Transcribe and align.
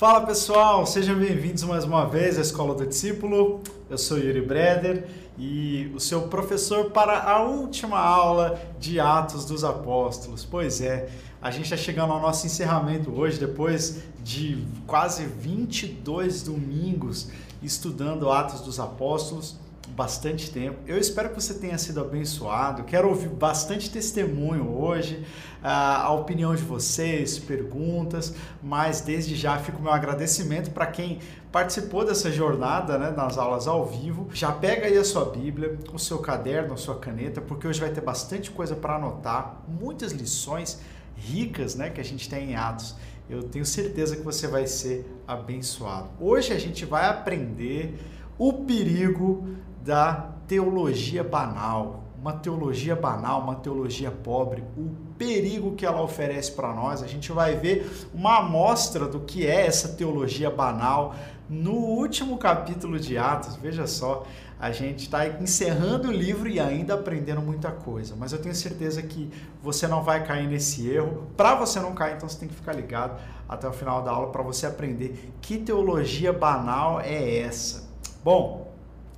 Fala 0.00 0.22
pessoal, 0.22 0.86
sejam 0.86 1.14
bem-vindos 1.14 1.62
mais 1.62 1.84
uma 1.84 2.06
vez 2.06 2.38
à 2.38 2.40
Escola 2.40 2.74
do 2.74 2.86
Discípulo. 2.86 3.60
Eu 3.90 3.98
sou 3.98 4.16
Yuri 4.16 4.40
Breder 4.40 5.06
e 5.38 5.92
o 5.94 6.00
seu 6.00 6.22
professor 6.22 6.90
para 6.90 7.22
a 7.22 7.42
última 7.42 7.98
aula 7.98 8.58
de 8.78 8.98
Atos 8.98 9.44
dos 9.44 9.62
Apóstolos. 9.62 10.42
Pois 10.42 10.80
é, 10.80 11.10
a 11.42 11.50
gente 11.50 11.64
está 11.64 11.76
chegando 11.76 12.14
ao 12.14 12.18
nosso 12.22 12.46
encerramento 12.46 13.12
hoje, 13.12 13.38
depois 13.38 14.02
de 14.24 14.66
quase 14.86 15.26
22 15.26 16.44
domingos 16.44 17.28
estudando 17.62 18.30
Atos 18.30 18.62
dos 18.62 18.80
Apóstolos 18.80 19.59
bastante 19.90 20.50
tempo. 20.50 20.78
Eu 20.86 20.98
espero 20.98 21.30
que 21.30 21.34
você 21.34 21.54
tenha 21.54 21.76
sido 21.78 22.00
abençoado. 22.00 22.84
Quero 22.84 23.08
ouvir 23.08 23.28
bastante 23.28 23.90
testemunho 23.90 24.76
hoje, 24.76 25.24
a 25.62 26.10
opinião 26.12 26.54
de 26.54 26.62
vocês, 26.62 27.38
perguntas, 27.38 28.34
mas 28.62 29.00
desde 29.00 29.34
já 29.34 29.58
fica 29.58 29.78
o 29.78 29.82
meu 29.82 29.92
agradecimento 29.92 30.70
para 30.70 30.86
quem 30.86 31.18
participou 31.52 32.04
dessa 32.04 32.30
jornada 32.30 32.98
né, 32.98 33.10
nas 33.10 33.36
aulas 33.36 33.66
ao 33.66 33.84
vivo. 33.84 34.28
Já 34.32 34.52
pega 34.52 34.86
aí 34.86 34.96
a 34.96 35.04
sua 35.04 35.24
Bíblia, 35.24 35.78
o 35.92 35.98
seu 35.98 36.18
caderno, 36.18 36.74
a 36.74 36.76
sua 36.76 36.98
caneta, 36.98 37.40
porque 37.40 37.66
hoje 37.66 37.80
vai 37.80 37.90
ter 37.90 38.00
bastante 38.00 38.50
coisa 38.50 38.74
para 38.74 38.96
anotar, 38.96 39.62
muitas 39.68 40.12
lições 40.12 40.80
ricas 41.16 41.74
né, 41.74 41.90
que 41.90 42.00
a 42.00 42.04
gente 42.04 42.28
tem 42.28 42.52
em 42.52 42.56
Atos. 42.56 42.94
Eu 43.28 43.44
tenho 43.44 43.64
certeza 43.64 44.16
que 44.16 44.22
você 44.22 44.48
vai 44.48 44.66
ser 44.66 45.06
abençoado. 45.26 46.08
Hoje 46.18 46.52
a 46.52 46.58
gente 46.58 46.84
vai 46.84 47.06
aprender 47.06 47.96
o 48.40 48.54
perigo 48.54 49.46
da 49.84 50.30
teologia 50.48 51.22
banal. 51.22 52.04
Uma 52.18 52.32
teologia 52.32 52.96
banal, 52.96 53.42
uma 53.42 53.54
teologia 53.54 54.10
pobre, 54.10 54.64
o 54.78 54.90
perigo 55.18 55.74
que 55.74 55.84
ela 55.84 56.00
oferece 56.00 56.52
para 56.52 56.72
nós. 56.72 57.02
A 57.02 57.06
gente 57.06 57.30
vai 57.32 57.56
ver 57.56 58.08
uma 58.14 58.38
amostra 58.38 59.06
do 59.06 59.20
que 59.20 59.46
é 59.46 59.66
essa 59.66 59.90
teologia 59.90 60.50
banal 60.50 61.14
no 61.50 61.72
último 61.72 62.38
capítulo 62.38 62.98
de 62.98 63.18
Atos. 63.18 63.56
Veja 63.56 63.86
só, 63.86 64.26
a 64.58 64.70
gente 64.72 65.00
está 65.00 65.26
encerrando 65.26 66.08
o 66.08 66.12
livro 66.12 66.48
e 66.48 66.58
ainda 66.58 66.94
aprendendo 66.94 67.42
muita 67.42 67.70
coisa. 67.70 68.14
Mas 68.18 68.32
eu 68.32 68.40
tenho 68.40 68.54
certeza 68.54 69.02
que 69.02 69.30
você 69.62 69.86
não 69.86 70.02
vai 70.02 70.24
cair 70.24 70.46
nesse 70.46 70.88
erro. 70.88 71.26
Para 71.36 71.54
você 71.54 71.78
não 71.78 71.94
cair, 71.94 72.16
então 72.16 72.28
você 72.28 72.38
tem 72.38 72.48
que 72.48 72.54
ficar 72.54 72.72
ligado 72.72 73.20
até 73.46 73.68
o 73.68 73.72
final 73.72 74.02
da 74.02 74.10
aula 74.10 74.28
para 74.32 74.42
você 74.42 74.64
aprender 74.64 75.30
que 75.42 75.58
teologia 75.58 76.32
banal 76.32 77.02
é 77.02 77.38
essa. 77.38 77.89
Bom, 78.22 78.70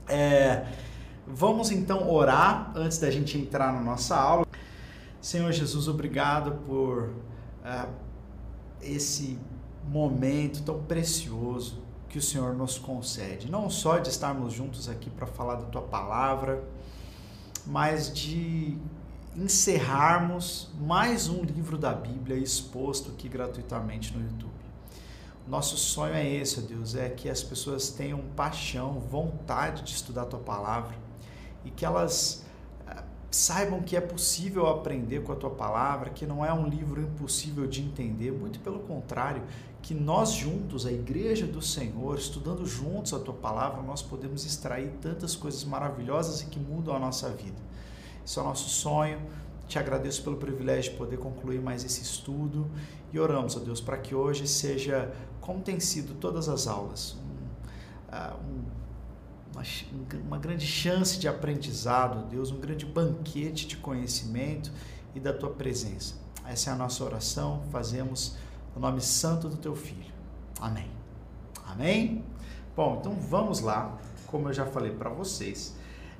é, 0.08 0.64
vamos 1.26 1.72
então 1.72 2.08
orar 2.08 2.72
antes 2.76 2.98
da 2.98 3.10
gente 3.10 3.36
entrar 3.36 3.72
na 3.72 3.80
nossa 3.80 4.16
aula. 4.16 4.46
Senhor 5.20 5.50
Jesus, 5.50 5.88
obrigado 5.88 6.52
por 6.66 7.12
é, 7.64 7.86
esse 8.80 9.38
momento 9.88 10.62
tão 10.62 10.82
precioso 10.84 11.82
que 12.08 12.18
o 12.18 12.22
Senhor 12.22 12.54
nos 12.54 12.78
concede. 12.78 13.50
Não 13.50 13.68
só 13.68 13.98
de 13.98 14.08
estarmos 14.08 14.52
juntos 14.52 14.88
aqui 14.88 15.10
para 15.10 15.26
falar 15.26 15.56
da 15.56 15.64
tua 15.64 15.82
palavra, 15.82 16.62
mas 17.66 18.12
de 18.12 18.78
encerrarmos 19.34 20.70
mais 20.78 21.28
um 21.28 21.42
livro 21.42 21.76
da 21.76 21.92
Bíblia 21.92 22.36
exposto 22.36 23.10
aqui 23.10 23.28
gratuitamente 23.28 24.16
no 24.16 24.22
YouTube. 24.22 24.51
Nosso 25.46 25.76
sonho 25.76 26.14
é 26.14 26.26
esse, 26.26 26.60
ó 26.60 26.62
Deus, 26.62 26.94
é 26.94 27.08
que 27.08 27.28
as 27.28 27.42
pessoas 27.42 27.90
tenham 27.90 28.20
paixão, 28.36 29.00
vontade 29.00 29.82
de 29.82 29.90
estudar 29.90 30.22
a 30.22 30.26
tua 30.26 30.38
palavra 30.38 30.94
e 31.64 31.70
que 31.70 31.84
elas 31.84 32.44
eh, 32.86 33.02
saibam 33.30 33.82
que 33.82 33.96
é 33.96 34.00
possível 34.00 34.68
aprender 34.68 35.22
com 35.22 35.32
a 35.32 35.36
tua 35.36 35.50
palavra, 35.50 36.10
que 36.10 36.24
não 36.26 36.44
é 36.44 36.52
um 36.52 36.68
livro 36.68 37.00
impossível 37.00 37.66
de 37.66 37.82
entender, 37.82 38.30
muito 38.30 38.60
pelo 38.60 38.80
contrário, 38.80 39.42
que 39.82 39.94
nós 39.94 40.32
juntos, 40.32 40.86
a 40.86 40.92
igreja 40.92 41.44
do 41.44 41.60
Senhor, 41.60 42.16
estudando 42.16 42.64
juntos 42.64 43.12
a 43.12 43.18
tua 43.18 43.34
palavra, 43.34 43.82
nós 43.82 44.00
podemos 44.00 44.44
extrair 44.44 44.92
tantas 45.00 45.34
coisas 45.34 45.64
maravilhosas 45.64 46.40
e 46.40 46.46
que 46.46 46.58
mudam 46.58 46.94
a 46.94 47.00
nossa 47.00 47.28
vida. 47.30 47.60
Esse 48.24 48.38
é 48.38 48.42
o 48.42 48.44
nosso 48.44 48.68
sonho. 48.68 49.20
Te 49.66 49.78
agradeço 49.78 50.22
pelo 50.22 50.36
privilégio 50.36 50.92
de 50.92 50.98
poder 50.98 51.18
concluir 51.18 51.60
mais 51.60 51.84
esse 51.84 52.02
estudo 52.02 52.70
e 53.12 53.18
oramos, 53.18 53.56
ó 53.56 53.58
Deus, 53.58 53.80
para 53.80 53.96
que 53.96 54.14
hoje 54.14 54.46
seja 54.46 55.12
como 55.42 55.60
tem 55.60 55.78
sido 55.78 56.14
todas 56.14 56.48
as 56.48 56.66
aulas, 56.66 57.14
um, 57.14 58.16
um, 58.16 58.64
uma, 59.52 59.62
uma 60.26 60.38
grande 60.38 60.66
chance 60.66 61.18
de 61.18 61.28
aprendizado, 61.28 62.26
Deus, 62.30 62.50
um 62.50 62.58
grande 62.58 62.86
banquete 62.86 63.66
de 63.66 63.76
conhecimento 63.76 64.72
e 65.14 65.20
da 65.20 65.34
tua 65.34 65.50
presença. 65.50 66.14
Essa 66.46 66.70
é 66.70 66.72
a 66.72 66.76
nossa 66.76 67.04
oração, 67.04 67.62
fazemos 67.70 68.36
no 68.74 68.80
nome 68.80 69.02
santo 69.02 69.50
do 69.50 69.58
teu 69.58 69.76
filho. 69.76 70.10
Amém. 70.58 70.90
Amém? 71.66 72.24
Bom, 72.74 72.96
então 72.98 73.14
vamos 73.14 73.60
lá, 73.60 73.98
como 74.26 74.48
eu 74.48 74.54
já 74.54 74.64
falei 74.64 74.92
para 74.92 75.10
vocês 75.10 75.74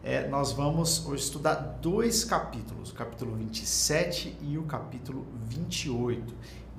é, 0.04 0.26
nós 0.26 0.50
vamos 0.52 1.06
hoje 1.06 1.22
estudar 1.22 1.54
dois 1.80 2.24
capítulos, 2.24 2.90
o 2.90 2.94
capítulo 2.94 3.36
27 3.36 4.36
e 4.42 4.58
o 4.58 4.64
capítulo 4.64 5.24
28. 5.44 6.34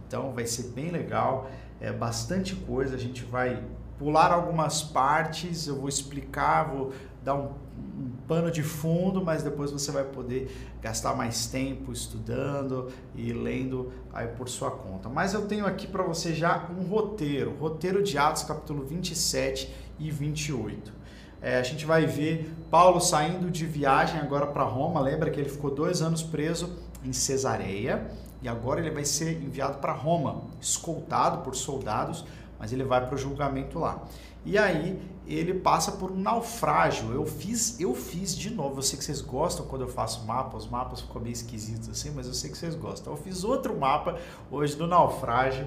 Então 0.06 0.34
vai 0.34 0.46
ser 0.46 0.64
bem 0.72 0.92
legal, 0.92 1.50
é 1.84 1.92
bastante 1.92 2.56
coisa, 2.56 2.96
a 2.96 2.98
gente 2.98 3.26
vai 3.26 3.62
pular 4.00 4.32
algumas 4.32 4.82
partes, 4.82 5.68
eu 5.68 5.76
vou 5.76 5.90
explicar, 5.90 6.64
vou 6.64 6.94
dar 7.22 7.36
um, 7.36 7.52
um 7.78 8.10
pano 8.26 8.50
de 8.50 8.64
fundo, 8.64 9.22
mas 9.22 9.44
depois 9.44 9.70
você 9.70 9.92
vai 9.92 10.06
poder 10.06 10.50
gastar 10.82 11.14
mais 11.14 11.46
tempo 11.46 11.92
estudando 11.92 12.90
e 13.14 13.34
lendo 13.34 13.92
aí 14.14 14.28
por 14.28 14.48
sua 14.48 14.72
conta. 14.72 15.10
Mas 15.10 15.34
eu 15.34 15.46
tenho 15.46 15.66
aqui 15.66 15.86
para 15.86 16.04
você 16.04 16.34
já 16.34 16.70
um 16.70 16.84
roteiro, 16.84 17.54
roteiro 17.60 18.02
de 18.02 18.18
Atos 18.18 18.44
capítulo 18.44 18.86
27 18.86 19.76
e 20.00 20.10
28. 20.10 21.04
É, 21.42 21.60
a 21.60 21.64
gente 21.64 21.86
vai 21.86 22.06
ver 22.06 22.50
Paulo 22.72 23.02
saindo 23.02 23.52
de 23.52 23.66
viagem 23.66 24.22
agora 24.22 24.48
para 24.48 24.64
Roma. 24.64 25.02
Lembra 25.02 25.30
que 25.30 25.38
ele 25.38 25.50
ficou 25.50 25.70
dois 25.70 26.02
anos 26.02 26.24
preso 26.24 26.78
em 27.04 27.12
Cesareia 27.12 28.10
e 28.44 28.48
agora 28.50 28.82
ele 28.82 28.92
vai 28.92 29.06
ser 29.06 29.42
enviado 29.42 29.78
para 29.80 29.94
Roma, 29.94 30.44
escoltado 30.60 31.40
por 31.40 31.56
soldados, 31.56 32.26
mas 32.60 32.74
ele 32.74 32.84
vai 32.84 33.06
para 33.06 33.16
o 33.16 33.18
julgamento 33.18 33.80
lá. 33.80 34.04
E 34.46 34.58
aí 34.58 35.02
ele 35.26 35.54
passa 35.54 35.94
por 35.94 36.12
um 36.12 36.20
naufrágio. 36.20 37.14
Eu 37.14 37.26
fiz, 37.26 37.80
eu 37.80 37.96
fiz 37.96 38.36
de 38.36 38.50
novo. 38.50 38.80
Eu 38.80 38.82
sei 38.82 39.00
que 39.00 39.06
vocês 39.06 39.22
gostam 39.22 39.66
quando 39.66 39.84
eu 39.84 39.88
faço 39.88 40.26
mapa, 40.26 40.58
os 40.58 40.68
mapas 40.68 41.00
ficam 41.00 41.22
meio 41.22 41.32
esquisitos 41.32 41.88
assim, 41.88 42.12
mas 42.12 42.28
eu 42.28 42.34
sei 42.34 42.52
que 42.52 42.58
vocês 42.58 42.76
gostam. 42.76 43.14
Eu 43.14 43.18
fiz 43.18 43.46
outro 43.46 43.78
mapa 43.80 44.20
hoje 44.52 44.76
do 44.76 44.86
naufrágio 44.86 45.66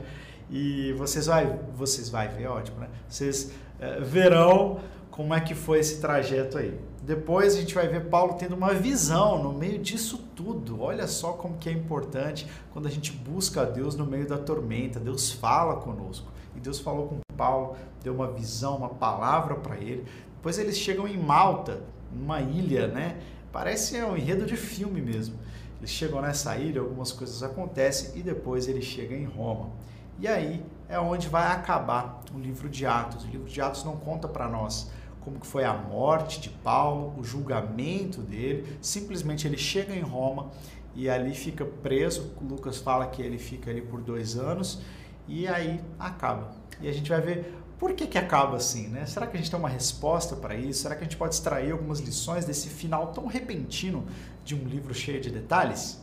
e 0.51 0.93
vocês 0.99 1.27
vai, 1.27 1.59
vocês 1.75 2.11
vai 2.11 2.29
ver, 2.29 2.49
ótimo, 2.49 2.81
né? 2.81 2.89
Vocês 3.09 3.53
é, 3.81 4.01
verão 4.01 4.81
como 5.11 5.33
é 5.33 5.41
que 5.41 5.55
foi 5.55 5.79
esse 5.79 5.99
trajeto 5.99 6.59
aí. 6.59 6.79
Depois 7.03 7.55
a 7.55 7.61
gente 7.61 7.75
vai 7.75 7.87
ver 7.87 8.09
Paulo 8.09 8.35
tendo 8.35 8.55
uma 8.55 8.75
visão 8.75 9.43
no 9.43 9.53
meio 9.53 9.79
disso 9.79 10.19
tudo. 10.35 10.81
Olha 10.81 11.07
só 11.07 11.33
como 11.33 11.57
que 11.57 11.69
é 11.69 11.73
importante 11.73 12.47
quando 12.73 12.87
a 12.87 12.91
gente 12.91 13.13
busca 13.13 13.63
a 13.63 13.65
Deus 13.65 13.95
no 13.95 14.05
meio 14.05 14.27
da 14.27 14.39
tormenta. 14.39 14.99
Deus 14.99 15.31
fala 15.31 15.77
conosco. 15.77 16.27
E 16.57 16.61
Deus 16.61 16.81
falou 16.81 17.07
com 17.07 17.19
Paulo, 17.37 17.77
deu 18.03 18.15
uma 18.15 18.31
visão, 18.33 18.77
uma 18.77 18.89
palavra 18.89 19.55
para 19.55 19.77
ele. 19.77 20.07
Depois 20.37 20.59
eles 20.59 20.77
chegam 20.77 21.07
em 21.07 21.19
Malta, 21.19 21.83
numa 22.13 22.41
ilha, 22.41 22.89
né? 22.89 23.19
Parece 23.53 24.03
um 24.03 24.17
enredo 24.17 24.47
de 24.47 24.57
filme 24.57 25.01
mesmo. 25.01 25.37
Eles 25.79 25.91
chegam 25.91 26.21
nessa 26.21 26.57
ilha, 26.57 26.81
algumas 26.81 27.13
coisas 27.13 27.43
acontecem 27.43 28.19
e 28.19 28.23
depois 28.23 28.67
ele 28.67 28.83
chega 28.83 29.15
em 29.15 29.25
Roma. 29.25 29.71
E 30.19 30.27
aí 30.27 30.65
é 30.89 30.99
onde 30.99 31.29
vai 31.29 31.47
acabar 31.53 32.23
o 32.35 32.39
livro 32.39 32.69
de 32.69 32.87
Atos. 32.87 33.25
O 33.25 33.29
livro 33.29 33.49
de 33.49 33.61
Atos 33.61 33.85
não 33.85 33.97
conta 33.97 34.27
para 34.27 34.49
nós 34.49 34.91
como 35.27 35.41
que 35.41 35.47
foi 35.47 35.65
a 35.65 35.73
morte 35.73 36.41
de 36.41 36.49
Paulo, 36.49 37.13
o 37.19 37.25
julgamento 37.25 38.23
dele. 38.23 38.79
Simplesmente 38.81 39.45
ele 39.45 39.59
chega 39.59 39.93
em 39.93 40.01
Roma 40.01 40.53
e 40.95 41.11
ali 41.11 41.35
fica 41.35 41.65
preso. 41.65 42.33
Lucas 42.41 42.79
fala 42.79 43.09
que 43.09 43.21
ele 43.23 43.37
fica 43.37 43.69
ali 43.69 43.83
por 43.83 44.01
dois 44.01 44.37
anos 44.37 44.81
e 45.27 45.49
aí 45.49 45.81
acaba. 45.99 46.53
E 46.81 46.89
a 46.89 46.93
gente 46.93 47.11
vai 47.11 47.21
ver 47.21 47.53
por 47.77 47.93
que, 47.95 48.07
que 48.07 48.17
acaba 48.17 48.57
assim, 48.57 48.87
né? 48.87 49.05
Será 49.05 49.27
que 49.27 49.37
a 49.37 49.41
gente 49.41 49.51
tem 49.51 49.59
uma 49.59 49.69
resposta 49.69 50.37
para 50.37 50.55
isso? 50.55 50.83
Será 50.83 50.95
que 50.95 51.01
a 51.01 51.05
gente 51.05 51.17
pode 51.17 51.35
extrair 51.35 51.73
algumas 51.73 51.99
lições 51.99 52.45
desse 52.45 52.69
final 52.69 53.09
tão 53.09 53.27
repentino 53.27 54.07
de 54.45 54.55
um 54.55 54.63
livro 54.63 54.95
cheio 54.95 55.21
de 55.21 55.29
detalhes? 55.29 56.01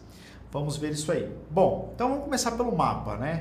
Vamos 0.51 0.75
ver 0.75 0.91
isso 0.91 1.09
aí. 1.09 1.33
Bom, 1.49 1.93
então 1.95 2.09
vamos 2.09 2.25
começar 2.25 2.51
pelo 2.51 2.75
mapa, 2.75 3.15
né? 3.15 3.39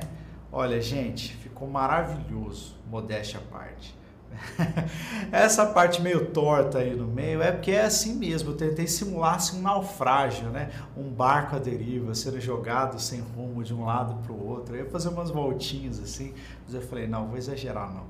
Olha, 0.49 0.81
gente, 0.81 1.35
ficou 1.35 1.67
maravilhoso, 1.67 2.77
modéstia 2.89 3.41
à 3.41 3.43
parte. 3.53 3.93
Essa 5.31 5.65
parte 5.65 6.01
meio 6.01 6.27
torta 6.27 6.79
aí 6.79 6.95
no 6.95 7.07
meio 7.07 7.41
é 7.41 7.51
porque 7.51 7.71
é 7.71 7.85
assim 7.85 8.15
mesmo. 8.15 8.51
Eu 8.51 8.57
tentei 8.57 8.87
simular 8.87 9.35
assim, 9.35 9.59
um 9.59 9.61
naufrágio, 9.61 10.49
né? 10.49 10.69
Um 10.95 11.09
barco 11.09 11.55
à 11.55 11.59
deriva, 11.59 12.13
sendo 12.13 12.39
jogado 12.39 12.99
sem 12.99 13.19
rumo 13.19 13.63
de 13.63 13.73
um 13.73 13.85
lado 13.85 14.15
para 14.23 14.31
o 14.31 14.47
outro. 14.47 14.75
Eu 14.75 14.85
ia 14.85 14.89
fazer 14.89 15.09
umas 15.09 15.29
voltinhas 15.29 15.99
assim, 15.99 16.33
mas 16.65 16.75
eu 16.75 16.81
falei, 16.81 17.07
não, 17.07 17.27
vou 17.27 17.37
exagerar 17.37 17.93
não. 17.93 18.05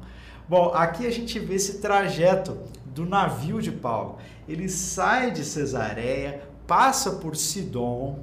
Bom, 0.47 0.73
aqui 0.73 1.07
a 1.07 1.11
gente 1.11 1.39
vê 1.39 1.55
esse 1.55 1.79
trajeto 1.79 2.57
do 2.85 3.05
navio 3.05 3.61
de 3.61 3.71
Paulo. 3.71 4.17
Ele 4.47 4.67
sai 4.67 5.31
de 5.31 5.45
Cesareia, 5.45 6.43
passa 6.67 7.11
por 7.11 7.35
Sidom, 7.35 8.19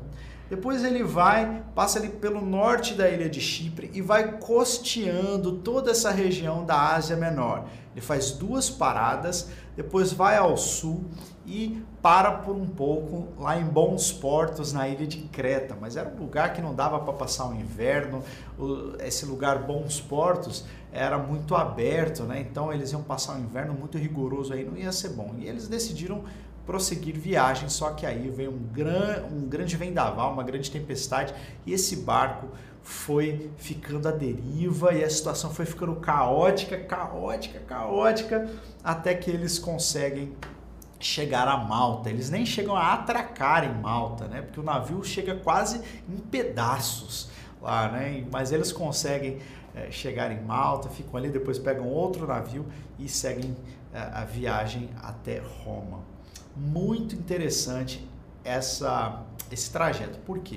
Depois 0.50 0.85
ele 0.85 1.05
vai, 1.05 1.62
passa 1.76 2.00
ali 2.00 2.08
pelo 2.08 2.44
norte 2.44 2.94
da 2.94 3.08
ilha 3.08 3.31
de 3.31 3.41
Chipre 3.41 3.88
e 3.94 4.02
vai 4.02 4.32
costeando 4.38 5.52
toda 5.58 5.93
essa 5.93 6.11
região 6.11 6.67
da 6.67 6.93
Ásia 6.93 7.17
Menor. 7.17 7.67
Ele 7.93 8.00
faz 8.00 8.32
duas 8.32 8.69
paradas, 8.69 9.49
depois 9.76 10.12
vai 10.12 10.37
ao 10.37 10.56
sul 10.56 11.05
e 11.47 11.81
para 12.02 12.32
por 12.32 12.56
um 12.56 12.67
pouco 12.67 13.29
lá 13.41 13.61
em 13.61 13.64
Bons 13.64 14.11
Portos, 14.12 14.73
na 14.73 14.88
ilha 14.88 15.06
de 15.06 15.19
Creta. 15.19 15.76
Mas 15.81 15.97
era 15.97 16.08
um 16.08 16.19
lugar 16.19 16.53
que 16.53 16.61
não 16.61 16.75
dava 16.75 16.99
para 16.99 17.12
passar 17.12 17.49
o 17.49 17.55
inverno. 17.55 18.23
Esse 18.99 19.25
lugar 19.26 19.61
Bons 19.61 20.00
Portos 20.00 20.64
era 20.93 21.17
muito 21.17 21.55
aberto, 21.55 22.25
né? 22.25 22.41
Então 22.41 22.73
eles 22.73 22.91
iam 22.91 23.03
passar 23.03 23.37
o 23.37 23.38
inverno 23.38 23.73
muito 23.73 23.96
rigoroso 23.96 24.53
aí, 24.53 24.64
não 24.64 24.76
ia 24.76 24.91
ser 24.91 25.11
bom. 25.11 25.35
E 25.38 25.46
eles 25.46 25.69
decidiram 25.69 26.25
prosseguir 26.70 27.19
viagem, 27.19 27.69
só 27.69 27.90
que 27.90 28.06
aí 28.06 28.31
veio 28.31 28.52
um, 28.52 28.62
gran, 28.72 29.25
um 29.28 29.49
grande 29.49 29.76
vendaval, 29.76 30.32
uma 30.32 30.44
grande 30.44 30.70
tempestade 30.70 31.34
e 31.67 31.72
esse 31.72 31.96
barco 31.96 32.46
foi 32.81 33.50
ficando 33.56 34.06
à 34.06 34.12
deriva 34.12 34.94
e 34.94 35.02
a 35.02 35.11
situação 35.11 35.50
foi 35.50 35.67
ficando 35.67 35.96
caótica, 35.96 36.78
caótica, 36.78 37.58
caótica, 37.58 38.49
até 38.84 39.17
que 39.17 39.28
eles 39.28 39.58
conseguem 39.58 40.32
chegar 41.00 41.49
a 41.49 41.56
Malta. 41.56 42.08
Eles 42.08 42.31
nem 42.31 42.46
chegam 42.46 42.76
a 42.76 42.93
atracar 42.93 43.64
em 43.64 43.75
Malta, 43.81 44.28
né? 44.28 44.40
Porque 44.40 44.61
o 44.61 44.62
navio 44.62 45.02
chega 45.02 45.34
quase 45.34 45.82
em 46.08 46.19
pedaços 46.19 47.31
lá, 47.61 47.88
né? 47.88 48.25
Mas 48.31 48.52
eles 48.52 48.70
conseguem 48.70 49.40
é, 49.75 49.90
chegar 49.90 50.31
em 50.31 50.40
Malta, 50.40 50.88
ficam 50.88 51.17
ali, 51.17 51.31
depois 51.31 51.58
pegam 51.58 51.88
outro 51.88 52.28
navio 52.28 52.64
e 52.96 53.08
seguem 53.08 53.56
é, 53.93 53.99
a 53.99 54.25
viagem 54.25 54.88
até 55.02 55.43
Roma. 55.64 56.19
Muito 56.56 57.14
interessante 57.14 58.06
essa, 58.44 59.23
esse 59.50 59.70
trajeto. 59.70 60.19
Por 60.20 60.38
quê? 60.41 60.56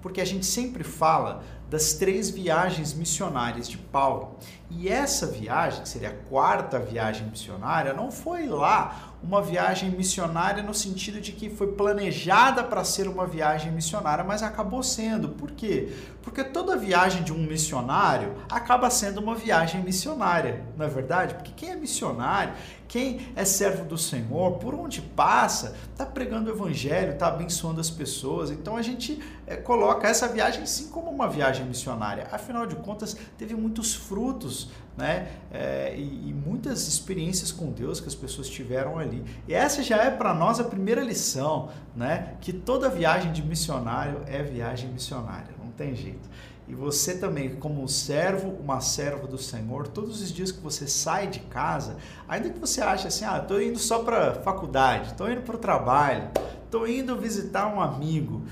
Porque 0.00 0.20
a 0.20 0.24
gente 0.24 0.46
sempre 0.46 0.84
fala 0.84 1.42
das 1.70 1.94
três 1.94 2.30
viagens 2.30 2.92
missionárias 2.92 3.68
de 3.68 3.78
Paulo. 3.78 4.36
E 4.70 4.88
essa 4.88 5.26
viagem, 5.26 5.82
que 5.82 5.88
seria 5.88 6.10
a 6.10 6.28
quarta 6.28 6.78
viagem 6.78 7.26
missionária, 7.26 7.92
não 7.92 8.10
foi 8.10 8.46
lá 8.46 9.14
uma 9.22 9.40
viagem 9.40 9.90
missionária 9.90 10.62
no 10.62 10.74
sentido 10.74 11.20
de 11.20 11.32
que 11.32 11.48
foi 11.48 11.68
planejada 11.68 12.62
para 12.62 12.84
ser 12.84 13.08
uma 13.08 13.26
viagem 13.26 13.72
missionária, 13.72 14.22
mas 14.22 14.42
acabou 14.42 14.82
sendo. 14.82 15.30
Por 15.30 15.52
quê? 15.52 15.92
Porque 16.22 16.44
toda 16.44 16.76
viagem 16.76 17.22
de 17.22 17.32
um 17.32 17.38
missionário 17.38 18.34
acaba 18.50 18.90
sendo 18.90 19.20
uma 19.20 19.34
viagem 19.34 19.82
missionária, 19.82 20.64
não 20.76 20.84
é 20.84 20.88
verdade? 20.88 21.34
Porque 21.34 21.52
quem 21.56 21.70
é 21.70 21.76
missionário, 21.76 22.52
quem 22.88 23.28
é 23.34 23.44
servo 23.44 23.84
do 23.84 23.98
Senhor, 23.98 24.52
por 24.58 24.74
onde 24.74 25.00
passa, 25.00 25.76
está 25.90 26.06
pregando 26.06 26.50
o 26.50 26.54
evangelho, 26.54 27.12
está 27.12 27.28
abençoando 27.28 27.80
as 27.80 27.90
pessoas. 27.90 28.50
Então 28.50 28.76
a 28.76 28.82
gente 28.82 29.20
é, 29.46 29.56
coloca 29.56 30.08
essa 30.08 30.28
viagem 30.28 30.66
sim 30.66 30.88
como 30.88 31.10
uma 31.10 31.28
viagem 31.28 31.66
missionária. 31.66 32.28
Afinal 32.30 32.66
de 32.66 32.76
contas, 32.76 33.16
teve 33.36 33.54
muitos 33.54 33.94
frutos 33.94 34.68
né? 34.96 35.28
É, 35.52 35.94
e, 35.96 36.28
e, 36.28 36.34
muitas 36.34 36.86
experiências 36.86 37.50
com 37.50 37.70
Deus 37.72 38.00
que 38.00 38.06
as 38.06 38.14
pessoas 38.14 38.48
tiveram 38.48 38.98
ali. 38.98 39.24
E 39.48 39.54
essa 39.54 39.82
já 39.82 39.96
é 39.96 40.10
para 40.10 40.32
nós 40.32 40.60
a 40.60 40.64
primeira 40.64 41.02
lição, 41.02 41.68
né? 41.96 42.34
Que 42.40 42.52
toda 42.52 42.88
viagem 42.88 43.32
de 43.32 43.42
missionário 43.42 44.22
é 44.26 44.42
viagem 44.42 44.88
missionária, 44.90 45.48
não 45.58 45.70
tem 45.72 45.94
jeito. 45.94 46.28
E 46.66 46.74
você 46.74 47.18
também, 47.18 47.56
como 47.56 47.86
servo, 47.86 48.48
uma 48.58 48.80
serva 48.80 49.26
do 49.26 49.36
Senhor, 49.36 49.86
todos 49.86 50.22
os 50.22 50.32
dias 50.32 50.50
que 50.50 50.60
você 50.60 50.86
sai 50.86 51.26
de 51.26 51.40
casa, 51.40 51.96
ainda 52.26 52.48
que 52.48 52.58
você 52.58 52.80
ache 52.80 53.06
assim, 53.06 53.24
ah, 53.24 53.38
estou 53.38 53.60
indo 53.60 53.78
só 53.78 54.02
para 54.02 54.34
faculdade, 54.36 55.10
estou 55.10 55.30
indo 55.30 55.42
para 55.42 55.56
o 55.56 55.58
trabalho, 55.58 56.30
estou 56.64 56.88
indo 56.88 57.18
visitar 57.18 57.66
um 57.66 57.80
amigo, 57.80 58.42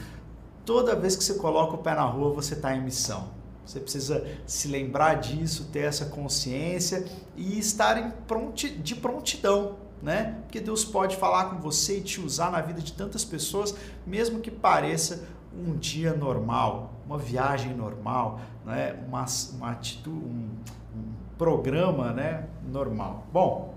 toda 0.64 0.94
vez 0.94 1.16
que 1.16 1.24
você 1.24 1.34
coloca 1.34 1.74
o 1.74 1.78
pé 1.78 1.94
na 1.94 2.04
rua, 2.04 2.34
você 2.34 2.52
está 2.52 2.74
em 2.74 2.82
missão. 2.82 3.30
Você 3.64 3.80
precisa 3.80 4.26
se 4.46 4.68
lembrar 4.68 5.14
disso, 5.14 5.68
ter 5.72 5.84
essa 5.84 6.06
consciência 6.06 7.06
e 7.36 7.58
estar 7.58 8.12
pronti 8.26 8.68
de 8.68 8.94
prontidão, 8.94 9.76
né? 10.02 10.38
Porque 10.42 10.60
Deus 10.60 10.84
pode 10.84 11.16
falar 11.16 11.46
com 11.46 11.60
você 11.60 11.98
e 11.98 12.02
te 12.02 12.20
usar 12.20 12.50
na 12.50 12.60
vida 12.60 12.82
de 12.82 12.92
tantas 12.92 13.24
pessoas, 13.24 13.74
mesmo 14.04 14.40
que 14.40 14.50
pareça 14.50 15.24
um 15.56 15.76
dia 15.76 16.14
normal, 16.14 16.94
uma 17.06 17.18
viagem 17.18 17.74
normal, 17.74 18.40
né? 18.64 18.94
uma, 19.06 19.24
uma 19.54 19.70
atitude, 19.70 20.16
um, 20.16 20.50
um 20.96 21.12
programa 21.36 22.12
né? 22.12 22.46
normal. 22.66 23.26
Bom, 23.32 23.74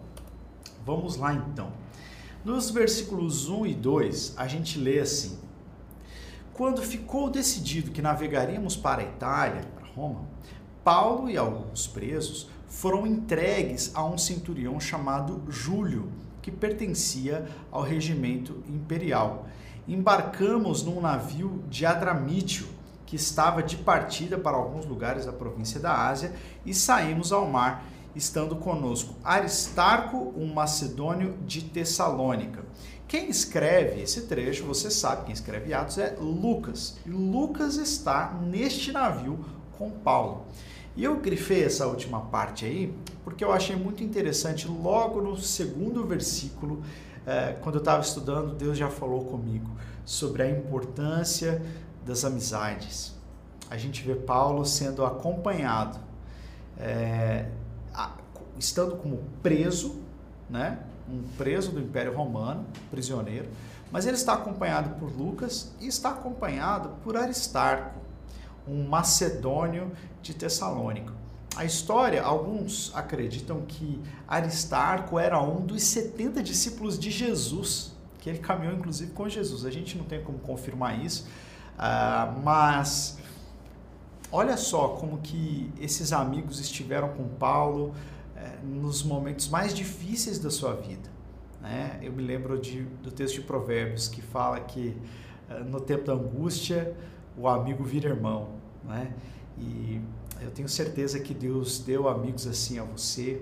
vamos 0.85 1.17
lá 1.17 1.33
então. 1.33 1.71
Nos 2.43 2.69
versículos 2.69 3.49
1 3.49 3.65
e 3.65 3.73
2, 3.73 4.33
a 4.37 4.47
gente 4.47 4.77
lê 4.77 4.99
assim: 4.99 5.39
Quando 6.53 6.81
ficou 6.81 7.29
decidido 7.29 7.91
que 7.91 8.01
navegaríamos 8.01 8.75
para 8.75 9.01
a 9.01 9.05
Itália, 9.05 9.65
Roma, 9.95 10.21
Paulo 10.83 11.29
e 11.29 11.37
alguns 11.37 11.87
presos 11.87 12.47
foram 12.67 13.07
entregues 13.07 13.91
a 13.95 14.05
um 14.05 14.17
centurião 14.17 14.79
chamado 14.79 15.41
Júlio, 15.49 16.11
que 16.41 16.51
pertencia 16.51 17.47
ao 17.71 17.81
regimento 17.81 18.63
imperial. 18.67 19.47
Embarcamos 19.87 20.83
num 20.83 20.99
navio 20.99 21.63
de 21.69 21.85
Adramítio, 21.85 22.67
que 23.05 23.15
estava 23.15 23.61
de 23.61 23.77
partida 23.77 24.37
para 24.37 24.57
alguns 24.57 24.85
lugares 24.85 25.25
da 25.25 25.31
província 25.31 25.79
da 25.79 26.07
Ásia, 26.07 26.33
e 26.65 26.73
saímos 26.73 27.31
ao 27.31 27.47
mar, 27.47 27.85
estando 28.15 28.55
conosco 28.55 29.13
Aristarco, 29.23 30.33
um 30.35 30.51
macedônio 30.53 31.37
de 31.45 31.61
Tessalônica. 31.61 32.63
Quem 33.07 33.29
escreve 33.29 34.01
esse 34.01 34.23
trecho, 34.23 34.65
você 34.65 34.89
sabe, 34.89 35.25
quem 35.25 35.33
escreve 35.33 35.73
Atos 35.73 35.99
é 35.99 36.17
Lucas. 36.19 36.97
E 37.05 37.09
Lucas 37.09 37.75
está 37.75 38.33
neste 38.41 38.91
navio 38.91 39.45
com 39.77 39.91
Paulo. 39.91 40.45
E 40.95 41.03
eu 41.03 41.17
grifei 41.17 41.63
essa 41.63 41.85
última 41.85 42.21
parte 42.21 42.65
aí 42.65 42.91
porque 43.23 43.43
eu 43.43 43.51
achei 43.51 43.75
muito 43.75 44.03
interessante. 44.03 44.67
Logo 44.67 45.21
no 45.21 45.37
segundo 45.37 46.05
versículo, 46.05 46.81
eh, 47.25 47.57
quando 47.61 47.75
eu 47.75 47.79
estava 47.79 48.01
estudando, 48.01 48.53
Deus 48.55 48.77
já 48.77 48.89
falou 48.89 49.25
comigo 49.25 49.69
sobre 50.05 50.43
a 50.43 50.49
importância 50.49 51.61
das 52.05 52.23
amizades. 52.23 53.15
A 53.69 53.77
gente 53.77 54.03
vê 54.03 54.15
Paulo 54.15 54.65
sendo 54.65 55.05
acompanhado, 55.05 55.99
eh, 56.79 57.49
estando 58.57 58.95
como 58.95 59.23
preso, 59.41 60.01
né? 60.49 60.79
um 61.09 61.23
preso 61.37 61.71
do 61.71 61.79
Império 61.79 62.15
Romano, 62.15 62.65
prisioneiro, 62.89 63.47
mas 63.91 64.05
ele 64.05 64.15
está 64.15 64.33
acompanhado 64.33 64.99
por 64.99 65.11
Lucas 65.15 65.71
e 65.79 65.87
está 65.87 66.09
acompanhado 66.09 66.89
por 67.03 67.15
Aristarco 67.15 68.05
um 68.67 68.87
macedônio 68.87 69.91
de 70.21 70.33
Tessalônica. 70.33 71.13
A 71.55 71.63
história, 71.63 72.21
alguns 72.21 72.91
acreditam 72.93 73.61
que 73.61 74.01
Aristarco 74.27 75.17
era 75.17 75.41
um 75.41 75.65
dos 75.65 75.83
70 75.83 76.43
discípulos 76.43 76.99
de 76.99 77.09
Jesus, 77.09 77.93
que 78.19 78.29
ele 78.29 78.39
caminhou 78.39 78.73
inclusive 78.75 79.11
com 79.13 79.29
Jesus. 79.29 79.65
A 79.65 79.71
gente 79.71 79.97
não 79.97 80.03
tem 80.03 80.21
como 80.21 80.37
confirmar 80.39 80.99
isso, 80.99 81.25
uh, 81.77 82.41
mas 82.43 83.17
olha 84.29 84.57
só 84.57 84.89
como 84.89 85.19
que 85.19 85.71
esses 85.79 86.11
amigos 86.11 86.59
estiveram 86.59 87.09
com 87.09 87.25
Paulo 87.25 87.93
uh, 88.35 88.65
nos 88.65 89.01
momentos 89.01 89.47
mais 89.47 89.73
difíceis 89.73 90.37
da 90.37 90.51
sua 90.51 90.73
vida. 90.73 91.09
Né? 91.61 91.99
Eu 92.01 92.11
me 92.11 92.21
lembro 92.21 92.59
de, 92.59 92.81
do 93.01 93.11
texto 93.11 93.35
de 93.35 93.41
Provérbios 93.41 94.09
que 94.09 94.21
fala 94.21 94.59
que 94.59 94.97
uh, 95.49 95.63
no 95.63 95.79
tempo 95.79 96.03
da 96.03 96.13
angústia 96.13 96.93
o 97.37 97.47
amigo 97.47 97.81
vira 97.83 98.09
irmão, 98.09 98.49
né? 98.83 99.13
E 99.57 100.01
eu 100.41 100.51
tenho 100.51 100.67
certeza 100.67 101.19
que 101.19 101.33
Deus 101.33 101.79
deu 101.79 102.07
amigos 102.07 102.47
assim 102.47 102.77
a 102.79 102.83
você 102.83 103.41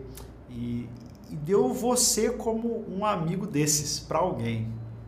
e, 0.50 0.88
e 1.30 1.36
deu 1.36 1.74
você 1.74 2.30
como 2.30 2.86
um 2.90 3.06
amigo 3.06 3.48
desses 3.48 4.00
para 4.00 4.20
alguém, 4.20 4.68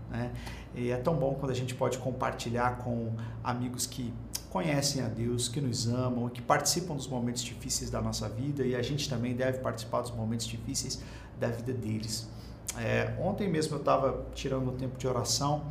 né? 0.10 0.32
E 0.74 0.92
é 0.92 0.98
tão 0.98 1.16
bom 1.16 1.36
quando 1.36 1.52
a 1.52 1.56
gente 1.56 1.74
pode 1.74 1.98
compartilhar 1.98 2.80
com 2.80 3.14
amigos 3.42 3.88
que 3.88 4.14
conhecem 4.50 5.02
a 5.02 5.08
Deus, 5.08 5.48
que 5.48 5.62
nos 5.62 5.88
amam, 5.88 6.28
que 6.30 6.42
participam 6.42 6.96
dos 6.96 7.08
momentos 7.08 7.42
difíceis 7.42 7.90
da 7.90 8.02
nossa 8.02 8.28
vida 8.28 8.66
e 8.66 8.76
a 8.76 8.82
gente 8.82 9.10
também 9.10 9.36
deve 9.36 9.60
participar 9.60 10.02
dos 10.02 10.12
momentos 10.12 10.46
difíceis 10.46 11.02
da 11.40 11.48
vida 11.48 11.74
deles. 11.74 12.28
É, 12.78 13.16
ontem 13.20 13.50
mesmo 13.50 13.76
eu 13.76 13.80
estava 13.80 14.26
tirando 14.34 14.70
um 14.70 14.76
tempo 14.76 14.98
de 14.98 15.08
oração 15.08 15.66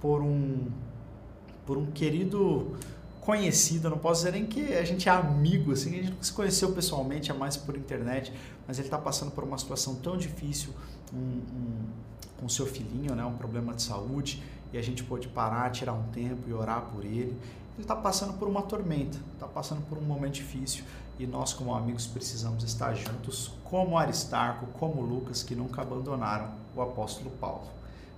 por 0.00 0.20
um 0.20 0.66
por 1.64 1.78
um 1.78 1.86
querido 1.86 2.76
conhecido, 3.22 3.88
não 3.88 3.98
posso 3.98 4.24
dizer 4.24 4.32
nem 4.32 4.44
que 4.44 4.74
a 4.74 4.84
gente 4.84 5.08
é 5.08 5.12
amigo, 5.12 5.72
assim, 5.72 5.90
a 5.90 6.02
gente 6.02 6.10
não 6.10 6.22
se 6.22 6.32
conheceu 6.32 6.72
pessoalmente, 6.72 7.30
é 7.30 7.34
mais 7.34 7.56
por 7.56 7.76
internet, 7.76 8.32
mas 8.66 8.78
ele 8.78 8.88
está 8.88 8.98
passando 8.98 9.30
por 9.30 9.44
uma 9.44 9.56
situação 9.56 9.94
tão 9.94 10.16
difícil 10.16 10.72
um, 11.14 11.16
um, 11.16 11.86
com 12.40 12.48
seu 12.48 12.66
filhinho, 12.66 13.14
né, 13.14 13.24
um 13.24 13.34
problema 13.34 13.74
de 13.74 13.82
saúde, 13.82 14.42
e 14.72 14.78
a 14.78 14.82
gente 14.82 15.04
pôde 15.04 15.28
parar, 15.28 15.70
tirar 15.70 15.92
um 15.92 16.02
tempo 16.08 16.48
e 16.48 16.52
orar 16.52 16.82
por 16.92 17.04
ele. 17.04 17.38
Ele 17.74 17.82
está 17.82 17.94
passando 17.94 18.32
por 18.34 18.48
uma 18.48 18.62
tormenta, 18.62 19.18
está 19.34 19.46
passando 19.46 19.82
por 19.82 19.98
um 19.98 20.02
momento 20.02 20.34
difícil, 20.34 20.84
e 21.16 21.24
nós, 21.24 21.52
como 21.52 21.72
amigos, 21.72 22.08
precisamos 22.08 22.64
estar 22.64 22.92
juntos, 22.94 23.52
como 23.62 23.96
Aristarco, 23.96 24.66
como 24.78 25.00
Lucas, 25.00 25.44
que 25.44 25.54
nunca 25.54 25.82
abandonaram 25.82 26.50
o 26.74 26.82
apóstolo 26.82 27.30
Paulo. 27.30 27.68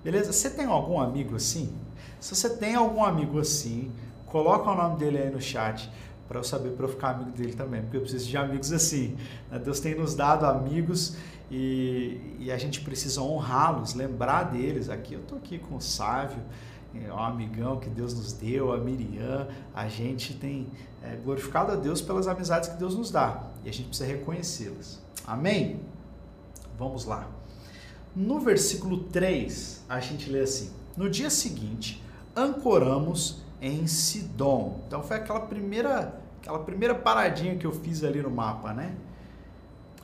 Beleza? 0.03 0.33
Você 0.33 0.49
tem 0.49 0.65
algum 0.65 0.99
amigo 0.99 1.37
assim? 1.37 1.75
Se 2.21 2.35
você 2.35 2.49
tem 2.49 2.75
algum 2.75 3.05
amigo 3.05 3.39
assim, 3.39 3.93
coloca 4.35 4.69
o 4.69 4.75
nome 4.75 4.97
dele 4.97 5.19
aí 5.19 5.31
no 5.31 5.41
chat 5.41 5.89
para 6.27 6.41
eu 6.41 6.43
saber 6.43 6.71
para 6.71 6.87
eu 6.87 6.89
ficar 6.89 7.11
amigo 7.11 7.31
dele 7.31 7.53
também, 7.53 7.83
porque 7.83 7.99
eu 7.99 8.01
preciso 8.01 8.29
de 8.29 8.37
amigos 8.37 8.73
assim. 8.73 9.17
Né? 9.49 9.61
Deus 9.61 9.79
tem 9.79 9.95
nos 9.95 10.17
dado 10.17 10.45
amigos 10.45 11.17
e, 11.49 12.35
e 12.41 12.51
a 12.51 12.59
gente 12.59 12.81
precisa 12.81 13.23
honrá-los, 13.23 13.95
lembrar 13.95 14.51
deles. 14.51 14.89
Aqui 14.89 15.15
eu 15.15 15.23
tô 15.23 15.37
aqui 15.37 15.57
com 15.57 15.77
o 15.77 15.81
Sávio, 15.81 16.43
é 16.93 17.13
um 17.13 17.19
amigão 17.21 17.79
que 17.79 17.89
Deus 17.89 18.13
nos 18.13 18.33
deu, 18.33 18.73
a 18.73 18.79
Miriam. 18.79 19.47
A 19.73 19.87
gente 19.87 20.35
tem 20.35 20.67
é, 21.01 21.15
glorificado 21.15 21.71
a 21.71 21.77
Deus 21.77 22.03
pelas 22.03 22.27
amizades 22.27 22.71
que 22.71 22.77
Deus 22.77 22.97
nos 22.97 23.13
dá 23.13 23.41
e 23.65 23.69
a 23.69 23.73
gente 23.73 23.87
precisa 23.87 24.09
reconhecê-las. 24.09 25.01
Amém? 25.25 25.79
Vamos 26.77 27.05
lá. 27.05 27.29
No 28.17 28.41
versículo 28.41 29.05
3, 29.05 29.85
a 29.89 30.01
gente 30.01 30.29
lê 30.29 30.41
assim: 30.41 30.73
No 30.97 31.09
dia 31.09 31.31
seguinte, 31.31 32.03
ancoramos 32.35 33.44
em 33.65 33.87
Sidom. 33.87 34.81
Então 34.87 35.03
foi 35.03 35.17
aquela 35.17 35.41
primeira, 35.41 36.21
aquela 36.41 36.59
primeira 36.59 36.95
paradinha 36.95 37.57
que 37.57 37.67
eu 37.67 37.73
fiz 37.73 38.05
ali 38.05 38.21
no 38.21 38.31
mapa, 38.31 38.75
né? 38.75 38.95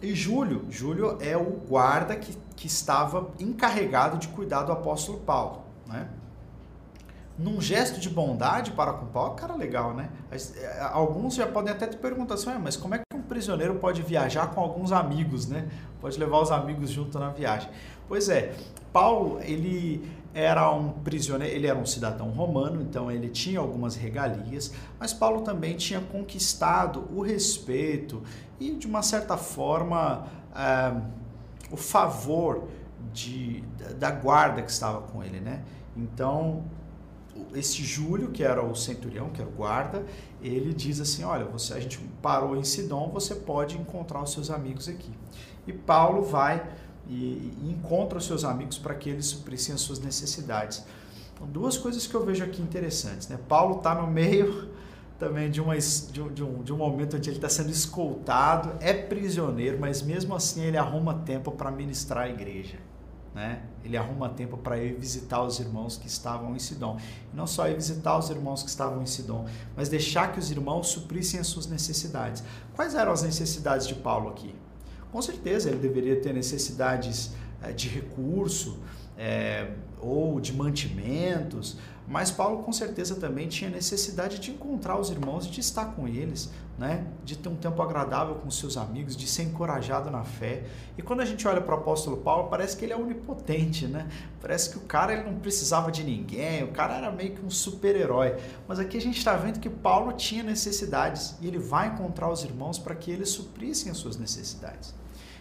E 0.00 0.14
Júlio, 0.14 0.64
Júlio 0.70 1.18
é 1.20 1.36
o 1.36 1.44
guarda 1.68 2.16
que, 2.16 2.34
que 2.56 2.66
estava 2.66 3.30
encarregado 3.38 4.16
de 4.16 4.28
cuidar 4.28 4.62
do 4.62 4.72
apóstolo 4.72 5.18
Paulo, 5.18 5.62
né? 5.86 6.08
Num 7.38 7.60
gesto 7.60 8.00
de 8.00 8.08
bondade 8.08 8.70
para 8.70 8.94
com 8.94 9.06
Paulo, 9.06 9.34
cara 9.34 9.54
legal, 9.54 9.92
né? 9.92 10.08
É, 10.30 10.80
alguns 10.92 11.34
já 11.34 11.46
podem 11.46 11.72
até 11.72 11.86
te 11.86 11.98
perguntar 11.98 12.34
assim, 12.34 12.50
mas 12.58 12.76
como 12.78 12.94
é 12.94 12.98
que 12.98 13.04
um 13.14 13.22
prisioneiro 13.22 13.74
pode 13.74 14.00
viajar 14.00 14.48
com 14.54 14.60
alguns 14.60 14.90
amigos, 14.90 15.46
né? 15.46 15.68
Pode 16.00 16.18
levar 16.18 16.40
os 16.40 16.50
amigos 16.50 16.90
junto 16.90 17.18
na 17.18 17.28
viagem. 17.28 17.70
Pois 18.10 18.28
é, 18.28 18.56
Paulo, 18.92 19.38
ele 19.40 20.04
era 20.34 20.68
um 20.72 20.90
prisioneiro, 20.90 21.54
ele 21.54 21.68
era 21.68 21.78
um 21.78 21.86
cidadão 21.86 22.28
romano, 22.30 22.82
então 22.82 23.08
ele 23.08 23.28
tinha 23.28 23.60
algumas 23.60 23.94
regalias, 23.94 24.72
mas 24.98 25.12
Paulo 25.12 25.42
também 25.42 25.76
tinha 25.76 26.00
conquistado 26.00 27.06
o 27.14 27.22
respeito 27.22 28.20
e, 28.58 28.72
de 28.72 28.88
uma 28.88 29.00
certa 29.00 29.36
forma, 29.36 30.26
é, 30.52 31.00
o 31.70 31.76
favor 31.76 32.64
de, 33.12 33.62
da 33.96 34.10
guarda 34.10 34.60
que 34.60 34.72
estava 34.72 35.02
com 35.02 35.22
ele, 35.22 35.38
né? 35.38 35.62
Então, 35.96 36.64
esse 37.54 37.84
Júlio, 37.84 38.32
que 38.32 38.42
era 38.42 38.60
o 38.60 38.74
centurião, 38.74 39.30
que 39.30 39.40
era 39.40 39.48
o 39.48 39.52
guarda, 39.52 40.04
ele 40.42 40.74
diz 40.74 41.00
assim: 41.00 41.22
Olha, 41.22 41.44
você, 41.44 41.74
a 41.74 41.78
gente 41.78 42.00
parou 42.20 42.56
em 42.56 42.64
Sidom, 42.64 43.08
você 43.12 43.36
pode 43.36 43.78
encontrar 43.78 44.20
os 44.20 44.32
seus 44.32 44.50
amigos 44.50 44.88
aqui. 44.88 45.12
E 45.64 45.72
Paulo 45.72 46.22
vai 46.22 46.66
e, 47.10 47.52
e 47.62 47.70
encontra 47.70 48.18
os 48.18 48.24
seus 48.24 48.44
amigos 48.44 48.78
para 48.78 48.94
que 48.94 49.10
eles 49.10 49.26
suprissem 49.26 49.74
as 49.74 49.80
suas 49.80 49.98
necessidades. 49.98 50.84
Então, 51.34 51.46
duas 51.46 51.76
coisas 51.76 52.06
que 52.06 52.14
eu 52.14 52.24
vejo 52.24 52.44
aqui 52.44 52.62
interessantes. 52.62 53.28
Né? 53.28 53.38
Paulo 53.48 53.78
está 53.78 53.94
no 53.94 54.06
meio 54.06 54.70
também 55.18 55.50
de, 55.50 55.60
uma, 55.60 55.76
de, 55.76 56.22
um, 56.22 56.32
de, 56.32 56.44
um, 56.44 56.62
de 56.62 56.72
um 56.72 56.76
momento 56.76 57.16
onde 57.16 57.28
ele 57.28 57.36
está 57.36 57.48
sendo 57.48 57.68
escoltado, 57.68 58.76
é 58.80 58.94
prisioneiro, 58.94 59.78
mas 59.78 60.00
mesmo 60.00 60.34
assim 60.34 60.62
ele 60.62 60.78
arruma 60.78 61.12
tempo 61.12 61.50
para 61.50 61.70
ministrar 61.70 62.24
a 62.24 62.30
igreja. 62.30 62.78
Né? 63.34 63.62
Ele 63.84 63.96
arruma 63.96 64.28
tempo 64.28 64.56
para 64.56 64.78
ir 64.78 64.94
visitar 64.94 65.42
os 65.42 65.60
irmãos 65.60 65.96
que 65.96 66.06
estavam 66.06 66.54
em 66.54 66.58
Sidom. 66.58 66.98
Não 67.34 67.46
só 67.46 67.68
ir 67.68 67.74
visitar 67.74 68.18
os 68.18 68.30
irmãos 68.30 68.62
que 68.62 68.68
estavam 68.68 69.02
em 69.02 69.06
Sidom, 69.06 69.46
mas 69.76 69.88
deixar 69.88 70.32
que 70.32 70.38
os 70.38 70.50
irmãos 70.50 70.88
suprissem 70.88 71.38
as 71.38 71.46
suas 71.48 71.66
necessidades. 71.66 72.42
Quais 72.74 72.94
eram 72.94 73.12
as 73.12 73.22
necessidades 73.22 73.86
de 73.86 73.94
Paulo 73.94 74.30
aqui? 74.30 74.54
Com 75.12 75.20
certeza 75.20 75.68
ele 75.68 75.78
deveria 75.78 76.20
ter 76.20 76.32
necessidades 76.32 77.32
é, 77.62 77.72
de 77.72 77.88
recurso 77.88 78.78
é, 79.18 79.68
ou 80.00 80.40
de 80.40 80.52
mantimentos, 80.52 81.76
mas 82.10 82.28
Paulo 82.28 82.64
com 82.64 82.72
certeza 82.72 83.14
também 83.14 83.46
tinha 83.46 83.70
necessidade 83.70 84.40
de 84.40 84.50
encontrar 84.50 84.98
os 84.98 85.10
irmãos 85.10 85.46
e 85.46 85.50
de 85.50 85.60
estar 85.60 85.94
com 85.94 86.08
eles, 86.08 86.50
né? 86.76 87.06
de 87.24 87.38
ter 87.38 87.48
um 87.48 87.54
tempo 87.54 87.80
agradável 87.80 88.34
com 88.34 88.50
seus 88.50 88.76
amigos, 88.76 89.14
de 89.14 89.28
ser 89.28 89.44
encorajado 89.44 90.10
na 90.10 90.24
fé. 90.24 90.64
E 90.98 91.02
quando 91.02 91.20
a 91.20 91.24
gente 91.24 91.46
olha 91.46 91.60
para 91.60 91.76
o 91.76 91.78
apóstolo 91.78 92.16
Paulo, 92.16 92.48
parece 92.48 92.76
que 92.76 92.84
ele 92.84 92.92
é 92.92 92.96
onipotente, 92.96 93.86
né? 93.86 94.08
Parece 94.40 94.70
que 94.70 94.78
o 94.78 94.80
cara 94.80 95.12
ele 95.12 95.22
não 95.22 95.38
precisava 95.38 95.92
de 95.92 96.02
ninguém, 96.02 96.64
o 96.64 96.72
cara 96.72 96.96
era 96.96 97.12
meio 97.12 97.36
que 97.36 97.44
um 97.44 97.50
super-herói. 97.50 98.36
Mas 98.66 98.80
aqui 98.80 98.96
a 98.96 99.00
gente 99.00 99.18
está 99.18 99.36
vendo 99.36 99.60
que 99.60 99.70
Paulo 99.70 100.12
tinha 100.14 100.42
necessidades 100.42 101.36
e 101.40 101.46
ele 101.46 101.58
vai 101.58 101.88
encontrar 101.88 102.28
os 102.28 102.42
irmãos 102.42 102.76
para 102.76 102.96
que 102.96 103.10
eles 103.10 103.28
suprissem 103.28 103.92
as 103.92 103.98
suas 103.98 104.16
necessidades. 104.16 104.98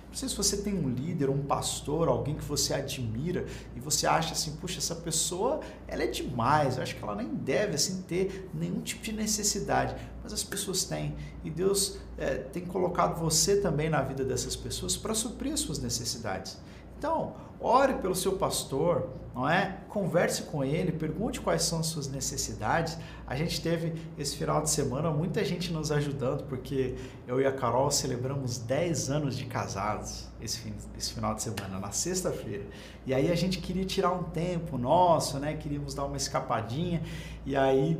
Não 0.09 0.15
sei 0.15 0.27
se 0.27 0.35
você 0.35 0.57
tem 0.57 0.73
um 0.73 0.89
líder, 0.89 1.29
um 1.29 1.43
pastor, 1.43 2.07
alguém 2.07 2.35
que 2.35 2.43
você 2.43 2.73
admira 2.73 3.45
e 3.75 3.79
você 3.79 4.07
acha 4.07 4.33
assim, 4.33 4.55
puxa, 4.55 4.79
essa 4.79 4.95
pessoa, 4.95 5.59
ela 5.87 6.03
é 6.03 6.07
demais, 6.07 6.77
eu 6.77 6.83
acho 6.83 6.95
que 6.95 7.03
ela 7.03 7.15
nem 7.15 7.27
deve 7.27 7.75
assim 7.75 8.01
ter 8.01 8.49
nenhum 8.51 8.81
tipo 8.81 9.03
de 9.03 9.13
necessidade, 9.13 9.95
mas 10.23 10.33
as 10.33 10.43
pessoas 10.43 10.83
têm 10.83 11.15
e 11.43 11.49
Deus 11.51 11.99
é, 12.17 12.35
tem 12.35 12.65
colocado 12.65 13.19
você 13.19 13.61
também 13.61 13.87
na 13.87 14.01
vida 14.01 14.23
dessas 14.23 14.55
pessoas 14.55 14.97
para 14.97 15.13
suprir 15.13 15.53
as 15.53 15.59
suas 15.59 15.77
necessidades. 15.77 16.57
Então, 16.99 17.31
ore 17.61 17.93
pelo 17.93 18.13
seu 18.13 18.33
pastor, 18.33 19.07
não 19.33 19.49
é? 19.49 19.77
Converse 19.87 20.43
com 20.43 20.65
ele, 20.65 20.91
pergunte 20.91 21.39
quais 21.39 21.63
são 21.63 21.79
as 21.79 21.85
suas 21.85 22.09
necessidades. 22.09 22.97
A 23.25 23.37
gente 23.37 23.61
teve 23.61 23.93
esse 24.17 24.35
final 24.35 24.61
de 24.61 24.69
semana 24.69 25.09
muita 25.09 25.45
gente 25.45 25.71
nos 25.71 25.93
ajudando, 25.93 26.43
porque 26.43 26.95
eu 27.25 27.39
e 27.39 27.45
a 27.45 27.53
Carol 27.53 27.89
celebramos 27.89 28.57
10 28.57 29.11
anos 29.11 29.37
de 29.37 29.45
casados 29.45 30.27
esse, 30.41 30.59
fim, 30.59 30.73
esse 30.97 31.13
final 31.13 31.33
de 31.33 31.41
semana, 31.41 31.79
na 31.79 31.91
sexta-feira. 31.91 32.65
E 33.07 33.13
aí 33.13 33.31
a 33.31 33.35
gente 33.35 33.59
queria 33.59 33.85
tirar 33.85 34.11
um 34.11 34.23
tempo 34.23 34.77
nosso, 34.77 35.39
né? 35.39 35.53
Queríamos 35.53 35.93
dar 35.93 36.03
uma 36.03 36.17
escapadinha. 36.17 37.01
E 37.45 37.55
aí 37.55 37.97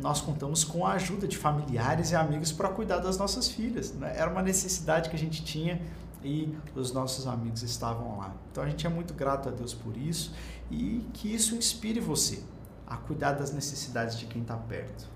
nós 0.00 0.22
contamos 0.22 0.64
com 0.64 0.86
a 0.86 0.92
ajuda 0.92 1.28
de 1.28 1.36
familiares 1.36 2.12
e 2.12 2.16
amigos 2.16 2.50
para 2.50 2.70
cuidar 2.70 2.98
das 2.98 3.18
nossas 3.18 3.48
filhas. 3.48 3.92
Né? 3.92 4.14
Era 4.16 4.30
uma 4.30 4.42
necessidade 4.42 5.10
que 5.10 5.16
a 5.16 5.18
gente 5.18 5.44
tinha 5.44 5.80
e 6.22 6.56
os 6.74 6.92
nossos 6.92 7.26
amigos 7.26 7.62
estavam 7.62 8.18
lá. 8.18 8.34
Então 8.50 8.62
a 8.64 8.68
gente 8.68 8.86
é 8.86 8.90
muito 8.90 9.14
grato 9.14 9.48
a 9.48 9.52
Deus 9.52 9.74
por 9.74 9.96
isso 9.96 10.34
e 10.70 11.06
que 11.12 11.32
isso 11.32 11.54
inspire 11.54 12.00
você 12.00 12.42
a 12.86 12.96
cuidar 12.96 13.32
das 13.32 13.52
necessidades 13.52 14.18
de 14.18 14.26
quem 14.26 14.42
está 14.42 14.56
perto. 14.56 15.08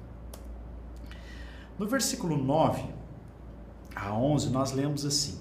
No 1.79 1.87
versículo 1.87 2.37
9 2.37 2.85
a 3.95 4.15
11, 4.15 4.51
nós 4.51 4.73
lemos 4.73 5.05
assim: 5.05 5.41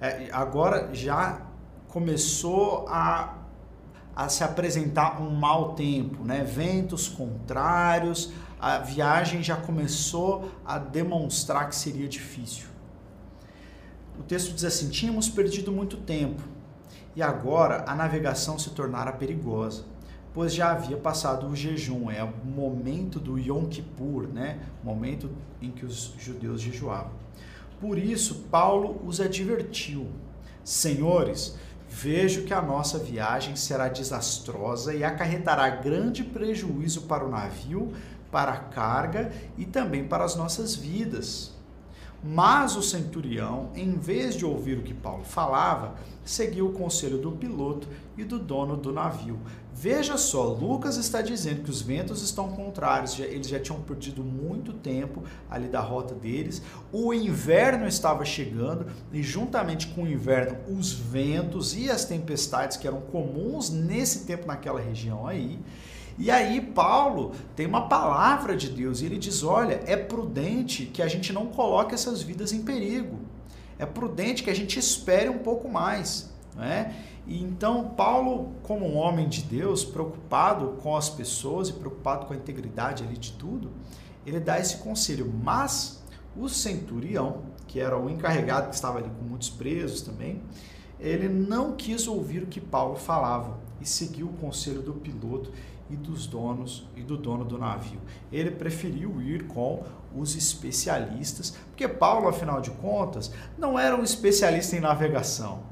é, 0.00 0.28
agora 0.32 0.94
já 0.94 1.42
começou 1.88 2.86
a, 2.88 3.38
a 4.14 4.28
se 4.28 4.44
apresentar 4.44 5.20
um 5.20 5.30
mau 5.30 5.74
tempo, 5.74 6.22
né? 6.22 6.44
ventos 6.44 7.08
contrários, 7.08 8.32
a 8.60 8.78
viagem 8.78 9.42
já 9.42 9.56
começou 9.56 10.50
a 10.64 10.78
demonstrar 10.78 11.68
que 11.68 11.74
seria 11.74 12.08
difícil 12.08 12.69
o 14.20 14.22
texto 14.22 14.52
diz 14.52 14.64
assim: 14.64 14.90
Tínhamos 14.90 15.30
perdido 15.30 15.72
muito 15.72 15.96
tempo 15.96 16.42
e 17.16 17.22
agora 17.22 17.84
a 17.86 17.94
navegação 17.94 18.58
se 18.58 18.70
tornara 18.70 19.12
perigosa, 19.12 19.84
pois 20.34 20.52
já 20.52 20.72
havia 20.72 20.98
passado 20.98 21.46
o 21.46 21.56
jejum, 21.56 22.10
é 22.10 22.22
o 22.22 22.32
momento 22.44 23.18
do 23.18 23.38
Yom 23.38 23.66
Kippur, 23.66 24.28
né? 24.28 24.60
O 24.82 24.86
momento 24.86 25.30
em 25.60 25.70
que 25.70 25.86
os 25.86 26.12
judeus 26.18 26.60
jejuavam. 26.60 27.12
Por 27.80 27.96
isso, 27.96 28.46
Paulo 28.50 29.00
os 29.06 29.22
advertiu: 29.22 30.06
Senhores, 30.62 31.56
vejo 31.88 32.44
que 32.44 32.52
a 32.52 32.60
nossa 32.60 32.98
viagem 32.98 33.56
será 33.56 33.88
desastrosa 33.88 34.94
e 34.94 35.02
acarretará 35.02 35.68
grande 35.70 36.22
prejuízo 36.22 37.02
para 37.02 37.24
o 37.24 37.30
navio, 37.30 37.94
para 38.30 38.52
a 38.52 38.58
carga 38.58 39.32
e 39.56 39.64
também 39.64 40.06
para 40.06 40.24
as 40.24 40.36
nossas 40.36 40.76
vidas. 40.76 41.58
Mas 42.22 42.76
o 42.76 42.82
centurião, 42.82 43.70
em 43.74 43.92
vez 43.92 44.34
de 44.36 44.44
ouvir 44.44 44.76
o 44.76 44.82
que 44.82 44.92
Paulo 44.92 45.24
falava, 45.24 45.94
seguiu 46.22 46.66
o 46.66 46.72
conselho 46.72 47.16
do 47.16 47.32
piloto 47.32 47.88
e 48.16 48.24
do 48.24 48.38
dono 48.38 48.76
do 48.76 48.92
navio. 48.92 49.38
Veja 49.72 50.18
só, 50.18 50.44
Lucas 50.44 50.98
está 50.98 51.22
dizendo 51.22 51.62
que 51.62 51.70
os 51.70 51.80
ventos 51.80 52.22
estão 52.22 52.48
contrários, 52.48 53.18
eles 53.18 53.48
já 53.48 53.58
tinham 53.58 53.80
perdido 53.80 54.22
muito 54.22 54.74
tempo 54.74 55.24
ali 55.48 55.68
da 55.68 55.80
rota 55.80 56.14
deles. 56.14 56.60
O 56.92 57.14
inverno 57.14 57.88
estava 57.88 58.22
chegando 58.22 58.86
e, 59.10 59.22
juntamente 59.22 59.86
com 59.88 60.02
o 60.02 60.08
inverno, 60.08 60.58
os 60.68 60.92
ventos 60.92 61.74
e 61.74 61.88
as 61.88 62.04
tempestades 62.04 62.76
que 62.76 62.86
eram 62.86 63.00
comuns 63.00 63.70
nesse 63.70 64.26
tempo 64.26 64.46
naquela 64.46 64.80
região 64.80 65.26
aí. 65.26 65.58
E 66.20 66.30
aí 66.30 66.60
Paulo 66.60 67.32
tem 67.56 67.66
uma 67.66 67.88
palavra 67.88 68.54
de 68.54 68.68
Deus 68.68 69.00
e 69.00 69.06
ele 69.06 69.16
diz: 69.16 69.42
olha, 69.42 69.80
é 69.86 69.96
prudente 69.96 70.84
que 70.84 71.00
a 71.00 71.08
gente 71.08 71.32
não 71.32 71.46
coloque 71.46 71.94
essas 71.94 72.20
vidas 72.20 72.52
em 72.52 72.62
perigo. 72.62 73.20
É 73.78 73.86
prudente 73.86 74.42
que 74.42 74.50
a 74.50 74.54
gente 74.54 74.78
espere 74.78 75.30
um 75.30 75.38
pouco 75.38 75.66
mais. 75.66 76.30
Né? 76.54 76.94
E 77.26 77.42
então 77.42 77.94
Paulo, 77.96 78.52
como 78.62 78.86
um 78.86 78.98
homem 78.98 79.30
de 79.30 79.42
Deus, 79.42 79.82
preocupado 79.82 80.76
com 80.82 80.94
as 80.94 81.08
pessoas 81.08 81.70
e 81.70 81.72
preocupado 81.72 82.26
com 82.26 82.34
a 82.34 82.36
integridade 82.36 83.02
ali 83.02 83.16
de 83.16 83.32
tudo, 83.32 83.70
ele 84.26 84.38
dá 84.38 84.60
esse 84.60 84.76
conselho. 84.76 85.32
Mas 85.42 86.02
o 86.36 86.50
centurião, 86.50 87.44
que 87.66 87.80
era 87.80 87.98
o 87.98 88.10
encarregado 88.10 88.68
que 88.68 88.74
estava 88.74 88.98
ali 88.98 89.08
com 89.08 89.24
muitos 89.24 89.48
presos 89.48 90.02
também, 90.02 90.42
ele 91.00 91.30
não 91.30 91.72
quis 91.72 92.06
ouvir 92.06 92.42
o 92.42 92.46
que 92.46 92.60
Paulo 92.60 92.96
falava 92.96 93.58
e 93.80 93.88
seguiu 93.88 94.26
o 94.26 94.32
conselho 94.34 94.82
do 94.82 94.92
piloto 94.92 95.50
e 95.90 95.96
dos 95.96 96.26
donos 96.26 96.86
e 96.96 97.02
do 97.02 97.16
dono 97.16 97.44
do 97.44 97.58
navio. 97.58 98.00
Ele 98.32 98.50
preferiu 98.50 99.20
ir 99.20 99.46
com 99.46 99.82
os 100.14 100.34
especialistas, 100.34 101.56
porque 101.66 101.86
Paulo, 101.88 102.28
afinal 102.28 102.60
de 102.60 102.70
contas, 102.70 103.32
não 103.58 103.78
era 103.78 103.96
um 103.96 104.02
especialista 104.02 104.76
em 104.76 104.80
navegação. 104.80 105.62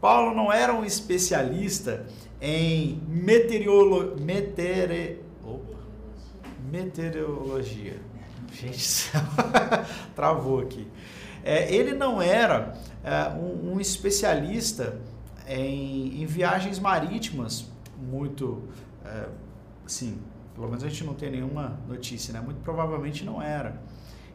Paulo 0.00 0.34
não 0.34 0.52
era 0.52 0.74
um 0.74 0.84
especialista 0.84 2.06
em 2.40 3.02
meteorolo... 3.08 4.16
meteore... 4.20 5.22
Opa. 5.44 5.76
meteorologia. 6.70 8.00
Gente, 8.52 9.10
travou 10.14 10.60
aqui. 10.60 10.86
É, 11.44 11.72
ele 11.74 11.94
não 11.94 12.20
era 12.20 12.74
é, 13.02 13.28
um, 13.30 13.74
um, 13.74 13.80
especialista 13.80 15.00
em, 15.46 16.22
em, 16.22 16.26
viagens 16.26 16.78
marítimas 16.78 17.66
muito, 17.96 18.62
é, 19.04 19.28
sim, 19.88 20.18
pelo 20.54 20.68
menos 20.68 20.84
a 20.84 20.88
gente 20.88 21.04
não 21.04 21.14
tem 21.14 21.30
nenhuma 21.30 21.80
notícia, 21.88 22.32
né? 22.32 22.40
Muito 22.40 22.60
provavelmente 22.60 23.24
não 23.24 23.40
era. 23.42 23.80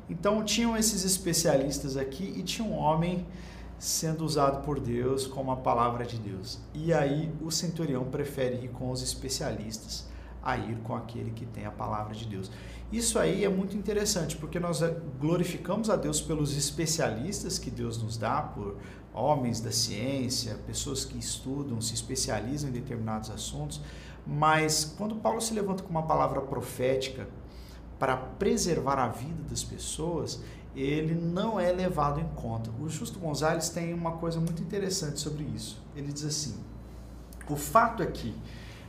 Então 0.10 0.43
tinham 0.43 0.75
esses 0.75 1.05
especialistas 1.05 1.95
aqui 1.95 2.33
e 2.36 2.43
tinha 2.43 2.67
um 2.67 2.74
homem 2.74 3.25
sendo 3.79 4.24
usado 4.24 4.63
por 4.63 4.79
Deus 4.79 5.27
como 5.27 5.51
a 5.51 5.57
palavra 5.57 6.05
de 6.05 6.17
Deus. 6.17 6.60
E 6.74 6.93
aí 6.93 7.31
o 7.41 7.51
centurião 7.51 8.05
prefere 8.05 8.63
ir 8.63 8.69
com 8.69 8.91
os 8.91 9.01
especialistas 9.01 10.07
a 10.41 10.57
ir 10.57 10.77
com 10.83 10.95
aquele 10.95 11.31
que 11.31 11.45
tem 11.45 11.65
a 11.65 11.72
palavra 11.72 12.13
de 12.13 12.25
Deus. 12.25 12.51
Isso 12.91 13.17
aí 13.17 13.43
é 13.43 13.50
muito 13.50 13.75
interessante, 13.75 14.36
porque 14.36 14.60
nós 14.60 14.81
glorificamos 15.19 15.89
a 15.89 15.95
Deus 15.95 16.22
pelos 16.22 16.55
especialistas 16.55 17.57
que 17.57 17.72
Deus 17.72 18.01
nos 18.01 18.17
dá, 18.17 18.41
por 18.41 18.77
homens 19.13 19.62
da 19.62 19.72
ciência, 19.72 20.55
pessoas 20.67 21.05
que 21.05 21.17
estudam, 21.17 21.79
se 21.79 21.93
especializam 21.93 22.69
em 22.69 22.74
determinados 22.74 23.29
assuntos, 23.29 23.81
mas 24.25 24.86
quando 24.98 25.15
Paulo 25.15 25.42
se 25.42 25.53
levanta 25.53 25.84
com 25.84 25.89
uma 25.89 26.03
palavra 26.03 26.42
profética 26.42 27.27
para 28.00 28.15
preservar 28.15 29.00
a 29.00 29.08
vida 29.08 29.44
das 29.50 29.63
pessoas, 29.63 30.42
ele 30.75 31.13
não 31.13 31.60
é 31.60 31.72
levado 31.72 32.20
em 32.20 32.27
conta. 32.36 32.72
O 32.80 32.89
Justo 32.89 33.20
Gonzalez 33.20 33.70
tem 33.70 33.94
uma 33.94 34.13
coisa 34.13 34.39
muito 34.39 34.62
interessante 34.62 35.20
sobre 35.20 35.44
isso. 35.44 35.82
Ele 35.96 36.12
diz 36.12 36.25
assim: 36.25 36.56
o 37.50 37.56
fato 37.56 38.01
é 38.01 38.06
que, 38.06 38.34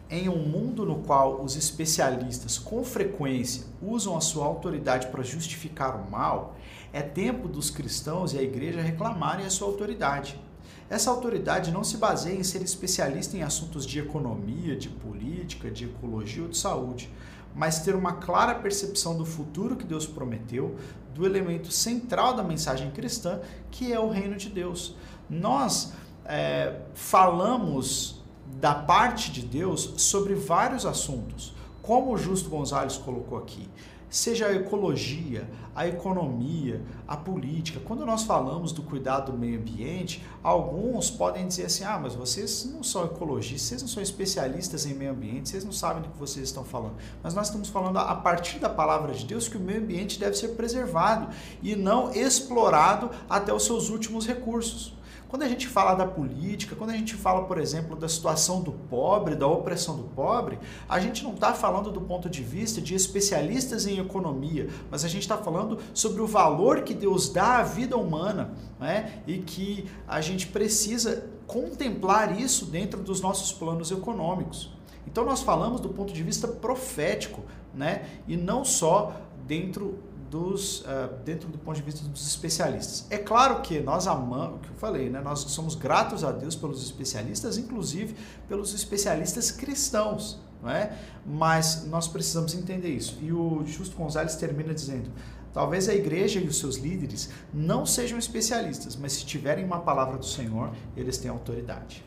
em 0.09 0.29
um 0.29 0.47
mundo 0.47 0.85
no 0.87 1.01
qual 1.01 1.43
os 1.43 1.57
especialistas 1.57 2.59
com 2.59 2.85
frequência 2.85 3.67
usam 3.83 4.17
a 4.17 4.21
sua 4.21 4.47
autoridade 4.47 5.09
para 5.09 5.23
justificar 5.23 5.97
o 5.97 6.11
mal, 6.11 6.57
é 6.93 7.03
tempo 7.03 7.49
dos 7.49 7.71
cristãos 7.71 8.33
e 8.33 8.39
a 8.39 8.43
igreja 8.43 8.81
reclamarem 8.81 9.45
a 9.45 9.51
sua 9.51 9.69
autoridade. 9.69 10.41
Essa 10.89 11.11
autoridade 11.11 11.71
não 11.71 11.83
se 11.83 11.97
baseia 11.97 12.39
em 12.39 12.45
ser 12.45 12.63
especialista 12.63 13.37
em 13.37 13.43
assuntos 13.43 13.87
de 13.87 13.99
economia, 13.99 14.77
de 14.77 14.89
política, 14.89 15.71
de 15.71 15.85
ecologia 15.85 16.43
ou 16.43 16.49
de 16.49 16.59
saúde, 16.59 17.11
mas 17.55 17.81
ter 17.81 17.95
uma 17.95 18.15
clara 18.15 18.55
percepção 18.57 19.17
do 19.17 19.25
futuro 19.25 19.77
que 19.77 19.85
Deus 19.85 20.07
prometeu, 20.07 20.77
do 21.15 21.25
elemento 21.25 21.71
central 21.73 22.35
da 22.35 22.43
mensagem 22.43 22.91
cristã, 22.91 23.41
que 23.71 23.93
é 23.93 23.99
o 23.99 24.11
reino 24.11 24.37
de 24.37 24.49
Deus. 24.49 24.97
Nós 25.31 25.93
é, 26.25 26.81
falamos 26.95 28.23
da 28.61 28.75
parte 28.75 29.31
de 29.31 29.43
Deus 29.43 29.95
sobre 29.97 30.35
vários 30.35 30.85
assuntos, 30.85 31.55
como 31.81 32.13
o 32.13 32.19
Justo 32.19 32.51
Gonzalez 32.51 32.97
colocou 32.97 33.39
aqui 33.39 33.69
seja 34.15 34.47
a 34.47 34.55
ecologia, 34.55 35.51
a 35.75 35.89
economia, 35.89 36.81
a 37.07 37.17
política. 37.17 37.81
Quando 37.85 38.07
nós 38.07 38.23
falamos 38.23 38.71
do 38.71 38.81
cuidado 38.81 39.33
do 39.33 39.37
meio 39.37 39.59
ambiente, 39.59 40.25
alguns 40.41 41.11
podem 41.11 41.49
dizer 41.49 41.65
assim: 41.65 41.83
ah, 41.83 41.99
mas 42.01 42.15
vocês 42.15 42.65
não 42.73 42.85
são 42.85 43.05
ecologistas, 43.05 43.63
vocês 43.63 43.83
não 43.83 43.89
são 43.89 44.01
especialistas 44.01 44.87
em 44.87 44.95
meio 44.95 45.11
ambiente, 45.11 45.49
vocês 45.49 45.65
não 45.65 45.73
sabem 45.73 46.05
do 46.05 46.11
que 46.11 46.19
vocês 46.19 46.47
estão 46.47 46.65
falando. 46.65 46.95
Mas 47.25 47.35
nós 47.35 47.49
estamos 47.49 47.69
falando 47.69 47.99
a 47.99 48.15
partir 48.15 48.61
da 48.61 48.69
palavra 48.69 49.13
de 49.13 49.27
Deus 49.27 49.49
que 49.49 49.57
o 49.57 49.61
meio 49.61 49.81
ambiente 49.81 50.21
deve 50.21 50.37
ser 50.37 50.51
preservado 50.51 51.35
e 51.61 51.75
não 51.75 52.13
explorado 52.13 53.11
até 53.29 53.53
os 53.53 53.65
seus 53.65 53.91
últimos 53.91 54.29
recursos. 54.29 54.95
Quando 55.35 55.43
a 55.43 55.49
gente 55.49 55.67
fala 55.67 55.95
da 55.95 56.07
política, 56.07 56.77
quando 56.77 56.91
a 56.91 56.97
gente 56.97 57.17
fala, 57.17 57.43
por 57.43 57.59
exemplo, 57.59 57.97
da 57.97 58.09
situação 58.09 58.63
do 58.63 58.71
pobre, 58.71 59.35
da 59.35 59.49
opressão 59.49 59.97
do 59.97 60.05
pobre, 60.05 60.61
a 60.89 61.01
gente 61.01 61.25
não 61.25 61.35
está 61.35 61.53
falando 61.53 61.91
do 61.91 62.01
ponto 62.01 62.31
de 62.31 62.41
vista 62.41 62.81
de 62.81 62.95
especialistas 62.95 63.85
em 63.85 63.99
economia, 63.99 64.69
mas 64.89 65.05
a 65.05 65.09
gente 65.09 65.23
está 65.23 65.37
falando 65.37 65.81
sobre 65.93 66.23
o 66.23 66.27
valor 66.29 66.83
que 66.83 66.95
Deus 66.95 67.29
dá 67.29 67.59
à 67.59 67.63
vida 67.65 67.97
humana 67.97 68.53
né? 68.79 69.25
e 69.27 69.39
que 69.39 69.91
a 70.07 70.21
gente 70.21 70.47
precisa 70.47 71.29
contemplar 71.49 72.41
isso 72.41 72.67
dentro 72.67 73.03
dos 73.03 73.21
nossos 73.21 73.51
planos 73.53 73.91
econômicos. 73.91 74.71
Então 75.05 75.25
nós 75.25 75.43
falamos 75.43 75.81
do 75.81 75.89
ponto 75.89 76.13
de 76.13 76.23
vista 76.23 76.47
profético, 76.47 77.43
né? 77.75 78.07
E 78.29 78.37
não 78.37 78.65
só 78.65 79.13
dentro 79.49 79.99
dos, 80.35 80.81
uh, 80.81 81.15
dentro 81.25 81.49
do 81.49 81.57
ponto 81.57 81.77
de 81.77 81.83
vista 81.83 82.05
dos 82.09 82.27
especialistas. 82.27 83.07
É 83.09 83.17
claro 83.17 83.63
que 83.63 83.79
nós 83.79 84.09
amamos, 84.09 84.57
o 84.57 84.59
que 84.59 84.69
eu 84.69 84.75
falei, 84.75 85.09
né? 85.09 85.21
nós 85.21 85.39
somos 85.39 85.77
gratos 85.77 86.25
a 86.25 86.33
Deus 86.33 86.57
pelos 86.57 86.83
especialistas, 86.83 87.57
inclusive 87.57 88.17
pelos 88.49 88.75
especialistas 88.75 89.53
cristãos, 89.53 90.41
não 90.61 90.69
é? 90.69 90.99
mas 91.25 91.87
nós 91.87 92.09
precisamos 92.09 92.53
entender 92.53 92.89
isso. 92.89 93.17
E 93.23 93.33
o 93.33 93.65
Justo 93.65 93.97
Gonzalez 93.97 94.35
termina 94.35 94.75
dizendo: 94.75 95.09
talvez 95.53 95.89
a 95.89 95.95
igreja 95.95 96.41
e 96.41 96.49
os 96.49 96.59
seus 96.59 96.79
líderes 96.79 97.31
não 97.53 97.87
sejam 97.87 98.19
especialistas, 98.19 98.97
mas 98.97 99.13
se 99.13 99.25
tiverem 99.25 99.65
uma 99.65 99.83
palavra 99.83 100.19
do 100.19 100.27
Senhor, 100.27 100.73
eles 100.97 101.17
têm 101.17 101.31
autoridade. 101.31 102.05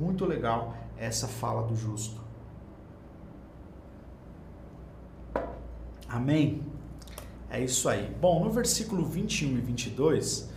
Muito 0.00 0.24
legal 0.24 0.76
essa 0.98 1.28
fala 1.28 1.62
do 1.62 1.76
justo. 1.76 2.20
Amém? 6.08 6.71
É 7.52 7.60
isso 7.60 7.86
aí. 7.86 8.10
Bom, 8.18 8.42
no 8.42 8.50
versículo 8.50 9.04
21 9.04 9.58
e 9.58 9.60
22, 9.60 10.48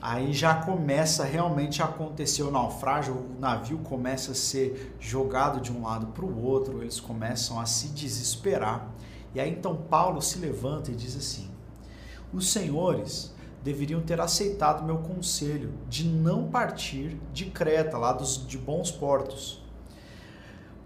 aí 0.00 0.32
já 0.32 0.54
começa 0.54 1.22
realmente 1.22 1.82
a 1.82 1.84
acontecer 1.84 2.42
o 2.42 2.50
naufrágio, 2.50 3.14
o 3.16 3.38
navio 3.38 3.76
começa 3.80 4.32
a 4.32 4.34
ser 4.34 4.96
jogado 4.98 5.60
de 5.60 5.70
um 5.70 5.82
lado 5.82 6.06
para 6.06 6.24
o 6.24 6.42
outro, 6.42 6.80
eles 6.80 6.98
começam 6.98 7.60
a 7.60 7.66
se 7.66 7.88
desesperar. 7.88 8.90
E 9.34 9.40
aí 9.40 9.50
então 9.50 9.76
Paulo 9.76 10.22
se 10.22 10.38
levanta 10.38 10.90
e 10.90 10.94
diz 10.94 11.18
assim: 11.18 11.50
Os 12.32 12.50
senhores 12.50 13.34
deveriam 13.62 14.00
ter 14.00 14.18
aceitado 14.18 14.86
meu 14.86 15.00
conselho 15.00 15.74
de 15.86 16.08
não 16.08 16.48
partir 16.48 17.20
de 17.30 17.44
Creta, 17.50 17.98
lá 17.98 18.14
dos, 18.14 18.46
de 18.46 18.56
bons 18.56 18.90
portos 18.90 19.57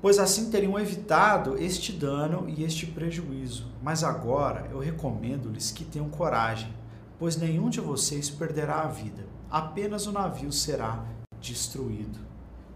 pois 0.02 0.18
assim 0.18 0.50
teriam 0.50 0.78
evitado 0.78 1.56
este 1.56 1.92
dano 1.92 2.48
e 2.48 2.64
este 2.64 2.84
prejuízo. 2.86 3.68
Mas 3.80 4.02
agora 4.02 4.68
eu 4.72 4.80
recomendo-lhes 4.80 5.70
que 5.70 5.84
tenham 5.84 6.10
coragem, 6.10 6.74
pois 7.20 7.36
nenhum 7.36 7.70
de 7.70 7.80
vocês 7.80 8.28
perderá 8.28 8.80
a 8.80 8.88
vida, 8.88 9.24
apenas 9.48 10.08
o 10.08 10.12
navio 10.12 10.50
será 10.50 11.06
destruído. 11.40 12.18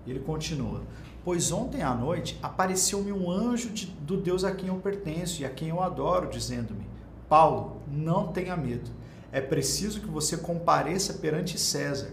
Ele 0.06 0.20
continua: 0.20 0.82
Pois 1.24 1.50
ontem 1.50 1.82
à 1.82 1.92
noite 1.92 2.38
apareceu-me 2.40 3.10
um 3.10 3.28
anjo 3.28 3.70
de, 3.70 3.86
do 3.86 4.16
Deus 4.16 4.44
a 4.44 4.54
quem 4.54 4.68
eu 4.68 4.76
pertenço 4.76 5.42
e 5.42 5.44
a 5.44 5.50
quem 5.50 5.68
eu 5.70 5.82
adoro, 5.82 6.30
dizendo-me: 6.30 6.86
Paulo, 7.28 7.82
não 7.90 8.28
tenha 8.28 8.56
medo. 8.56 8.88
É 9.32 9.40
preciso 9.40 10.00
que 10.00 10.06
você 10.06 10.36
compareça 10.36 11.14
perante 11.14 11.58
César. 11.58 12.12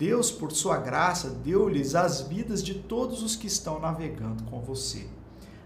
Deus, 0.00 0.30
por 0.30 0.50
sua 0.50 0.78
graça, 0.78 1.28
deu-lhes 1.28 1.94
as 1.94 2.22
vidas 2.22 2.64
de 2.64 2.72
todos 2.72 3.22
os 3.22 3.36
que 3.36 3.46
estão 3.46 3.78
navegando 3.78 4.42
com 4.44 4.58
você. 4.62 5.06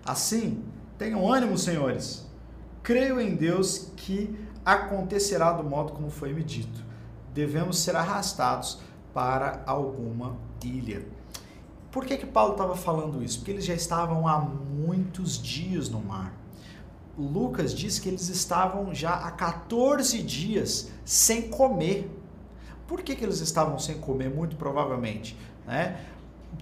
Assim, 0.05 0.65
tenham 0.99 1.33
ânimo, 1.33 1.57
senhores. 1.57 2.27
Creio 2.83 3.21
em 3.21 3.37
Deus 3.37 3.93
que 3.97 4.37
acontecerá 4.65 5.53
do 5.53 5.63
modo 5.63 5.93
como 5.93 6.11
foi 6.11 6.33
me 6.33 6.43
dito. 6.43 6.85
Devemos 7.33 7.79
ser 7.79 7.95
arrastados 7.95 8.81
para 9.13 9.63
alguma 9.67 10.37
ilha. 10.65 11.07
Por 11.93 12.05
que, 12.05 12.17
que 12.17 12.27
Paulo 12.27 12.55
estava 12.55 12.75
falando 12.75 13.23
isso? 13.23 13.39
Porque 13.39 13.53
eles 13.53 13.65
já 13.65 13.75
estavam 13.75 14.27
há 14.27 14.41
muitos 14.41 15.41
dias 15.41 15.89
no 15.89 16.01
mar. 16.01 16.37
Lucas 17.17 17.73
diz 17.73 18.01
que 18.01 18.09
eles 18.09 18.29
estavam 18.29 18.93
já 18.93 19.15
há 19.15 19.31
14 19.31 20.21
dias 20.25 20.91
sem 21.05 21.49
comer. 21.51 22.24
Por 22.87 23.03
que, 23.03 23.15
que 23.15 23.25
eles 23.25 23.41
estavam 23.41 23.79
sem 23.79 23.99
comer? 23.99 24.29
Muito 24.29 24.57
provavelmente, 24.57 25.37
né? 25.67 26.01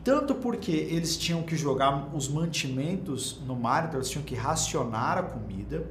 Tanto 0.05 0.35
porque 0.35 0.73
eles 0.73 1.17
tinham 1.17 1.43
que 1.43 1.57
jogar 1.57 2.15
os 2.15 2.29
mantimentos 2.29 3.41
no 3.47 3.55
mar, 3.55 3.87
então 3.87 3.99
eles 3.99 4.09
tinham 4.09 4.25
que 4.25 4.35
racionar 4.35 5.19
a 5.19 5.23
comida. 5.23 5.87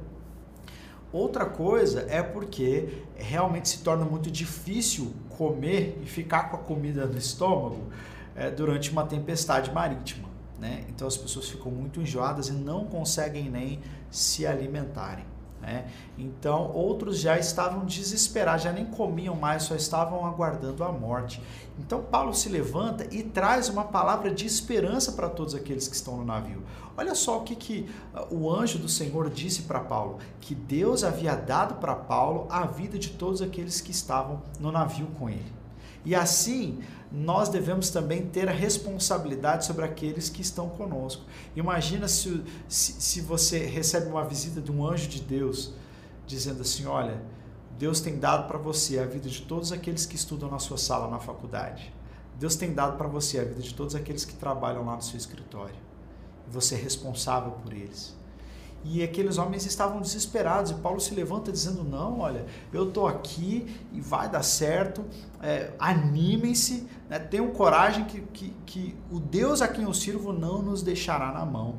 Outra 1.12 1.44
coisa 1.44 2.06
é 2.08 2.22
porque 2.22 3.04
realmente 3.14 3.68
se 3.68 3.78
torna 3.82 4.04
muito 4.04 4.30
difícil 4.30 5.12
comer 5.36 6.00
e 6.02 6.06
ficar 6.06 6.50
com 6.50 6.56
a 6.56 6.60
comida 6.60 7.06
no 7.06 7.18
estômago 7.18 7.90
é, 8.34 8.50
durante 8.50 8.90
uma 8.90 9.04
tempestade 9.04 9.70
marítima. 9.72 10.28
Né? 10.58 10.84
Então 10.88 11.06
as 11.06 11.16
pessoas 11.16 11.48
ficam 11.48 11.70
muito 11.70 12.00
enjoadas 12.00 12.48
e 12.48 12.52
não 12.52 12.86
conseguem 12.86 13.50
nem 13.50 13.80
se 14.10 14.46
alimentarem. 14.46 15.31
Né? 15.62 15.86
Então, 16.18 16.72
outros 16.72 17.20
já 17.20 17.38
estavam 17.38 17.86
desesperados, 17.86 18.64
já 18.64 18.72
nem 18.72 18.84
comiam 18.84 19.36
mais, 19.36 19.62
só 19.62 19.76
estavam 19.76 20.26
aguardando 20.26 20.82
a 20.82 20.90
morte. 20.90 21.40
Então, 21.78 22.02
Paulo 22.02 22.34
se 22.34 22.48
levanta 22.48 23.06
e 23.14 23.22
traz 23.22 23.68
uma 23.68 23.84
palavra 23.84 24.34
de 24.34 24.44
esperança 24.44 25.12
para 25.12 25.28
todos 25.28 25.54
aqueles 25.54 25.86
que 25.86 25.94
estão 25.94 26.16
no 26.16 26.24
navio. 26.24 26.64
Olha 26.96 27.14
só 27.14 27.38
o 27.38 27.44
que, 27.44 27.54
que 27.54 27.88
ah, 28.12 28.26
o 28.28 28.50
anjo 28.50 28.76
do 28.76 28.88
Senhor 28.88 29.30
disse 29.30 29.62
para 29.62 29.78
Paulo: 29.78 30.18
que 30.40 30.52
Deus 30.52 31.04
havia 31.04 31.36
dado 31.36 31.76
para 31.76 31.94
Paulo 31.94 32.48
a 32.50 32.66
vida 32.66 32.98
de 32.98 33.10
todos 33.10 33.40
aqueles 33.40 33.80
que 33.80 33.92
estavam 33.92 34.42
no 34.58 34.72
navio 34.72 35.06
com 35.18 35.30
ele. 35.30 35.52
E 36.04 36.12
assim, 36.12 36.80
nós 37.12 37.50
devemos 37.50 37.90
também 37.90 38.26
ter 38.26 38.48
a 38.48 38.52
responsabilidade 38.52 39.66
sobre 39.66 39.84
aqueles 39.84 40.30
que 40.30 40.40
estão 40.40 40.70
conosco. 40.70 41.22
Imagina 41.54 42.08
se, 42.08 42.42
se, 42.66 42.92
se 42.92 43.20
você 43.20 43.66
recebe 43.66 44.06
uma 44.06 44.24
visita 44.24 44.62
de 44.62 44.72
um 44.72 44.86
anjo 44.86 45.08
de 45.08 45.20
Deus 45.20 45.74
dizendo 46.26 46.62
assim: 46.62 46.86
Olha, 46.86 47.22
Deus 47.78 48.00
tem 48.00 48.18
dado 48.18 48.48
para 48.48 48.56
você 48.56 48.98
a 48.98 49.04
vida 49.04 49.28
de 49.28 49.42
todos 49.42 49.72
aqueles 49.72 50.06
que 50.06 50.16
estudam 50.16 50.50
na 50.50 50.58
sua 50.58 50.78
sala 50.78 51.08
na 51.08 51.18
faculdade. 51.18 51.92
Deus 52.38 52.56
tem 52.56 52.72
dado 52.72 52.96
para 52.96 53.08
você 53.08 53.38
a 53.38 53.44
vida 53.44 53.60
de 53.60 53.74
todos 53.74 53.94
aqueles 53.94 54.24
que 54.24 54.34
trabalham 54.34 54.86
lá 54.86 54.96
no 54.96 55.02
seu 55.02 55.18
escritório. 55.18 55.74
E 56.48 56.50
você 56.50 56.76
é 56.76 56.78
responsável 56.78 57.52
por 57.52 57.74
eles. 57.74 58.16
E 58.84 59.02
aqueles 59.02 59.38
homens 59.38 59.64
estavam 59.64 60.00
desesperados. 60.00 60.70
E 60.70 60.74
Paulo 60.74 61.00
se 61.00 61.14
levanta 61.14 61.52
dizendo: 61.52 61.84
Não, 61.84 62.20
olha, 62.20 62.44
eu 62.72 62.88
estou 62.88 63.06
aqui 63.06 63.66
e 63.92 64.00
vai 64.00 64.28
dar 64.28 64.42
certo. 64.42 65.04
É, 65.40 65.72
Animem-se, 65.78 66.86
né? 67.08 67.18
tenham 67.18 67.48
coragem 67.50 68.04
que, 68.04 68.20
que, 68.32 68.54
que 68.66 68.96
o 69.10 69.20
Deus 69.20 69.62
a 69.62 69.68
quem 69.68 69.84
eu 69.84 69.94
sirvo 69.94 70.32
não 70.32 70.62
nos 70.62 70.82
deixará 70.82 71.32
na 71.32 71.44
mão. 71.44 71.76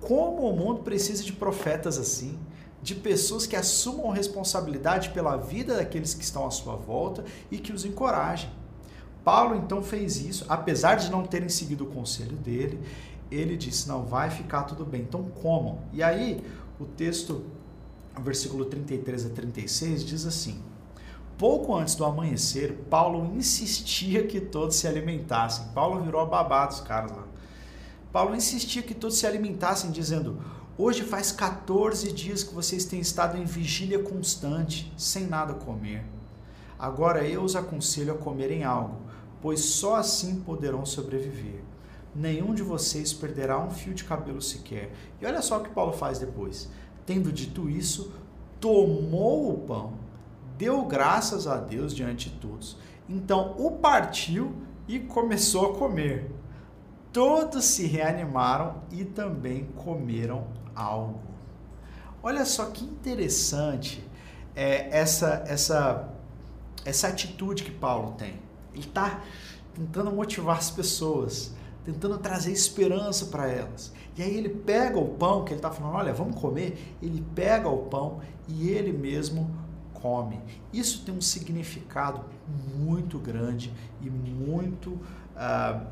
Como 0.00 0.48
o 0.48 0.56
mundo 0.56 0.82
precisa 0.82 1.22
de 1.22 1.32
profetas 1.32 1.98
assim, 1.98 2.38
de 2.82 2.94
pessoas 2.94 3.46
que 3.46 3.56
assumam 3.56 4.10
responsabilidade 4.10 5.10
pela 5.10 5.36
vida 5.36 5.76
daqueles 5.76 6.12
que 6.12 6.22
estão 6.22 6.46
à 6.46 6.50
sua 6.50 6.76
volta 6.76 7.24
e 7.50 7.58
que 7.58 7.72
os 7.72 7.84
encorajem. 7.84 8.50
Paulo 9.24 9.56
então 9.56 9.82
fez 9.82 10.18
isso, 10.18 10.44
apesar 10.50 10.96
de 10.96 11.10
não 11.10 11.24
terem 11.24 11.48
seguido 11.48 11.84
o 11.84 11.86
conselho 11.86 12.36
dele, 12.36 12.78
ele 13.30 13.56
disse: 13.56 13.88
Não, 13.88 14.04
vai 14.04 14.30
ficar 14.30 14.64
tudo 14.64 14.84
bem, 14.84 15.02
então 15.02 15.24
comam. 15.24 15.78
E 15.92 16.02
aí, 16.02 16.44
o 16.78 16.84
texto, 16.84 17.44
versículo 18.20 18.64
33 18.64 19.26
a 19.26 19.28
36, 19.30 20.04
diz 20.04 20.26
assim: 20.26 20.62
Pouco 21.38 21.74
antes 21.74 21.94
do 21.94 22.04
amanhecer, 22.04 22.72
Paulo 22.88 23.34
insistia 23.34 24.26
que 24.26 24.40
todos 24.40 24.76
se 24.76 24.86
alimentassem. 24.86 25.66
Paulo 25.74 26.02
virou 26.02 26.20
a 26.20 26.26
babá 26.26 26.66
dos 26.66 26.80
caras 26.80 27.10
lá. 27.10 27.24
Paulo 28.12 28.36
insistia 28.36 28.82
que 28.82 28.94
todos 28.94 29.18
se 29.18 29.26
alimentassem, 29.26 29.90
dizendo: 29.90 30.38
Hoje 30.76 31.02
faz 31.02 31.32
14 31.32 32.12
dias 32.12 32.42
que 32.42 32.54
vocês 32.54 32.84
têm 32.84 33.00
estado 33.00 33.36
em 33.36 33.44
vigília 33.44 33.98
constante, 33.98 34.92
sem 34.96 35.26
nada 35.26 35.54
comer. 35.54 36.04
Agora 36.78 37.26
eu 37.26 37.42
os 37.42 37.56
aconselho 37.56 38.12
a 38.12 38.18
comerem 38.18 38.64
algo, 38.64 38.96
pois 39.40 39.60
só 39.60 39.96
assim 39.96 40.40
poderão 40.40 40.84
sobreviver 40.84 41.63
nenhum 42.14 42.54
de 42.54 42.62
vocês 42.62 43.12
perderá 43.12 43.58
um 43.58 43.70
fio 43.70 43.94
de 43.94 44.04
cabelo 44.04 44.40
sequer. 44.40 44.92
E 45.20 45.26
olha 45.26 45.42
só 45.42 45.58
o 45.58 45.62
que 45.62 45.70
Paulo 45.70 45.92
faz 45.92 46.18
depois. 46.18 46.70
Tendo 47.04 47.32
dito 47.32 47.68
isso, 47.68 48.12
tomou 48.60 49.52
o 49.52 49.58
pão, 49.58 49.94
deu 50.56 50.84
graças 50.84 51.46
a 51.46 51.56
Deus 51.56 51.94
diante 51.94 52.30
de 52.30 52.36
todos. 52.36 52.78
Então 53.08 53.54
o 53.58 53.72
partiu 53.72 54.54
e 54.88 54.98
começou 55.00 55.72
a 55.72 55.78
comer. 55.78 56.30
Todos 57.12 57.64
se 57.64 57.86
reanimaram 57.86 58.82
e 58.90 59.04
também 59.04 59.66
comeram 59.76 60.46
algo. 60.74 61.20
Olha 62.22 62.44
só 62.44 62.66
que 62.66 62.84
interessante 62.84 64.04
é, 64.56 64.88
essa, 64.98 65.44
essa, 65.46 66.08
essa 66.84 67.08
atitude 67.08 67.62
que 67.62 67.70
Paulo 67.70 68.12
tem. 68.12 68.40
Ele 68.72 68.82
está 68.82 69.20
tentando 69.74 70.10
motivar 70.10 70.56
as 70.56 70.70
pessoas 70.70 71.54
tentando 71.84 72.18
trazer 72.18 72.52
esperança 72.52 73.26
para 73.26 73.46
elas. 73.46 73.92
E 74.16 74.22
aí 74.22 74.36
ele 74.36 74.48
pega 74.48 74.98
o 74.98 75.08
pão 75.08 75.44
que 75.44 75.52
ele 75.52 75.58
está 75.58 75.70
falando, 75.70 75.94
olha, 75.94 76.12
vamos 76.12 76.40
comer. 76.40 76.96
Ele 77.02 77.24
pega 77.34 77.68
o 77.68 77.86
pão 77.86 78.20
e 78.48 78.68
ele 78.68 78.92
mesmo 78.92 79.50
come. 79.92 80.40
Isso 80.72 81.04
tem 81.04 81.14
um 81.14 81.20
significado 81.20 82.24
muito 82.76 83.18
grande 83.18 83.72
e 84.00 84.08
muito 84.08 84.90
uh, 84.90 85.86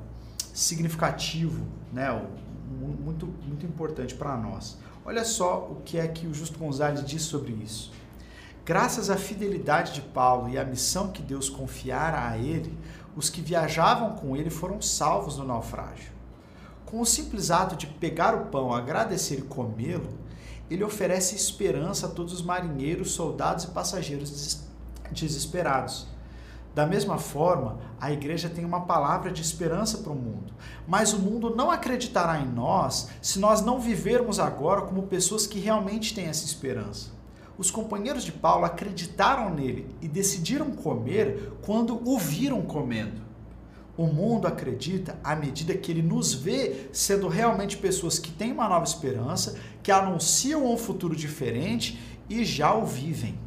significativo, 0.53 1.67
né? 1.93 2.11
muito, 2.81 3.27
muito 3.47 3.67
importante 3.67 4.15
para 4.15 4.37
nós. 4.37 4.79
Olha 5.05 5.25
só 5.25 5.69
o 5.71 5.83
que 5.85 5.99
é 5.99 6.07
que 6.07 6.27
o 6.27 6.35
Justo 6.35 6.59
Gonzalez 6.59 7.05
diz 7.05 7.23
sobre 7.23 7.53
isso. 7.53 7.93
Graças 8.65 9.11
à 9.11 9.17
fidelidade 9.17 9.93
de 9.93 10.01
Paulo 10.01 10.49
e 10.49 10.57
à 10.57 10.65
missão 10.65 11.09
que 11.09 11.21
Deus 11.21 11.51
confiara 11.51 12.29
a 12.29 12.39
ele, 12.39 12.79
os 13.17 13.29
que 13.29 13.41
viajavam 13.41 14.13
com 14.13 14.37
ele 14.37 14.51
foram 14.51 14.81
salvos 14.81 15.37
do 15.37 15.45
naufrágio. 15.45 16.13
Com 16.87 17.01
o 17.01 17.07
simples 17.07 17.51
ato 17.51 17.77
de 17.77 17.87
pegar 17.87 18.35
o 18.35 18.47
pão, 18.47 18.73
agradecer 18.73 19.39
e 19.39 19.43
comê-lo, 19.43 20.19
ele 20.71 20.85
oferece 20.85 21.35
esperança 21.35 22.07
a 22.07 22.11
todos 22.11 22.33
os 22.33 22.43
marinheiros, 22.43 23.13
soldados 23.13 23.65
e 23.65 23.69
passageiros 23.69 24.61
desesperados. 25.11 26.07
Da 26.75 26.87
mesma 26.87 27.19
forma, 27.19 27.79
a 28.01 28.11
igreja 28.11 28.49
tem 28.49 28.65
uma 28.65 28.87
palavra 28.87 29.31
de 29.31 29.43
esperança 29.43 29.99
para 29.99 30.13
o 30.13 30.17
mundo, 30.17 30.55
mas 30.87 31.13
o 31.13 31.19
mundo 31.19 31.55
não 31.55 31.71
acreditará 31.71 32.41
em 32.41 32.47
nós 32.47 33.09
se 33.21 33.39
nós 33.39 33.61
não 33.61 33.79
vivermos 33.79 34.39
agora 34.39 34.83
como 34.83 35.03
pessoas 35.03 35.47
que 35.47 35.59
realmente 35.59 36.15
têm 36.15 36.27
essa 36.27 36.47
esperança. 36.47 37.11
Os 37.59 37.71
companheiros 37.71 38.25
de 38.25 38.33
Paulo 38.33 38.65
acreditaram 38.65 39.55
nele 39.55 39.87
e 40.01 40.09
decidiram 40.09 40.71
comer 40.71 41.53
quando 41.63 42.01
o 42.09 42.19
viram 42.19 42.63
comendo. 42.63 43.21
O 43.97 44.07
mundo 44.07 44.47
acredita 44.47 45.19
à 45.23 45.37
medida 45.37 45.75
que 45.75 45.93
ele 45.93 46.03
nos 46.03 46.33
vê 46.33 46.89
sendo 46.93 47.29
realmente 47.29 47.77
pessoas 47.77 48.19
que 48.19 48.33
têm 48.33 48.53
uma 48.53 48.69
nova 48.69 48.85
esperança, 48.85 49.59
que 49.83 49.93
anunciam 49.93 50.67
um 50.67 50.79
futuro 50.79 51.15
diferente 51.15 52.01
e 52.29 52.45
já 52.45 52.75
o 52.75 52.87
vivem. 52.87 53.39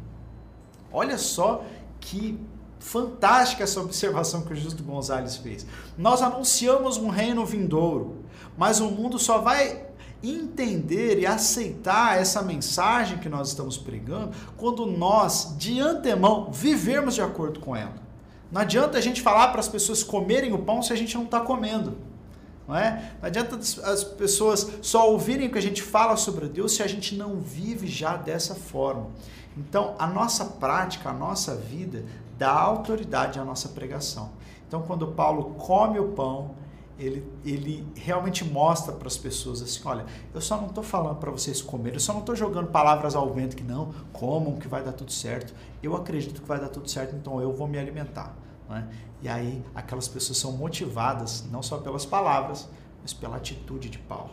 Olha 0.92 1.18
só 1.18 1.64
que 1.98 2.38
fantástica 2.78 3.64
essa 3.64 3.80
observação 3.80 4.42
que 4.42 4.52
o 4.52 4.56
Justo 4.56 4.82
Gonzalez 4.84 5.36
fez. 5.36 5.66
Nós 5.98 6.22
anunciamos 6.22 6.96
um 6.96 7.08
reino 7.08 7.44
vindouro, 7.44 8.24
mas 8.56 8.78
o 8.78 8.88
mundo 8.90 9.18
só 9.18 9.38
vai 9.38 9.85
entender 10.30 11.18
e 11.18 11.26
aceitar 11.26 12.18
essa 12.18 12.42
mensagem 12.42 13.18
que 13.18 13.28
nós 13.28 13.48
estamos 13.48 13.76
pregando 13.76 14.32
quando 14.56 14.86
nós, 14.86 15.54
de 15.58 15.80
antemão, 15.80 16.50
vivermos 16.50 17.14
de 17.14 17.22
acordo 17.22 17.60
com 17.60 17.74
ela. 17.74 17.94
Não 18.50 18.60
adianta 18.60 18.96
a 18.98 19.00
gente 19.00 19.22
falar 19.22 19.48
para 19.48 19.60
as 19.60 19.68
pessoas 19.68 20.02
comerem 20.02 20.52
o 20.52 20.58
pão 20.58 20.82
se 20.82 20.92
a 20.92 20.96
gente 20.96 21.14
não 21.16 21.24
está 21.24 21.40
comendo. 21.40 21.96
Não, 22.66 22.76
é? 22.76 23.12
não 23.20 23.26
adianta 23.26 23.56
as 23.56 24.02
pessoas 24.02 24.70
só 24.82 25.10
ouvirem 25.10 25.48
o 25.48 25.52
que 25.52 25.58
a 25.58 25.62
gente 25.62 25.82
fala 25.82 26.16
sobre 26.16 26.48
Deus 26.48 26.74
se 26.74 26.82
a 26.82 26.86
gente 26.86 27.14
não 27.14 27.36
vive 27.36 27.86
já 27.86 28.16
dessa 28.16 28.54
forma. 28.54 29.08
Então, 29.56 29.94
a 29.98 30.06
nossa 30.06 30.44
prática, 30.44 31.10
a 31.10 31.12
nossa 31.12 31.54
vida 31.54 32.04
dá 32.36 32.52
autoridade 32.52 33.38
à 33.38 33.44
nossa 33.44 33.68
pregação. 33.70 34.30
Então, 34.66 34.82
quando 34.82 35.06
Paulo 35.08 35.54
come 35.56 35.98
o 35.98 36.08
pão, 36.08 36.56
ele, 36.98 37.30
ele 37.44 37.86
realmente 37.94 38.44
mostra 38.44 38.92
para 38.92 39.06
as 39.06 39.18
pessoas 39.18 39.60
assim, 39.60 39.80
olha, 39.84 40.06
eu 40.32 40.40
só 40.40 40.56
não 40.56 40.68
estou 40.68 40.82
falando 40.82 41.16
para 41.16 41.30
vocês 41.30 41.60
comerem, 41.60 41.94
eu 41.94 42.00
só 42.00 42.12
não 42.12 42.20
estou 42.20 42.34
jogando 42.34 42.68
palavras 42.68 43.14
ao 43.14 43.32
vento 43.32 43.54
que 43.54 43.62
não, 43.62 43.92
comam 44.12 44.56
que 44.56 44.66
vai 44.66 44.82
dar 44.82 44.92
tudo 44.92 45.12
certo. 45.12 45.54
Eu 45.82 45.94
acredito 45.94 46.40
que 46.40 46.48
vai 46.48 46.58
dar 46.58 46.68
tudo 46.68 46.90
certo, 46.90 47.14
então 47.14 47.40
eu 47.40 47.52
vou 47.52 47.68
me 47.68 47.78
alimentar. 47.78 48.34
Né? 48.68 48.88
E 49.22 49.28
aí 49.28 49.62
aquelas 49.74 50.08
pessoas 50.08 50.38
são 50.38 50.52
motivadas 50.52 51.44
não 51.50 51.62
só 51.62 51.78
pelas 51.78 52.06
palavras, 52.06 52.68
mas 53.02 53.12
pela 53.12 53.36
atitude 53.36 53.90
de 53.90 53.98
Paulo. 53.98 54.32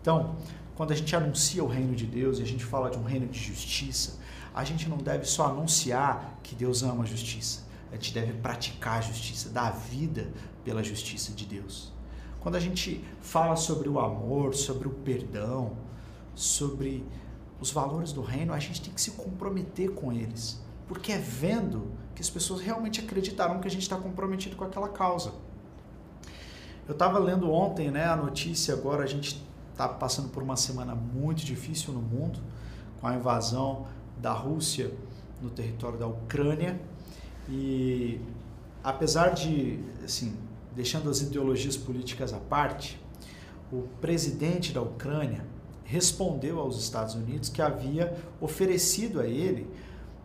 Então, 0.00 0.36
quando 0.74 0.92
a 0.92 0.96
gente 0.96 1.14
anuncia 1.14 1.62
o 1.62 1.68
reino 1.68 1.94
de 1.94 2.06
Deus 2.06 2.38
e 2.38 2.42
a 2.42 2.46
gente 2.46 2.64
fala 2.64 2.90
de 2.90 2.98
um 2.98 3.04
reino 3.04 3.26
de 3.26 3.38
justiça, 3.38 4.18
a 4.54 4.64
gente 4.64 4.88
não 4.88 4.98
deve 4.98 5.24
só 5.24 5.46
anunciar 5.46 6.38
que 6.42 6.54
Deus 6.54 6.82
ama 6.82 7.04
a 7.04 7.06
justiça. 7.06 7.62
A 7.90 7.94
gente 7.94 8.12
deve 8.12 8.32
praticar 8.32 8.98
a 8.98 9.00
justiça, 9.00 9.48
dar 9.50 9.70
vida 9.70 10.32
pela 10.64 10.82
justiça 10.82 11.32
de 11.32 11.44
Deus. 11.44 11.92
Quando 12.40 12.56
a 12.56 12.60
gente 12.60 13.04
fala 13.20 13.56
sobre 13.56 13.88
o 13.88 13.98
amor, 13.98 14.54
sobre 14.54 14.88
o 14.88 14.90
perdão, 14.90 15.76
sobre 16.34 17.04
os 17.60 17.70
valores 17.70 18.12
do 18.12 18.20
reino, 18.20 18.52
a 18.52 18.58
gente 18.58 18.82
tem 18.82 18.92
que 18.92 19.00
se 19.00 19.12
comprometer 19.12 19.90
com 19.92 20.12
eles. 20.12 20.60
Porque 20.86 21.12
é 21.12 21.18
vendo 21.18 21.90
que 22.14 22.20
as 22.20 22.28
pessoas 22.28 22.60
realmente 22.60 23.00
acreditarão 23.00 23.60
que 23.60 23.68
a 23.68 23.70
gente 23.70 23.82
está 23.82 23.96
comprometido 23.96 24.56
com 24.56 24.64
aquela 24.64 24.88
causa. 24.88 25.32
Eu 26.86 26.92
estava 26.92 27.18
lendo 27.18 27.50
ontem 27.50 27.90
né, 27.90 28.04
a 28.04 28.14
notícia, 28.14 28.74
agora 28.74 29.04
a 29.04 29.06
gente 29.06 29.42
está 29.72 29.88
passando 29.88 30.28
por 30.28 30.42
uma 30.42 30.56
semana 30.56 30.94
muito 30.94 31.44
difícil 31.44 31.94
no 31.94 32.02
mundo, 32.02 32.38
com 33.00 33.06
a 33.06 33.14
invasão 33.14 33.86
da 34.18 34.32
Rússia 34.32 34.92
no 35.40 35.48
território 35.48 35.98
da 35.98 36.06
Ucrânia. 36.06 36.78
E 37.48 38.20
apesar 38.82 39.30
de, 39.30 39.80
assim, 40.04 40.36
deixando 40.74 41.08
as 41.08 41.20
ideologias 41.20 41.76
políticas 41.76 42.32
à 42.32 42.38
parte, 42.38 43.00
o 43.72 43.82
presidente 44.00 44.72
da 44.72 44.82
Ucrânia 44.82 45.44
respondeu 45.84 46.58
aos 46.58 46.78
Estados 46.80 47.14
Unidos 47.14 47.48
que 47.48 47.60
havia 47.60 48.16
oferecido 48.40 49.20
a 49.20 49.26
ele 49.26 49.68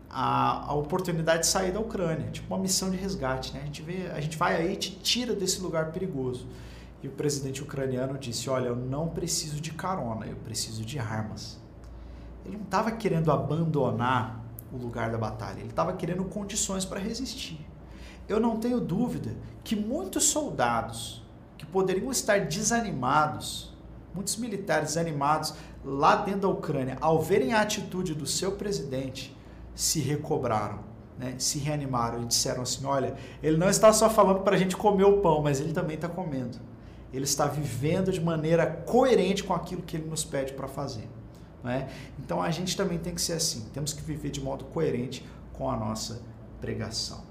a, 0.08 0.70
a 0.70 0.74
oportunidade 0.74 1.40
de 1.40 1.46
sair 1.46 1.70
da 1.72 1.78
Ucrânia, 1.78 2.30
tipo 2.30 2.52
uma 2.52 2.60
missão 2.60 2.90
de 2.90 2.96
resgate. 2.96 3.52
Né? 3.54 3.60
A, 3.62 3.66
gente 3.66 3.82
vê, 3.82 4.10
a 4.10 4.20
gente 4.20 4.36
vai 4.36 4.56
aí 4.56 4.72
e 4.72 4.76
te 4.76 4.90
tira 4.96 5.34
desse 5.34 5.60
lugar 5.60 5.92
perigoso. 5.92 6.48
E 7.02 7.08
o 7.08 7.10
presidente 7.10 7.62
ucraniano 7.62 8.18
disse: 8.18 8.50
Olha, 8.50 8.68
eu 8.68 8.76
não 8.76 9.08
preciso 9.08 9.60
de 9.60 9.72
carona, 9.72 10.26
eu 10.26 10.36
preciso 10.36 10.84
de 10.84 10.98
armas. 10.98 11.58
Ele 12.44 12.56
não 12.56 12.64
estava 12.64 12.90
querendo 12.90 13.30
abandonar 13.30 14.44
o 14.72 14.76
lugar 14.76 15.10
da 15.10 15.18
batalha, 15.18 15.60
ele 15.60 15.70
estava 15.70 15.92
querendo 15.92 16.24
condições 16.24 16.84
para 16.84 16.98
resistir. 16.98 17.69
Eu 18.30 18.38
não 18.38 18.58
tenho 18.58 18.78
dúvida 18.78 19.34
que 19.64 19.74
muitos 19.74 20.26
soldados 20.26 21.20
que 21.58 21.66
poderiam 21.66 22.12
estar 22.12 22.46
desanimados, 22.46 23.76
muitos 24.14 24.36
militares 24.36 24.90
desanimados 24.90 25.52
lá 25.84 26.14
dentro 26.14 26.42
da 26.42 26.48
Ucrânia, 26.48 26.96
ao 27.00 27.20
verem 27.20 27.52
a 27.52 27.60
atitude 27.60 28.14
do 28.14 28.26
seu 28.26 28.52
presidente, 28.52 29.36
se 29.74 29.98
recobraram, 29.98 30.78
né? 31.18 31.34
se 31.38 31.58
reanimaram 31.58 32.22
e 32.22 32.26
disseram 32.26 32.62
assim: 32.62 32.86
olha, 32.86 33.16
ele 33.42 33.56
não 33.56 33.68
está 33.68 33.92
só 33.92 34.08
falando 34.08 34.42
para 34.42 34.54
a 34.54 34.58
gente 34.58 34.76
comer 34.76 35.04
o 35.04 35.18
pão, 35.20 35.42
mas 35.42 35.58
ele 35.58 35.72
também 35.72 35.96
está 35.96 36.08
comendo. 36.08 36.56
Ele 37.12 37.24
está 37.24 37.46
vivendo 37.46 38.12
de 38.12 38.20
maneira 38.20 38.64
coerente 38.64 39.42
com 39.42 39.52
aquilo 39.52 39.82
que 39.82 39.96
ele 39.96 40.08
nos 40.08 40.24
pede 40.24 40.52
para 40.52 40.68
fazer. 40.68 41.08
Né? 41.64 41.88
Então 42.16 42.40
a 42.40 42.52
gente 42.52 42.76
também 42.76 42.96
tem 42.96 43.12
que 43.12 43.20
ser 43.20 43.32
assim, 43.32 43.68
temos 43.74 43.92
que 43.92 44.02
viver 44.02 44.30
de 44.30 44.40
modo 44.40 44.66
coerente 44.66 45.26
com 45.52 45.68
a 45.68 45.76
nossa 45.76 46.22
pregação. 46.60 47.29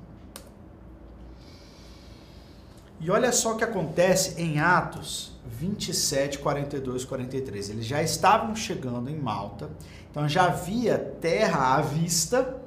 E 3.00 3.10
olha 3.10 3.32
só 3.32 3.54
o 3.54 3.58
que 3.58 3.64
acontece 3.64 4.42
em 4.42 4.60
Atos 4.60 5.32
27, 5.46 6.40
42, 6.40 7.06
43. 7.06 7.70
Eles 7.70 7.86
já 7.86 8.02
estavam 8.02 8.56
chegando 8.56 9.10
em 9.10 9.16
Malta, 9.16 9.70
então 10.10 10.28
já 10.28 10.46
havia 10.46 10.98
terra 10.98 11.76
à 11.76 11.82
vista. 11.82 12.58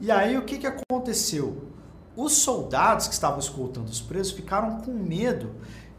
E 0.00 0.10
aí 0.10 0.36
o 0.36 0.44
que, 0.44 0.58
que 0.58 0.66
aconteceu? 0.66 1.68
Os 2.16 2.32
soldados 2.32 3.08
que 3.08 3.14
estavam 3.14 3.38
escoltando 3.38 3.90
os 3.90 4.00
presos 4.00 4.32
ficaram 4.32 4.80
com 4.80 4.92
medo 4.92 5.52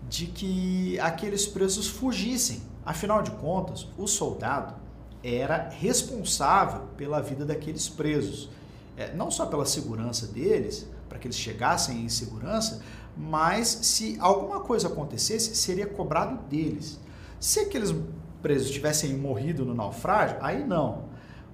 de 0.08 0.28
que 0.28 1.00
aqueles 1.00 1.46
presos 1.46 1.88
fugissem. 1.88 2.62
Afinal 2.86 3.22
de 3.22 3.32
contas, 3.32 3.88
o 3.98 4.08
soldado 4.08 4.76
era 5.24 5.70
responsável 5.70 6.82
pela 6.96 7.22
vida 7.22 7.44
daqueles 7.44 7.90
presos. 7.90 8.50
É, 8.96 9.14
não 9.14 9.30
só 9.30 9.46
pela 9.46 9.66
segurança 9.66 10.28
deles, 10.28 10.88
para 11.10 11.18
que 11.18 11.28
eles 11.28 11.38
chegassem 11.38 12.06
em 12.06 12.10
segurança, 12.10 12.82
mas 13.18 13.68
se 13.68 14.18
alguma 14.20 14.60
coisa 14.60 14.88
acontecesse, 14.88 15.56
seria 15.56 15.88
cobrado 15.88 16.44
deles. 16.48 17.00
Se 17.40 17.60
aqueles 17.60 17.94
presos 18.42 18.70
tivessem 18.70 19.14
morrido 19.16 19.66
no 19.66 19.74
naufrágio, 19.74 20.38
aí 20.42 20.64
não. 20.64 21.06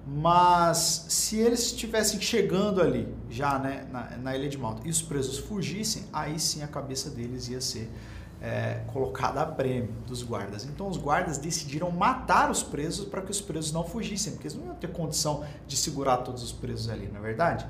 Mas 0.06 1.06
se 1.08 1.38
eles 1.38 1.60
estivessem 1.60 2.20
chegando 2.20 2.82
ali, 2.82 3.08
já 3.30 3.58
né, 3.58 3.86
na, 3.90 4.16
na, 4.18 4.36
ilha 4.36 4.48
de 4.48 4.58
Malta, 4.58 4.82
e 4.84 4.90
os 4.90 5.00
presos 5.00 5.38
fugissem, 5.38 6.04
aí 6.12 6.40
sim 6.40 6.62
a 6.62 6.66
cabeça 6.66 7.08
deles 7.08 7.48
ia 7.48 7.60
ser 7.60 7.88
é, 8.40 8.82
colocada 8.92 9.40
a 9.40 9.46
prêmio 9.46 9.92
dos 10.06 10.24
guardas. 10.24 10.64
Então 10.64 10.88
os 10.88 10.96
guardas 10.96 11.38
decidiram 11.38 11.90
matar 11.92 12.50
os 12.50 12.64
presos 12.64 13.06
para 13.06 13.22
que 13.22 13.30
os 13.30 13.40
presos 13.40 13.70
não 13.72 13.84
fugissem, 13.84 14.32
porque 14.32 14.48
eles 14.48 14.58
não 14.58 14.66
iam 14.66 14.74
ter 14.74 14.90
condição 14.90 15.44
de 15.68 15.76
segurar 15.76 16.18
todos 16.18 16.42
os 16.42 16.50
presos 16.50 16.88
ali, 16.88 17.06
não 17.06 17.20
é 17.20 17.22
verdade? 17.22 17.64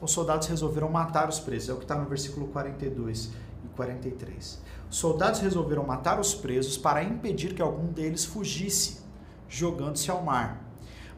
Os 0.00 0.12
soldados 0.12 0.46
resolveram 0.46 0.88
matar 0.88 1.28
os 1.28 1.40
presos, 1.40 1.68
é 1.68 1.72
o 1.72 1.76
que 1.76 1.84
está 1.84 1.96
no 1.96 2.08
versículo 2.08 2.46
42 2.48 3.30
e 3.64 3.68
43. 3.74 4.60
Os 4.88 4.96
soldados 4.96 5.40
resolveram 5.40 5.84
matar 5.84 6.20
os 6.20 6.34
presos 6.34 6.78
para 6.78 7.02
impedir 7.02 7.54
que 7.54 7.62
algum 7.62 7.86
deles 7.86 8.24
fugisse, 8.24 9.00
jogando-se 9.48 10.10
ao 10.10 10.22
mar. 10.22 10.64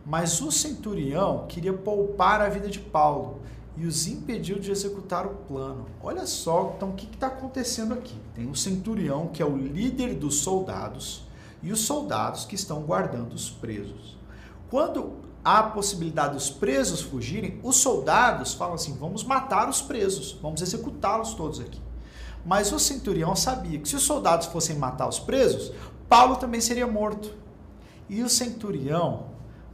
Mas 0.05 0.41
o 0.41 0.51
centurião 0.51 1.47
queria 1.47 1.75
poupar 1.75 2.41
a 2.41 2.49
vida 2.49 2.69
de 2.69 2.81
Paulo 2.81 3.43
e 3.77 3.87
os 3.87 4.07
impediu 4.07 4.59
de 4.59 4.71
executar 4.71 5.27
o 5.27 5.35
plano. 5.47 5.87
Olha 6.03 6.27
só, 6.27 6.73
então 6.77 6.91
o 6.91 6.95
que 6.95 7.07
está 7.07 7.27
acontecendo 7.27 7.95
aqui? 7.95 8.17
Tem 8.35 8.51
o 8.51 8.57
centurião, 8.57 9.29
que 9.29 9.43
é 9.43 9.47
o 9.47 9.57
líder 9.57 10.15
dos 10.15 10.37
soldados, 10.37 11.29
e 11.63 11.71
os 11.71 11.81
soldados 11.81 12.47
que 12.47 12.55
estão 12.55 12.83
guardando 12.83 13.35
os 13.35 13.51
presos. 13.51 14.19
Quando 14.71 15.30
a 15.45 15.63
possibilidade 15.63 16.35
dos 16.35 16.51
presos 16.51 17.01
fugirem, 17.01 17.59
os 17.63 17.77
soldados 17.77 18.55
falam 18.55 18.75
assim: 18.75 18.97
vamos 18.97 19.25
matar 19.25 19.69
os 19.69 19.81
presos, 19.81 20.39
vamos 20.41 20.61
executá-los 20.61 21.35
todos 21.35 21.61
aqui. 21.61 21.81
Mas 22.45 22.73
o 22.73 22.79
centurião 22.79 23.37
sabia 23.37 23.79
que 23.79 23.89
se 23.89 23.97
os 23.97 24.03
soldados 24.03 24.47
fossem 24.47 24.77
matar 24.77 25.09
os 25.09 25.19
presos, 25.19 25.73
Paulo 26.09 26.37
também 26.37 26.61
seria 26.61 26.87
morto. 26.87 27.35
E 28.09 28.23
o 28.23 28.29
centurião 28.29 29.27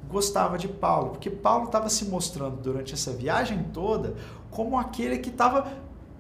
gostava 0.09 0.59
de 0.59 0.69
Paulo, 0.69 1.11
porque 1.11 1.31
Paulo 1.31 1.67
estava 1.67 1.89
se 1.89 2.05
mostrando 2.05 2.57
durante 2.57 2.95
essa 2.95 3.13
viagem 3.13 3.65
toda 3.73 4.15
como 4.51 4.79
aquele 4.79 5.19
que 5.19 5.31
estava 5.31 5.67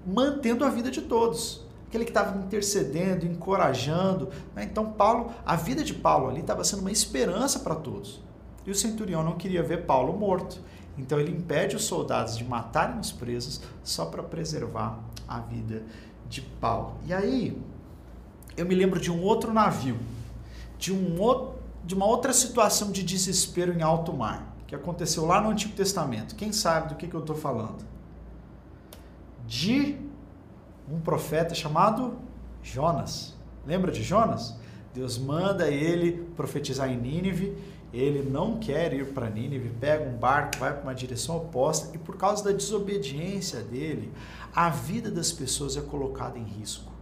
mantendo 0.06 0.64
a 0.64 0.68
vida 0.68 0.90
de 0.90 1.02
todos, 1.02 1.64
aquele 1.87 2.04
que 2.04 2.11
estava 2.11 2.37
intercedendo, 2.38 3.26
encorajando. 3.26 4.28
Né? 4.54 4.64
Então, 4.64 4.92
Paulo, 4.92 5.32
a 5.44 5.56
vida 5.56 5.82
de 5.82 5.94
Paulo 5.94 6.28
ali 6.28 6.40
estava 6.40 6.64
sendo 6.64 6.80
uma 6.80 6.92
esperança 6.92 7.61
para 7.61 7.74
todos. 7.74 8.26
E 8.66 8.70
o 8.70 8.74
centurião 8.74 9.22
não 9.22 9.37
queria 9.37 9.62
ver 9.62 9.87
Paulo 9.87 10.12
morto. 10.18 10.61
Então 10.98 11.20
ele 11.20 11.31
impede 11.31 11.76
os 11.76 11.85
soldados 11.85 12.37
de 12.37 12.44
matarem 12.44 12.98
os 12.98 13.12
presos 13.12 13.61
só 13.85 14.07
para 14.07 14.22
preservar 14.22 14.98
a 15.29 15.40
vida 15.40 15.83
de 16.29 16.40
Paulo. 16.40 16.94
E 17.07 17.12
aí 17.12 17.61
eu 18.57 18.66
me 18.66 18.74
lembro 18.74 18.98
de 18.98 19.11
um 19.11 19.22
outro 19.22 19.52
navio, 19.52 19.98
de, 20.79 20.92
um 20.92 21.20
outro, 21.20 21.61
de 21.85 21.94
uma 21.94 22.07
outra 22.07 22.33
situação 22.33 22.90
de 22.90 23.02
desespero 23.02 23.72
em 23.72 23.83
alto 23.83 24.12
mar, 24.12 24.57
que 24.66 24.74
aconteceu 24.74 25.26
lá 25.26 25.40
no 25.40 25.50
Antigo 25.50 25.74
Testamento. 25.74 26.35
Quem 26.35 26.52
sabe 26.52 26.88
do 26.88 26.94
que, 26.96 27.07
que 27.07 27.14
eu 27.14 27.20
estou 27.20 27.37
falando? 27.37 27.85
De 29.46 29.98
um 30.90 30.98
profeta 31.00 31.55
chamado 31.55 32.16
Jonas. 32.62 33.35
Lembra 33.66 33.92
de 33.92 34.02
Jonas? 34.02 34.57
Deus 34.96 35.18
manda 35.18 35.68
ele 35.68 36.26
profetizar 36.37 36.90
em 36.90 36.96
Nínive 36.96 37.56
ele 37.92 38.28
não 38.28 38.59
quer 38.59 38.92
ir 38.92 39.06
para 39.12 39.30
Nínive, 39.30 39.70
pega 39.80 40.04
um 40.04 40.16
barco, 40.16 40.59
vai 40.59 40.72
para 40.72 40.82
uma 40.82 40.94
direção 40.94 41.37
oposta 41.37 41.94
e 41.94 41.98
por 41.98 42.16
causa 42.16 42.44
da 42.44 42.52
desobediência 42.52 43.61
dele, 43.61 44.12
a 44.54 44.68
vida 44.68 45.11
das 45.11 45.32
pessoas 45.32 45.76
é 45.76 45.80
colocada 45.80 46.38
em 46.38 46.44
risco. 46.44 46.92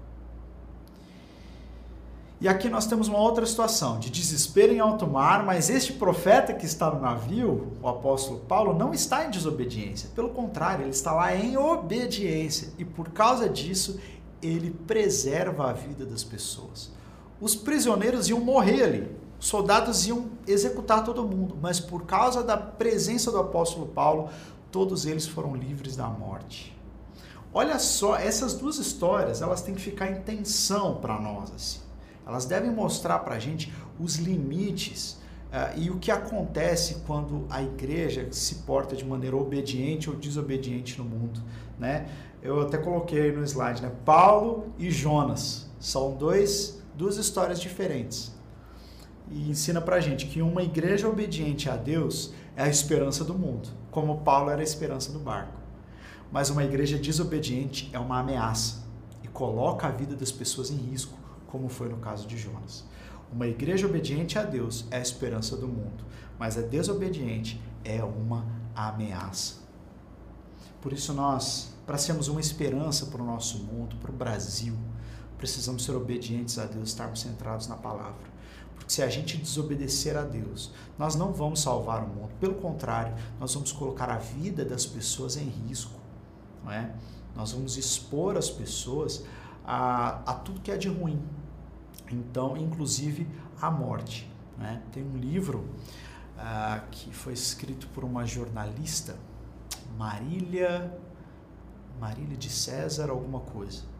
E 2.40 2.48
aqui 2.48 2.68
nós 2.68 2.86
temos 2.86 3.08
uma 3.08 3.18
outra 3.18 3.46
situação 3.46 3.98
de 3.98 4.10
desespero 4.10 4.72
em 4.72 4.78
alto 4.78 5.06
mar, 5.06 5.44
mas 5.44 5.70
este 5.70 5.94
profeta 5.94 6.52
que 6.52 6.66
está 6.66 6.90
no 6.90 7.00
navio, 7.00 7.72
o 7.82 7.88
apóstolo 7.88 8.40
Paulo, 8.40 8.76
não 8.76 8.92
está 8.92 9.24
em 9.24 9.30
desobediência. 9.30 10.10
Pelo 10.14 10.28
contrário, 10.28 10.84
ele 10.84 10.90
está 10.90 11.12
lá 11.12 11.34
em 11.34 11.56
obediência 11.56 12.68
e 12.76 12.84
por 12.84 13.08
causa 13.08 13.48
disso 13.48 13.98
ele 14.42 14.70
preserva 14.70 15.70
a 15.70 15.72
vida 15.72 16.04
das 16.04 16.22
pessoas. 16.22 16.92
Os 17.40 17.54
prisioneiros 17.54 18.28
iam 18.28 18.40
morrer 18.40 18.82
ali, 18.82 19.16
soldados 19.38 20.06
iam 20.06 20.30
executar 20.46 21.04
todo 21.04 21.26
mundo, 21.26 21.58
mas 21.60 21.80
por 21.80 22.04
causa 22.04 22.42
da 22.42 22.56
presença 22.56 23.30
do 23.30 23.38
apóstolo 23.38 23.86
Paulo, 23.86 24.30
todos 24.70 25.06
eles 25.06 25.26
foram 25.26 25.54
livres 25.54 25.96
da 25.96 26.06
morte. 26.06 26.74
Olha 27.52 27.78
só, 27.78 28.16
essas 28.16 28.54
duas 28.54 28.78
histórias, 28.78 29.40
elas 29.40 29.62
têm 29.62 29.74
que 29.74 29.80
ficar 29.80 30.10
em 30.10 30.20
tensão 30.22 30.96
para 30.96 31.20
nós 31.20 31.52
assim. 31.52 31.80
Elas 32.26 32.44
devem 32.44 32.70
mostrar 32.70 33.20
para 33.20 33.36
a 33.36 33.38
gente 33.38 33.72
os 34.00 34.16
limites 34.16 35.20
uh, 35.52 35.78
e 35.78 35.90
o 35.90 35.98
que 35.98 36.10
acontece 36.10 37.02
quando 37.06 37.46
a 37.50 37.62
igreja 37.62 38.26
se 38.32 38.56
porta 38.56 38.96
de 38.96 39.04
maneira 39.04 39.36
obediente 39.36 40.10
ou 40.10 40.16
desobediente 40.16 40.98
no 40.98 41.04
mundo, 41.04 41.40
né? 41.78 42.08
Eu 42.42 42.62
até 42.62 42.76
coloquei 42.76 43.30
no 43.30 43.44
slide, 43.44 43.82
né? 43.82 43.92
Paulo 44.04 44.66
e 44.78 44.90
Jonas 44.90 45.70
são 45.78 46.16
dois 46.16 46.82
duas 46.96 47.16
histórias 47.16 47.60
diferentes 47.60 48.32
e 49.30 49.50
ensina 49.50 49.80
pra 49.80 50.00
gente 50.00 50.26
que 50.26 50.42
uma 50.42 50.62
igreja 50.62 51.08
obediente 51.08 51.68
a 51.68 51.76
Deus 51.76 52.32
é 52.56 52.62
a 52.62 52.68
esperança 52.68 53.24
do 53.24 53.34
mundo, 53.34 53.68
como 53.90 54.20
Paulo 54.20 54.50
era 54.50 54.60
a 54.60 54.64
esperança 54.64 55.12
do 55.12 55.18
barco. 55.18 55.60
Mas 56.30 56.50
uma 56.50 56.64
igreja 56.64 56.98
desobediente 56.98 57.88
é 57.92 57.98
uma 57.98 58.18
ameaça 58.18 58.84
e 59.22 59.28
coloca 59.28 59.86
a 59.86 59.90
vida 59.90 60.14
das 60.14 60.32
pessoas 60.32 60.70
em 60.70 60.76
risco, 60.76 61.18
como 61.46 61.68
foi 61.68 61.88
no 61.88 61.96
caso 61.98 62.26
de 62.26 62.36
Jonas. 62.36 62.84
Uma 63.32 63.46
igreja 63.46 63.86
obediente 63.86 64.38
a 64.38 64.42
Deus 64.42 64.84
é 64.90 64.98
a 64.98 65.02
esperança 65.02 65.56
do 65.56 65.66
mundo, 65.66 66.04
mas 66.38 66.58
a 66.58 66.62
desobediente 66.62 67.60
é 67.84 68.02
uma 68.02 68.46
ameaça. 68.74 69.64
Por 70.80 70.92
isso 70.92 71.12
nós, 71.14 71.74
para 71.86 71.96
sermos 71.96 72.28
uma 72.28 72.40
esperança 72.40 73.06
para 73.06 73.22
o 73.22 73.26
nosso 73.26 73.58
mundo, 73.58 73.96
para 73.96 74.10
o 74.10 74.14
Brasil, 74.14 74.76
precisamos 75.44 75.84
ser 75.84 75.92
obedientes 75.92 76.58
a 76.58 76.64
Deus, 76.64 76.88
estarmos 76.88 77.20
centrados 77.20 77.66
na 77.66 77.76
palavra. 77.76 78.32
Porque 78.74 78.90
se 78.90 79.02
a 79.02 79.10
gente 79.10 79.36
desobedecer 79.36 80.16
a 80.16 80.22
Deus, 80.22 80.72
nós 80.98 81.14
não 81.14 81.34
vamos 81.34 81.60
salvar 81.60 82.02
o 82.02 82.08
mundo. 82.08 82.30
Pelo 82.40 82.54
contrário, 82.54 83.14
nós 83.38 83.52
vamos 83.52 83.70
colocar 83.70 84.08
a 84.08 84.16
vida 84.16 84.64
das 84.64 84.86
pessoas 84.86 85.36
em 85.36 85.44
risco. 85.44 86.00
Não 86.64 86.72
é? 86.72 86.94
Nós 87.36 87.52
vamos 87.52 87.76
expor 87.76 88.38
as 88.38 88.48
pessoas 88.48 89.22
a, 89.66 90.22
a 90.24 90.32
tudo 90.32 90.62
que 90.62 90.70
é 90.70 90.78
de 90.78 90.88
ruim. 90.88 91.22
Então, 92.10 92.56
inclusive 92.56 93.28
à 93.60 93.70
morte. 93.70 94.26
Né? 94.56 94.82
Tem 94.92 95.02
um 95.02 95.18
livro 95.18 95.68
ah, 96.38 96.82
que 96.90 97.12
foi 97.14 97.34
escrito 97.34 97.86
por 97.88 98.02
uma 98.02 98.24
jornalista, 98.24 99.14
Marília, 99.98 100.98
Marília 102.00 102.36
de 102.36 102.48
César, 102.48 103.10
alguma 103.10 103.40
coisa. 103.40 103.93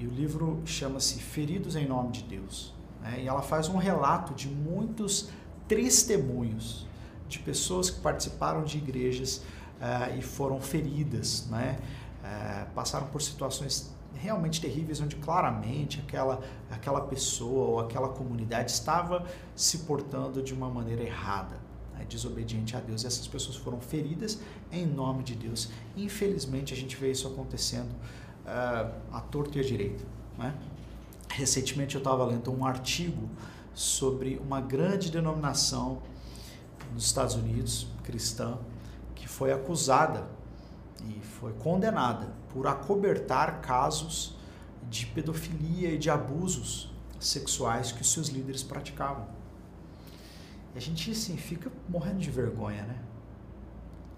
E 0.00 0.06
o 0.06 0.10
livro 0.10 0.62
chama-se 0.64 1.20
Feridos 1.20 1.76
em 1.76 1.86
Nome 1.86 2.10
de 2.10 2.22
Deus. 2.22 2.72
Né? 3.02 3.20
E 3.22 3.28
ela 3.28 3.42
faz 3.42 3.68
um 3.68 3.76
relato 3.76 4.32
de 4.32 4.48
muitos 4.48 5.28
testemunhos 5.68 6.86
de 7.28 7.38
pessoas 7.38 7.90
que 7.90 8.00
participaram 8.00 8.64
de 8.64 8.78
igrejas 8.78 9.42
uh, 9.78 10.18
e 10.18 10.22
foram 10.22 10.58
feridas, 10.58 11.46
né? 11.50 11.78
Uh, 12.24 12.72
passaram 12.74 13.08
por 13.08 13.20
situações 13.20 13.94
realmente 14.14 14.58
terríveis 14.60 15.00
onde 15.02 15.16
claramente 15.16 16.00
aquela, 16.00 16.40
aquela 16.70 17.02
pessoa 17.02 17.66
ou 17.66 17.80
aquela 17.80 18.08
comunidade 18.08 18.70
estava 18.70 19.26
se 19.54 19.80
portando 19.80 20.42
de 20.42 20.54
uma 20.54 20.70
maneira 20.70 21.02
errada, 21.02 21.60
né? 21.94 22.06
desobediente 22.08 22.74
a 22.74 22.80
Deus. 22.80 23.04
E 23.04 23.06
essas 23.06 23.28
pessoas 23.28 23.56
foram 23.56 23.80
feridas 23.80 24.40
em 24.72 24.86
nome 24.86 25.22
de 25.22 25.34
Deus. 25.34 25.68
Infelizmente 25.94 26.72
a 26.72 26.76
gente 26.76 26.96
vê 26.96 27.10
isso 27.10 27.28
acontecendo 27.28 27.90
uh, 28.50 28.92
à 29.12 29.20
torta 29.20 29.58
e 29.58 29.60
à 29.60 29.64
direita. 29.64 30.04
Né? 30.36 30.54
Recentemente 31.28 31.94
eu 31.94 32.00
estava 32.00 32.24
lendo 32.24 32.52
um 32.52 32.64
artigo 32.64 33.28
sobre 33.72 34.40
uma 34.44 34.60
grande 34.60 35.10
denominação 35.10 36.02
nos 36.92 37.04
Estados 37.04 37.36
Unidos, 37.36 37.86
cristã, 38.02 38.58
que 39.14 39.28
foi 39.28 39.52
acusada 39.52 40.26
e 41.06 41.20
foi 41.20 41.52
condenada 41.54 42.28
por 42.52 42.66
acobertar 42.66 43.60
casos 43.60 44.36
de 44.88 45.06
pedofilia 45.06 45.92
e 45.92 45.98
de 45.98 46.10
abusos 46.10 46.92
sexuais 47.18 47.92
que 47.92 48.02
os 48.02 48.12
seus 48.12 48.28
líderes 48.28 48.62
praticavam. 48.62 49.26
E 50.74 50.78
a 50.78 50.80
gente, 50.80 51.10
assim, 51.10 51.36
fica 51.36 51.70
morrendo 51.88 52.18
de 52.18 52.30
vergonha, 52.30 52.82
né? 52.82 52.98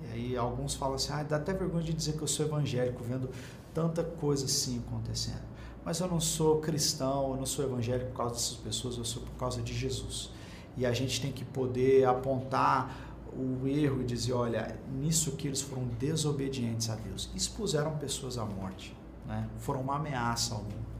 E 0.00 0.12
aí 0.12 0.36
alguns 0.36 0.74
falam 0.74 0.94
assim, 0.94 1.12
ah, 1.12 1.22
dá 1.22 1.36
até 1.36 1.52
vergonha 1.52 1.84
de 1.84 1.92
dizer 1.92 2.16
que 2.16 2.22
eu 2.22 2.28
sou 2.28 2.46
evangélico, 2.46 3.02
vendo 3.04 3.30
tanta 3.74 4.02
coisa 4.02 4.44
assim 4.46 4.82
acontecendo. 4.86 5.42
Mas 5.84 6.00
eu 6.00 6.08
não 6.08 6.20
sou 6.20 6.60
cristão, 6.60 7.30
eu 7.30 7.36
não 7.36 7.46
sou 7.46 7.64
evangélico 7.64 8.10
por 8.10 8.18
causa 8.18 8.34
dessas 8.34 8.56
pessoas, 8.56 8.96
eu 8.96 9.04
sou 9.04 9.22
por 9.22 9.32
causa 9.32 9.60
de 9.60 9.74
Jesus. 9.74 10.30
E 10.76 10.86
a 10.86 10.92
gente 10.92 11.20
tem 11.20 11.32
que 11.32 11.44
poder 11.44 12.04
apontar 12.04 13.12
o 13.34 13.66
erro 13.66 14.02
e 14.02 14.04
dizer, 14.04 14.32
olha, 14.32 14.78
nisso 14.92 15.32
que 15.32 15.48
eles 15.48 15.60
foram 15.60 15.84
desobedientes 15.98 16.90
a 16.90 16.94
Deus, 16.94 17.30
expuseram 17.34 17.96
pessoas 17.96 18.38
à 18.38 18.44
morte, 18.44 18.96
né? 19.26 19.48
foram 19.58 19.80
uma 19.80 19.96
ameaça 19.96 20.54
ao 20.54 20.62
mundo. 20.62 20.92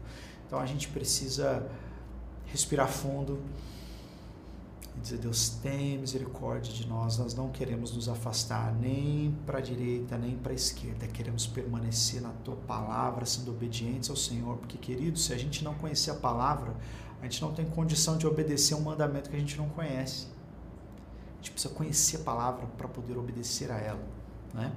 Então 0.46 0.58
a 0.58 0.66
gente 0.66 0.88
precisa 0.88 1.66
respirar 2.46 2.88
fundo 2.88 3.38
e 4.96 5.00
dizer, 5.00 5.18
Deus 5.18 5.48
tem 5.48 5.98
misericórdia 5.98 6.72
de 6.72 6.87
nós, 6.87 7.18
nós 7.18 7.35
não 7.35 7.48
queremos 7.50 7.94
nos 7.94 8.09
afastar 8.09 8.74
nem 8.74 9.37
para 9.46 9.59
a 9.59 9.61
direita, 9.61 10.18
nem 10.18 10.37
para 10.37 10.52
a 10.52 10.55
esquerda, 10.55 11.07
queremos 11.07 11.46
permanecer 11.46 12.20
na 12.20 12.31
tua 12.44 12.57
palavra, 12.57 13.24
sendo 13.24 13.50
obedientes 13.50 14.11
ao 14.11 14.16
Senhor, 14.16 14.59
porque 14.59 14.76
querido, 14.76 15.18
se 15.18 15.33
a 15.33 15.38
gente 15.38 15.64
não 15.64 15.74
conhecer 15.74 16.11
a 16.11 16.14
palavra, 16.14 16.74
a 17.20 17.24
gente 17.24 17.40
não 17.40 17.52
tem 17.52 17.64
condição 17.64 18.18
de 18.18 18.26
obedecer 18.26 18.74
um 18.74 18.81
mandamento 18.81 19.31
que 19.31 19.37
a 19.37 19.38
gente 19.38 19.57
não 19.57 19.68
conhece. 19.68 20.26
A 21.33 21.37
gente 21.37 21.52
precisa 21.52 21.72
conhecer 21.72 22.16
a 22.16 22.20
palavra 22.20 22.66
para 22.76 22.88
poder 22.88 23.16
obedecer 23.16 23.70
a 23.70 23.78
ela, 23.78 24.05
né? 24.52 24.72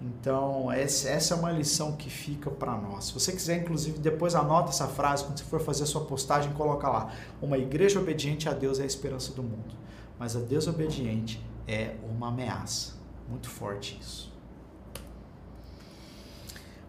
Então, 0.00 0.70
essa 0.70 1.34
é 1.34 1.36
uma 1.36 1.50
lição 1.50 1.96
que 1.96 2.10
fica 2.10 2.50
para 2.50 2.76
nós. 2.76 3.06
Se 3.06 3.14
você 3.14 3.32
quiser, 3.32 3.62
inclusive, 3.62 3.98
depois 3.98 4.34
anota 4.34 4.68
essa 4.68 4.86
frase, 4.86 5.24
quando 5.24 5.38
você 5.38 5.44
for 5.44 5.60
fazer 5.60 5.84
a 5.84 5.86
sua 5.86 6.04
postagem, 6.04 6.52
coloca 6.52 6.88
lá. 6.88 7.12
Uma 7.40 7.56
igreja 7.56 7.98
obediente 7.98 8.48
a 8.48 8.52
Deus 8.52 8.78
é 8.78 8.82
a 8.82 8.86
esperança 8.86 9.32
do 9.32 9.42
mundo. 9.42 9.74
Mas 10.18 10.36
a 10.36 10.40
Deus 10.40 10.66
obediente 10.66 11.42
é 11.66 11.94
uma 12.08 12.28
ameaça. 12.28 12.94
Muito 13.28 13.48
forte 13.48 13.98
isso. 14.00 14.32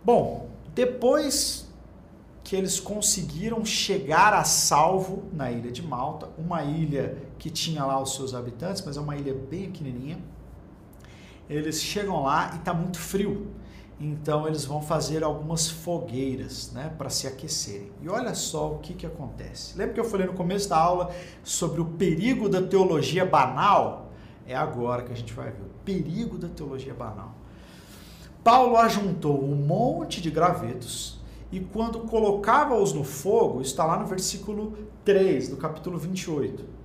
Bom, 0.04 0.50
depois 0.76 1.68
que 2.44 2.56
eles 2.56 2.80
conseguiram 2.80 3.66
chegar 3.66 4.34
a 4.34 4.44
salvo 4.44 5.26
na 5.34 5.52
ilha 5.52 5.72
de 5.72 5.82
Malta, 5.82 6.30
uma 6.38 6.64
ilha 6.64 7.18
que 7.38 7.50
tinha 7.50 7.84
lá 7.84 8.02
os 8.02 8.16
seus 8.16 8.34
habitantes, 8.34 8.82
mas 8.86 8.96
é 8.96 9.02
uma 9.02 9.18
ilha 9.18 9.34
bem 9.34 9.66
pequenininha. 9.72 10.18
Eles 11.50 11.82
chegam 11.82 12.24
lá 12.24 12.52
e 12.54 12.58
está 12.58 12.74
muito 12.74 13.00
frio, 13.00 13.48
então 14.00 14.48
eles 14.48 14.66
vão 14.66 14.82
fazer 14.82 15.24
algumas 15.24 15.70
fogueiras, 15.70 16.72
né, 16.74 16.94
para 16.98 17.10
se 17.10 17.26
aquecerem. 17.26 17.92
E 18.02 18.10
olha 18.10 18.36
só 18.36 18.74
o 18.74 18.80
que 18.80 18.94
que 18.94 19.06
acontece. 19.06 19.78
Lembra 19.78 19.94
que 19.94 20.00
eu 20.00 20.06
falei 20.06 20.28
no 20.28 20.34
começo 20.34 20.70
da 20.70 20.78
aula 20.78 21.10
sobre 21.44 21.82
o 21.82 21.86
perigo 21.86 22.50
da 22.50 22.62
teologia 22.62 23.26
banal? 23.26 24.12
É 24.46 24.56
agora 24.56 25.04
que 25.04 25.12
a 25.12 25.16
gente 25.16 25.34
vai 25.34 25.52
ver 25.52 25.64
o 25.64 25.84
perigo 25.84 26.38
da 26.38 26.48
teologia 26.48 26.94
banal. 26.94 27.34
Paulo 28.44 28.78
ajuntou 28.78 29.44
um 29.44 29.56
monte 29.56 30.22
de 30.22 30.30
gravetos 30.30 31.20
e 31.52 31.60
quando 31.60 32.00
colocava-os 32.02 32.94
no 32.94 33.04
fogo, 33.04 33.62
está 33.62 33.86
lá 33.86 33.98
no 33.98 34.06
versículo 34.06 34.78
3 35.06 35.50
do 35.50 35.58
capítulo 35.58 35.98
28. 35.98 36.77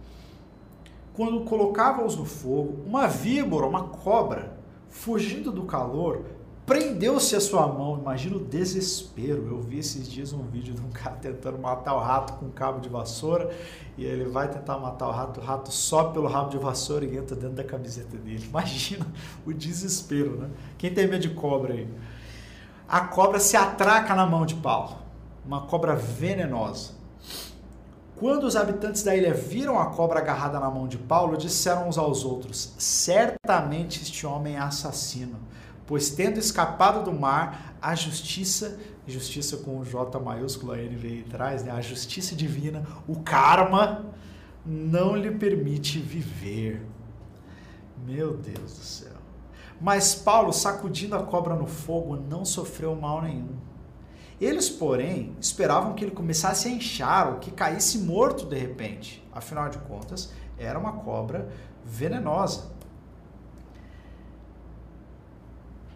Quando 1.14 1.40
colocava-os 1.42 2.16
no 2.16 2.24
fogo, 2.24 2.82
uma 2.86 3.06
víbora, 3.06 3.66
uma 3.66 3.84
cobra, 3.84 4.56
fugindo 4.88 5.52
do 5.52 5.64
calor, 5.64 6.24
prendeu-se 6.64 7.36
a 7.36 7.40
sua 7.40 7.66
mão. 7.66 7.98
Imagina 7.98 8.36
o 8.36 8.44
desespero. 8.44 9.46
Eu 9.48 9.60
vi 9.60 9.78
esses 9.78 10.10
dias 10.10 10.32
um 10.32 10.42
vídeo 10.42 10.74
de 10.74 10.80
um 10.80 10.88
cara 10.94 11.16
tentando 11.16 11.58
matar 11.58 11.94
o 11.94 12.00
rato 12.00 12.34
com 12.34 12.46
um 12.46 12.50
cabo 12.50 12.80
de 12.80 12.88
vassoura 12.88 13.50
e 13.98 14.04
ele 14.04 14.24
vai 14.24 14.48
tentar 14.48 14.78
matar 14.78 15.08
o 15.08 15.12
rato, 15.12 15.40
o 15.40 15.42
rato 15.42 15.70
sobe 15.70 16.14
pelo 16.14 16.28
rabo 16.28 16.50
de 16.50 16.58
vassoura 16.58 17.04
e 17.04 17.16
entra 17.16 17.36
dentro 17.36 17.56
da 17.56 17.64
camiseta 17.64 18.16
dele. 18.16 18.44
Imagina 18.48 19.06
o 19.46 19.52
desespero, 19.52 20.36
né? 20.36 20.50
Quem 20.78 20.92
tem 20.92 21.06
medo 21.06 21.20
de 21.20 21.30
cobra 21.30 21.74
aí? 21.74 21.88
a 22.92 23.00
cobra 23.00 23.40
se 23.40 23.56
atraca 23.56 24.14
na 24.14 24.26
mão 24.26 24.44
de 24.44 24.54
Paulo, 24.54 24.98
uma 25.46 25.62
cobra 25.62 25.96
venenosa. 25.96 26.92
Quando 28.22 28.44
os 28.44 28.54
habitantes 28.54 29.02
da 29.02 29.16
ilha 29.16 29.34
viram 29.34 29.80
a 29.80 29.86
cobra 29.86 30.20
agarrada 30.20 30.60
na 30.60 30.70
mão 30.70 30.86
de 30.86 30.96
Paulo, 30.96 31.36
disseram 31.36 31.88
uns 31.88 31.98
aos 31.98 32.24
outros: 32.24 32.72
Certamente 32.78 34.00
este 34.00 34.24
homem 34.24 34.54
é 34.54 34.60
assassino, 34.60 35.40
pois 35.84 36.10
tendo 36.10 36.38
escapado 36.38 37.02
do 37.02 37.12
mar, 37.12 37.74
a 37.82 37.96
justiça, 37.96 38.78
justiça 39.08 39.56
com 39.56 39.82
J 39.82 40.20
maiúsculo, 40.20 40.70
a 40.70 40.78
N 40.78 40.94
veio 40.94 41.24
atrás, 41.26 41.64
né? 41.64 41.72
a 41.72 41.80
justiça 41.80 42.36
divina, 42.36 42.86
o 43.08 43.18
karma, 43.22 44.06
não 44.64 45.16
lhe 45.16 45.32
permite 45.32 45.98
viver. 45.98 46.80
Meu 48.06 48.36
Deus 48.36 48.74
do 48.78 48.84
céu. 48.84 49.16
Mas 49.80 50.14
Paulo, 50.14 50.52
sacudindo 50.52 51.16
a 51.16 51.24
cobra 51.24 51.56
no 51.56 51.66
fogo, 51.66 52.14
não 52.14 52.44
sofreu 52.44 52.94
mal 52.94 53.20
nenhum. 53.20 53.71
Eles, 54.42 54.68
porém, 54.68 55.36
esperavam 55.40 55.94
que 55.94 56.04
ele 56.04 56.10
começasse 56.10 56.66
a 56.66 56.70
inchar 56.72 57.28
ou 57.28 57.38
que 57.38 57.52
caísse 57.52 57.98
morto 57.98 58.44
de 58.44 58.58
repente. 58.58 59.24
Afinal 59.32 59.68
de 59.68 59.78
contas, 59.78 60.32
era 60.58 60.76
uma 60.76 60.94
cobra 60.94 61.48
venenosa. 61.84 62.72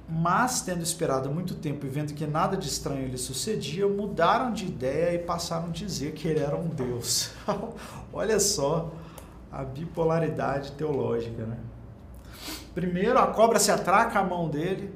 Mas, 0.09 0.61
tendo 0.61 0.80
esperado 0.80 1.28
muito 1.28 1.56
tempo 1.56 1.87
e 1.87 1.88
vendo 1.88 2.14
que 2.14 2.24
nada 2.24 2.56
de 2.56 2.68
estranho 2.68 3.09
lhe 3.09 3.18
sucedia, 3.18 3.88
mudaram 3.88 4.52
de 4.52 4.66
ideia 4.66 5.16
e 5.16 5.18
passaram 5.18 5.66
a 5.66 5.72
dizer 5.72 6.12
que 6.12 6.28
ele 6.28 6.38
era 6.38 6.54
um 6.54 6.68
deus. 6.68 7.32
Olha 8.12 8.38
só 8.38 8.92
a 9.50 9.64
bipolaridade 9.64 10.70
teológica, 10.70 11.44
né? 11.44 11.59
Primeiro 12.72 13.18
a 13.18 13.26
cobra 13.26 13.59
se 13.59 13.72
atraca 13.72 14.20
a 14.20 14.24
mão 14.24 14.48
dele, 14.48 14.94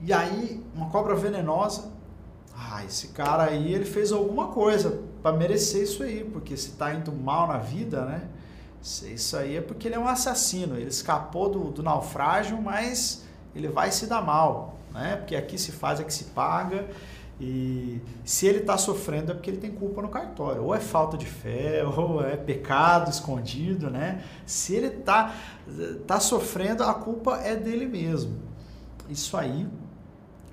e 0.00 0.12
aí 0.12 0.64
uma 0.72 0.88
cobra 0.90 1.16
venenosa. 1.16 1.89
Ah, 2.72 2.84
esse 2.84 3.08
cara 3.08 3.44
aí 3.46 3.74
ele 3.74 3.84
fez 3.84 4.12
alguma 4.12 4.48
coisa 4.48 5.02
para 5.20 5.36
merecer 5.36 5.82
isso 5.82 6.04
aí, 6.04 6.22
porque 6.22 6.56
se 6.56 6.68
está 6.68 6.94
indo 6.94 7.10
mal 7.10 7.48
na 7.48 7.58
vida, 7.58 8.04
né? 8.04 8.28
Isso 8.80 9.36
aí 9.36 9.56
é 9.56 9.60
porque 9.60 9.88
ele 9.88 9.96
é 9.96 9.98
um 9.98 10.06
assassino. 10.06 10.76
Ele 10.76 10.88
escapou 10.88 11.50
do, 11.50 11.64
do 11.72 11.82
naufrágio, 11.82 12.62
mas 12.62 13.24
ele 13.56 13.66
vai 13.66 13.90
se 13.90 14.06
dar 14.06 14.22
mal, 14.22 14.78
né? 14.92 15.16
Porque 15.16 15.34
aqui 15.34 15.58
se 15.58 15.72
faz, 15.72 15.98
aqui 15.98 16.14
se 16.14 16.24
paga. 16.24 16.88
E 17.40 18.00
se 18.24 18.46
ele 18.46 18.58
está 18.58 18.78
sofrendo 18.78 19.32
é 19.32 19.34
porque 19.34 19.50
ele 19.50 19.58
tem 19.58 19.72
culpa 19.72 20.00
no 20.00 20.08
cartório. 20.08 20.62
Ou 20.62 20.72
é 20.72 20.78
falta 20.78 21.18
de 21.18 21.26
fé, 21.26 21.82
ou 21.96 22.24
é 22.24 22.36
pecado 22.36 23.10
escondido, 23.10 23.90
né? 23.90 24.22
Se 24.46 24.76
ele 24.76 24.86
está 24.86 25.34
tá 26.06 26.20
sofrendo, 26.20 26.84
a 26.84 26.94
culpa 26.94 27.38
é 27.38 27.56
dele 27.56 27.86
mesmo. 27.86 28.38
Isso 29.08 29.36
aí 29.36 29.66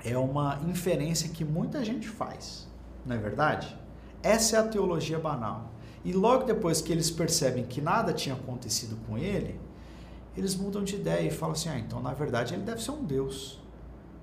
é 0.04 0.18
uma 0.18 0.60
inferência 0.68 1.30
que 1.30 1.44
muita 1.44 1.84
gente 1.84 2.08
faz, 2.08 2.68
não 3.06 3.16
é 3.16 3.20
verdade? 3.20 3.76
Essa 4.22 4.58
é 4.58 4.60
a 4.60 4.64
teologia 4.64 5.20
banal. 5.20 5.72
E 6.04 6.14
logo 6.14 6.44
depois 6.44 6.82
que 6.82 6.92
eles 6.92 7.12
percebem 7.12 7.66
que 7.66 7.82
nada 7.82 8.14
tinha 8.14 8.36
acontecido 8.36 8.98
com 9.08 9.18
ele, 9.18 9.60
eles 10.36 10.56
mudam 10.56 10.84
de 10.84 10.96
ideia 10.96 11.28
e 11.28 11.32
falam 11.32 11.54
assim: 11.54 11.70
ah, 11.70 11.80
então 11.80 12.02
na 12.02 12.14
verdade 12.14 12.54
ele 12.54 12.64
deve 12.64 12.82
ser 12.82 12.92
um 12.92 13.04
Deus 13.04 13.60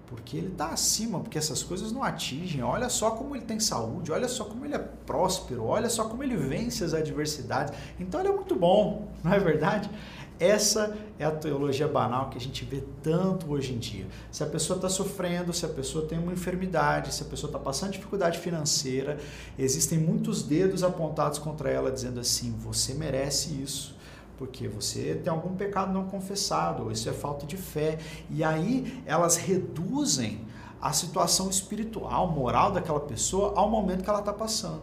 porque 0.07 0.37
ele 0.37 0.49
está 0.49 0.69
acima, 0.69 1.19
porque 1.21 1.39
essas 1.39 1.63
coisas 1.63 1.91
não 1.91 2.03
atingem. 2.03 2.63
Olha 2.63 2.89
só 2.89 3.13
como 3.13 3.35
ele 3.35 3.45
tem 3.45 3.59
saúde, 3.59 4.13
olha 4.13 4.29
só 4.29 4.45
como 4.45 4.65
ele 4.65 4.75
é 4.75 4.79
próspero, 4.79 5.65
olha 5.65 5.89
só 5.89 6.05
como 6.05 6.23
ele 6.23 6.37
vence 6.37 6.85
as 6.85 6.95
adversidades. 6.95 7.75
Então 7.99 8.21
ele 8.21 8.29
é 8.29 8.33
muito 8.33 8.55
bom, 8.55 9.09
não 9.25 9.33
é 9.33 9.39
verdade? 9.39 9.91
Essa 10.39 10.97
é 11.19 11.25
a 11.25 11.31
teologia 11.31 11.87
banal 11.87 12.29
que 12.29 12.37
a 12.37 12.41
gente 12.41 12.65
vê 12.65 12.83
tanto 13.03 13.53
hoje 13.53 13.73
em 13.73 13.79
dia. 13.79 14.07
Se 14.33 14.43
a 14.43 14.47
pessoa 14.47 14.77
está 14.77 14.89
sofrendo, 14.89 15.53
se 15.53 15.65
a 15.65 15.69
pessoa 15.69 16.07
tem 16.07 16.19
uma 16.19 16.33
enfermidade, 16.33 17.15
se 17.15 17.23
a 17.23 17.27
pessoa 17.27 17.49
está 17.49 17.59
passando 17.59 17.93
dificuldade 17.93 18.39
financeira, 18.39 19.19
existem 19.57 19.99
muitos 19.99 20.43
dedos 20.43 20.83
apontados 20.83 21.39
contra 21.39 21.71
ela 21.71 21.91
dizendo 21.91 22.19
assim: 22.19 22.53
você 22.59 22.95
merece 22.95 23.51
isso 23.63 23.95
porque 24.37 24.67
você 24.67 25.21
tem 25.23 25.33
algum 25.33 25.55
pecado 25.55 25.93
não 25.93 26.07
confessado, 26.07 26.83
ou 26.83 26.91
isso 26.91 27.09
é 27.09 27.13
falta 27.13 27.47
de 27.47 27.57
fé. 27.57 27.99
E 28.29 28.43
aí 28.43 29.03
elas 29.07 29.37
reduzem 29.37 30.45
a 30.81 30.93
situação 30.93 31.49
espiritual, 31.49 32.31
moral 32.31 32.73
daquela 32.73 33.01
pessoa 33.01 33.53
ao 33.57 33.71
momento 33.71 34.03
que 34.03 34.11
ela 34.11 34.19
está 34.19 34.33
passando. 34.33 34.83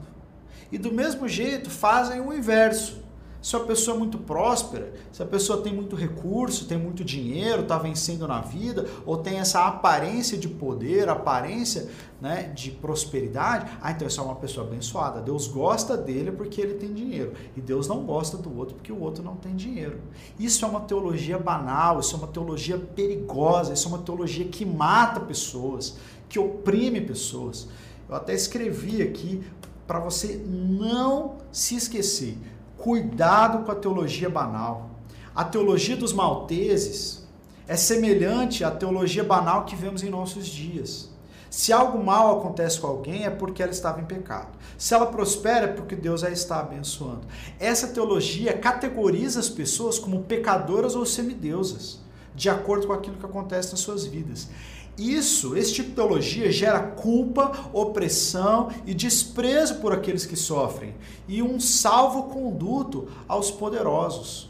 E 0.71 0.77
do 0.77 0.91
mesmo 0.91 1.27
jeito 1.27 1.69
fazem 1.69 2.21
o 2.21 2.33
inverso 2.33 3.00
se 3.41 3.55
a 3.55 3.59
pessoa 3.59 3.95
é 3.95 3.99
muito 3.99 4.19
próspera, 4.19 4.93
se 5.11 5.23
a 5.23 5.25
pessoa 5.25 5.63
tem 5.63 5.73
muito 5.73 5.95
recurso, 5.95 6.65
tem 6.65 6.77
muito 6.77 7.03
dinheiro, 7.03 7.63
está 7.63 7.77
vencendo 7.77 8.27
na 8.27 8.39
vida, 8.39 8.87
ou 9.03 9.17
tem 9.17 9.39
essa 9.39 9.65
aparência 9.65 10.37
de 10.37 10.47
poder, 10.47 11.09
aparência 11.09 11.89
né, 12.21 12.51
de 12.53 12.69
prosperidade, 12.69 13.71
ah, 13.81 13.91
então 13.91 14.05
essa 14.05 14.21
é 14.21 14.23
uma 14.23 14.35
pessoa 14.35 14.67
abençoada. 14.67 15.19
Deus 15.21 15.47
gosta 15.47 15.97
dele 15.97 16.31
porque 16.31 16.61
ele 16.61 16.75
tem 16.75 16.93
dinheiro. 16.93 17.33
E 17.57 17.61
Deus 17.61 17.87
não 17.87 18.05
gosta 18.05 18.37
do 18.37 18.55
outro 18.55 18.75
porque 18.75 18.91
o 18.91 18.99
outro 19.01 19.23
não 19.23 19.35
tem 19.35 19.55
dinheiro. 19.55 19.99
Isso 20.39 20.63
é 20.63 20.67
uma 20.67 20.81
teologia 20.81 21.39
banal, 21.39 21.99
isso 21.99 22.13
é 22.15 22.19
uma 22.19 22.27
teologia 22.27 22.77
perigosa, 22.77 23.73
isso 23.73 23.87
é 23.87 23.89
uma 23.89 24.03
teologia 24.03 24.45
que 24.45 24.63
mata 24.63 25.19
pessoas, 25.19 25.97
que 26.29 26.37
oprime 26.37 27.01
pessoas. 27.01 27.67
Eu 28.07 28.15
até 28.15 28.35
escrevi 28.35 29.01
aqui 29.01 29.43
para 29.87 29.99
você 29.99 30.39
não 30.47 31.37
se 31.51 31.75
esquecer 31.75 32.37
Cuidado 32.81 33.63
com 33.63 33.71
a 33.71 33.75
teologia 33.75 34.29
banal. 34.29 34.89
A 35.35 35.43
teologia 35.43 35.95
dos 35.95 36.11
malteses 36.11 37.27
é 37.67 37.75
semelhante 37.75 38.63
à 38.63 38.71
teologia 38.71 39.23
banal 39.23 39.65
que 39.65 39.75
vemos 39.75 40.01
em 40.03 40.09
nossos 40.09 40.47
dias. 40.47 41.09
Se 41.47 41.71
algo 41.71 42.03
mal 42.03 42.39
acontece 42.39 42.79
com 42.79 42.87
alguém 42.87 43.25
é 43.25 43.29
porque 43.29 43.61
ela 43.61 43.71
estava 43.71 44.01
em 44.01 44.05
pecado. 44.05 44.57
Se 44.79 44.95
ela 44.95 45.05
prospera 45.05 45.65
é 45.65 45.73
porque 45.73 45.95
Deus 45.95 46.23
a 46.23 46.31
está 46.31 46.59
abençoando. 46.59 47.21
Essa 47.59 47.89
teologia 47.89 48.57
categoriza 48.57 49.39
as 49.39 49.49
pessoas 49.49 49.99
como 49.99 50.23
pecadoras 50.23 50.95
ou 50.95 51.05
semideusas, 51.05 51.99
de 52.33 52.49
acordo 52.49 52.87
com 52.87 52.93
aquilo 52.93 53.17
que 53.17 53.25
acontece 53.25 53.71
nas 53.71 53.81
suas 53.81 54.05
vidas. 54.05 54.49
Isso, 54.97 55.55
esse 55.55 55.73
tipo 55.73 55.89
de 55.89 55.95
teologia 55.95 56.51
gera 56.51 56.79
culpa, 56.79 57.69
opressão 57.73 58.69
e 58.85 58.93
desprezo 58.93 59.75
por 59.75 59.93
aqueles 59.93 60.25
que 60.25 60.35
sofrem 60.35 60.93
e 61.27 61.41
um 61.41 61.59
salvo-conduto 61.59 63.07
aos 63.27 63.49
poderosos. 63.49 64.49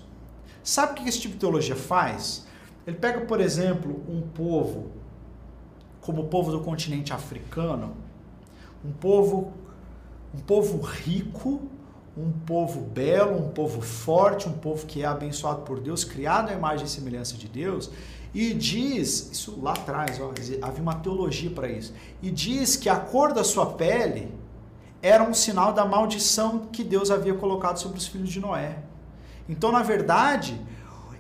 Sabe 0.64 0.94
o 0.94 0.96
que 0.96 1.10
esse 1.10 1.22
tipo 1.22 1.36
de 1.36 1.40
teologia 1.40 1.76
faz? 1.76 2.46
Ele 2.86 2.98
pega, 2.98 3.22
por 3.22 3.40
exemplo, 3.40 4.04
um 4.10 4.22
povo 4.22 4.92
como 6.02 6.24
o 6.24 6.28
povo 6.28 6.52
do 6.52 6.62
continente 6.62 7.14
africano, 7.14 7.96
um 8.84 8.92
povo 8.92 9.54
um 10.34 10.40
povo 10.40 10.80
rico, 10.80 11.62
um 12.18 12.32
povo 12.32 12.82
belo, 12.82 13.38
um 13.38 13.50
povo 13.50 13.82
forte, 13.82 14.48
um 14.48 14.54
povo 14.54 14.86
que 14.86 15.04
é 15.04 15.06
abençoado 15.06 15.62
por 15.62 15.80
Deus, 15.80 16.04
criado 16.04 16.50
à 16.50 16.54
imagem 16.54 16.86
e 16.86 16.90
semelhança 16.90 17.36
de 17.36 17.48
Deus, 17.48 17.92
e 18.34 18.54
diz, 18.54 19.30
isso 19.32 19.60
lá 19.62 19.74
atrás, 19.74 20.20
ó, 20.20 20.32
havia 20.62 20.82
uma 20.82 20.96
teologia 20.96 21.50
para 21.50 21.70
isso, 21.70 21.94
e 22.22 22.32
diz 22.32 22.76
que 22.76 22.88
a 22.88 22.96
cor 22.96 23.34
da 23.34 23.44
sua 23.44 23.66
pele 23.66 24.34
era 25.02 25.24
um 25.24 25.34
sinal 25.34 25.74
da 25.74 25.84
maldição 25.84 26.68
que 26.72 26.84
Deus 26.84 27.12
havia 27.12 27.34
colocado 27.34 27.78
sobre 27.78 27.98
os 27.98 28.08
filhos 28.08 28.30
de 28.30 28.40
Noé. 28.40 28.78
Então, 29.50 29.72
na 29.72 29.82
verdade, 29.82 30.62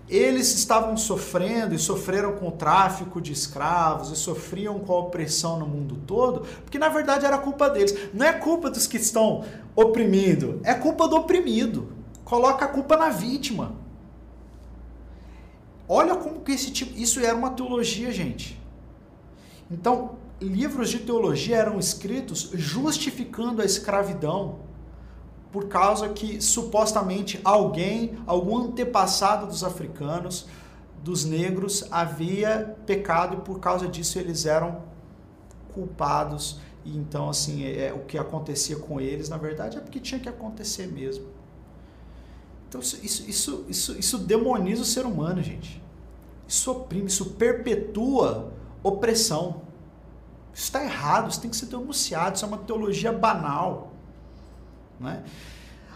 eles 0.08 0.54
estavam 0.54 0.96
sofrendo 0.98 1.74
e 1.74 1.80
sofreram 1.80 2.34
com 2.34 2.50
o 2.50 2.52
tráfico 2.52 3.22
de 3.22 3.32
escravos 3.32 4.12
e 4.12 4.16
sofriam 4.16 4.80
com 4.80 4.94
a 4.94 5.00
opressão 5.00 5.58
no 5.58 5.66
mundo 5.66 5.96
todo, 6.06 6.42
porque 6.64 6.78
na 6.78 6.90
verdade 6.90 7.26
era 7.26 7.38
culpa 7.38 7.70
deles. 7.70 7.98
Não 8.14 8.26
é 8.26 8.34
culpa 8.34 8.70
dos 8.70 8.86
que 8.86 8.98
estão 8.98 9.46
oprimindo, 9.74 10.60
é 10.64 10.74
culpa 10.74 11.08
do 11.08 11.16
oprimido. 11.16 11.94
Coloca 12.26 12.66
a 12.66 12.68
culpa 12.68 12.98
na 12.98 13.10
vítima. 13.10 13.81
Olha 15.94 16.16
como 16.16 16.40
que 16.40 16.54
esse 16.54 16.72
tipo, 16.72 16.98
isso 16.98 17.20
era 17.20 17.36
uma 17.36 17.50
teologia, 17.50 18.14
gente. 18.14 18.58
Então, 19.70 20.12
livros 20.40 20.90
de 20.90 21.00
teologia 21.00 21.58
eram 21.58 21.78
escritos 21.78 22.50
justificando 22.54 23.62
a 23.62 23.66
escravidão 23.66 24.60
por 25.52 25.68
causa 25.68 26.08
que 26.08 26.40
supostamente 26.40 27.42
alguém, 27.44 28.18
algum 28.26 28.58
antepassado 28.60 29.48
dos 29.48 29.66
africanos, 29.66 30.48
dos 31.04 31.26
negros, 31.26 31.86
havia 31.92 32.74
pecado 32.86 33.40
e 33.40 33.42
por 33.42 33.60
causa 33.60 33.86
disso 33.86 34.18
eles 34.18 34.46
eram 34.46 34.84
culpados. 35.74 36.62
E 36.86 36.96
então, 36.96 37.30
assim, 37.30 37.66
é, 37.66 37.88
é 37.88 37.94
o 37.94 38.06
que 38.06 38.18
acontecia 38.18 38.78
com 38.78 39.02
eles, 39.02 39.28
na 39.28 39.38
verdade, 39.38 39.78
é 39.78 39.82
porque 39.82 40.00
tinha 40.00 40.22
que 40.22 40.30
acontecer 40.30 40.88
mesmo. 40.88 41.41
Então, 42.72 42.80
isso, 42.80 43.30
isso, 43.30 43.66
isso, 43.68 44.00
isso 44.00 44.18
demoniza 44.18 44.84
o 44.84 44.86
ser 44.86 45.06
humano, 45.06 45.44
gente. 45.44 45.84
Isso 46.48 46.72
oprime, 46.72 47.08
isso 47.08 47.32
perpetua 47.32 48.54
opressão. 48.82 49.64
Isso 50.54 50.64
está 50.64 50.82
errado, 50.82 51.30
isso 51.30 51.42
tem 51.42 51.50
que 51.50 51.58
ser 51.58 51.66
denunciado, 51.66 52.38
isso 52.38 52.46
é 52.46 52.48
uma 52.48 52.60
teologia 52.60 53.12
banal. 53.12 53.92
Né? 54.98 55.22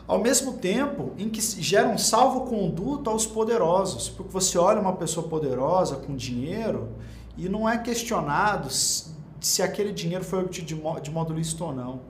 Ao 0.06 0.20
mesmo 0.20 0.58
tempo 0.58 1.14
em 1.18 1.30
que 1.30 1.40
gera 1.40 1.88
um 1.88 1.98
salvo-conduto 1.98 3.10
aos 3.10 3.26
poderosos, 3.26 4.10
porque 4.10 4.34
você 4.34 4.58
olha 4.58 4.82
uma 4.82 4.98
pessoa 4.98 5.30
poderosa 5.30 5.96
com 5.96 6.14
dinheiro 6.14 6.90
e 7.38 7.48
não 7.48 7.70
é 7.70 7.78
questionado 7.78 8.70
se 8.70 9.64
aquele 9.64 9.94
dinheiro 9.94 10.26
foi 10.26 10.40
obtido 10.40 10.68
de 11.02 11.10
modo 11.10 11.34
lícito 11.34 11.64
ou 11.64 11.74
não. 11.74 12.02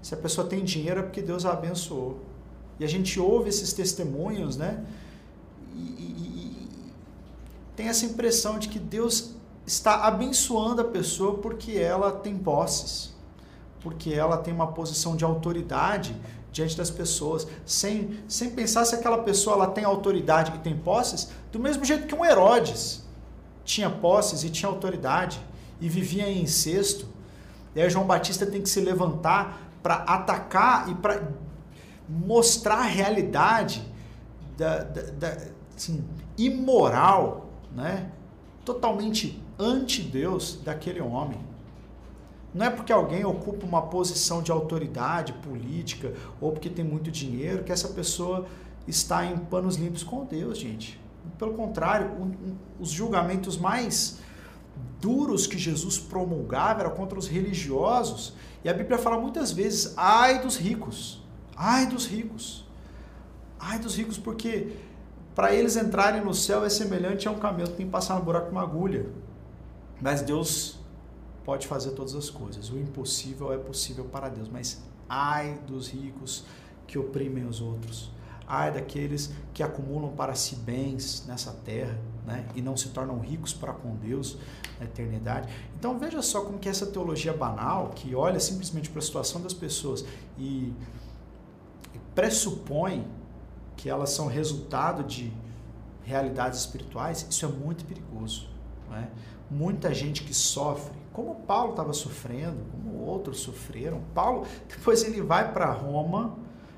Se 0.00 0.14
a 0.14 0.16
pessoa 0.16 0.46
tem 0.46 0.62
dinheiro 0.62 1.00
é 1.00 1.02
porque 1.02 1.22
Deus 1.22 1.44
a 1.44 1.54
abençoou. 1.54 2.30
E 2.78 2.84
a 2.84 2.88
gente 2.88 3.18
ouve 3.20 3.48
esses 3.48 3.72
testemunhos, 3.72 4.56
né? 4.56 4.84
E, 5.74 5.78
e, 5.78 6.04
e 6.04 6.68
tem 7.76 7.88
essa 7.88 8.04
impressão 8.04 8.58
de 8.58 8.68
que 8.68 8.78
Deus 8.78 9.34
está 9.66 10.04
abençoando 10.06 10.82
a 10.82 10.84
pessoa 10.84 11.38
porque 11.38 11.72
ela 11.72 12.12
tem 12.12 12.36
posses, 12.36 13.14
porque 13.80 14.12
ela 14.12 14.36
tem 14.36 14.52
uma 14.52 14.68
posição 14.68 15.16
de 15.16 15.24
autoridade 15.24 16.14
diante 16.52 16.76
das 16.76 16.90
pessoas, 16.90 17.46
sem, 17.64 18.18
sem 18.28 18.50
pensar 18.50 18.84
se 18.84 18.94
aquela 18.94 19.18
pessoa 19.18 19.56
ela 19.56 19.66
tem 19.68 19.84
autoridade 19.84 20.52
e 20.54 20.58
tem 20.58 20.76
posses, 20.76 21.30
do 21.50 21.58
mesmo 21.58 21.84
jeito 21.84 22.06
que 22.06 22.14
um 22.14 22.24
Herodes 22.24 23.02
tinha 23.64 23.88
posses 23.88 24.44
e 24.44 24.50
tinha 24.50 24.68
autoridade 24.68 25.40
e 25.80 25.88
vivia 25.88 26.28
em 26.28 26.42
incesto. 26.42 27.06
E 27.74 27.80
aí 27.80 27.88
João 27.88 28.06
Batista 28.06 28.44
tem 28.44 28.60
que 28.60 28.68
se 28.68 28.80
levantar 28.80 29.70
para 29.82 29.94
atacar 29.94 30.90
e 30.90 30.94
para 30.94 31.22
mostrar 32.12 32.78
a 32.80 32.82
realidade 32.82 33.82
da, 34.56 34.84
da, 34.84 35.02
da 35.02 35.38
assim, 35.74 36.04
imoral, 36.36 37.50
né? 37.74 38.10
totalmente 38.64 39.42
anti-Deus 39.58 40.60
daquele 40.64 41.00
homem. 41.00 41.40
Não 42.54 42.66
é 42.66 42.70
porque 42.70 42.92
alguém 42.92 43.24
ocupa 43.24 43.64
uma 43.64 43.82
posição 43.82 44.42
de 44.42 44.52
autoridade 44.52 45.32
política 45.32 46.12
ou 46.40 46.52
porque 46.52 46.68
tem 46.68 46.84
muito 46.84 47.10
dinheiro 47.10 47.64
que 47.64 47.72
essa 47.72 47.88
pessoa 47.88 48.46
está 48.86 49.24
em 49.24 49.38
panos 49.38 49.76
limpos 49.76 50.02
com 50.02 50.24
Deus, 50.24 50.58
gente. 50.58 51.00
Pelo 51.38 51.54
contrário, 51.54 52.10
os 52.78 52.90
julgamentos 52.90 53.56
mais 53.56 54.18
duros 55.00 55.46
que 55.46 55.56
Jesus 55.56 55.98
promulgava 55.98 56.80
eram 56.80 56.90
contra 56.90 57.18
os 57.18 57.26
religiosos. 57.26 58.34
E 58.62 58.68
a 58.68 58.74
Bíblia 58.74 58.98
fala 58.98 59.18
muitas 59.18 59.50
vezes: 59.50 59.94
ai 59.96 60.42
dos 60.42 60.56
ricos, 60.56 61.21
ai 61.56 61.86
dos 61.86 62.06
ricos, 62.06 62.66
ai 63.58 63.78
dos 63.78 63.96
ricos, 63.96 64.18
porque 64.18 64.76
para 65.34 65.54
eles 65.54 65.76
entrarem 65.76 66.22
no 66.22 66.34
céu 66.34 66.64
é 66.64 66.68
semelhante 66.68 67.26
a 67.26 67.30
um 67.30 67.38
camelo 67.38 67.70
que 67.70 67.76
tem 67.76 67.86
que 67.86 67.92
passar 67.92 68.16
no 68.16 68.24
buraco 68.24 68.46
com 68.46 68.52
uma 68.52 68.62
agulha. 68.62 69.06
Mas 70.00 70.20
Deus 70.20 70.78
pode 71.44 71.66
fazer 71.66 71.92
todas 71.92 72.14
as 72.14 72.28
coisas. 72.28 72.70
O 72.70 72.78
impossível 72.78 73.52
é 73.52 73.56
possível 73.56 74.04
para 74.04 74.28
Deus, 74.28 74.48
mas 74.48 74.82
ai 75.08 75.58
dos 75.66 75.88
ricos 75.88 76.44
que 76.86 76.98
oprimem 76.98 77.46
os 77.46 77.60
outros. 77.60 78.10
Ai 78.46 78.72
daqueles 78.72 79.32
que 79.54 79.62
acumulam 79.62 80.10
para 80.10 80.34
si 80.34 80.56
bens 80.56 81.24
nessa 81.26 81.52
terra, 81.52 81.98
né? 82.26 82.44
E 82.54 82.60
não 82.60 82.76
se 82.76 82.88
tornam 82.88 83.18
ricos 83.20 83.54
para 83.54 83.72
com 83.72 83.96
Deus 83.96 84.36
na 84.78 84.84
eternidade. 84.84 85.48
Então 85.78 85.98
veja 85.98 86.20
só 86.20 86.42
como 86.42 86.58
que 86.58 86.68
essa 86.68 86.86
teologia 86.86 87.32
banal, 87.32 87.90
que 87.90 88.14
olha 88.14 88.38
simplesmente 88.38 88.90
para 88.90 88.98
a 88.98 89.02
situação 89.02 89.40
das 89.40 89.54
pessoas 89.54 90.04
e 90.36 90.72
pressupõe 92.14 93.06
que 93.76 93.88
elas 93.88 94.10
são 94.10 94.26
resultado 94.26 95.02
de 95.02 95.32
realidades 96.04 96.60
espirituais, 96.60 97.26
isso 97.28 97.44
é 97.44 97.48
muito 97.48 97.84
perigoso. 97.84 98.48
É? 98.92 99.06
Muita 99.50 99.94
gente 99.94 100.22
que 100.24 100.34
sofre 100.34 101.02
como 101.12 101.34
Paulo 101.34 101.72
estava 101.72 101.92
sofrendo, 101.92 102.56
como 102.72 103.04
outros 103.04 103.40
sofreram. 103.40 104.00
Paulo, 104.14 104.46
depois 104.68 105.04
ele 105.04 105.20
vai 105.20 105.52
para 105.52 105.70
Roma, 105.70 106.36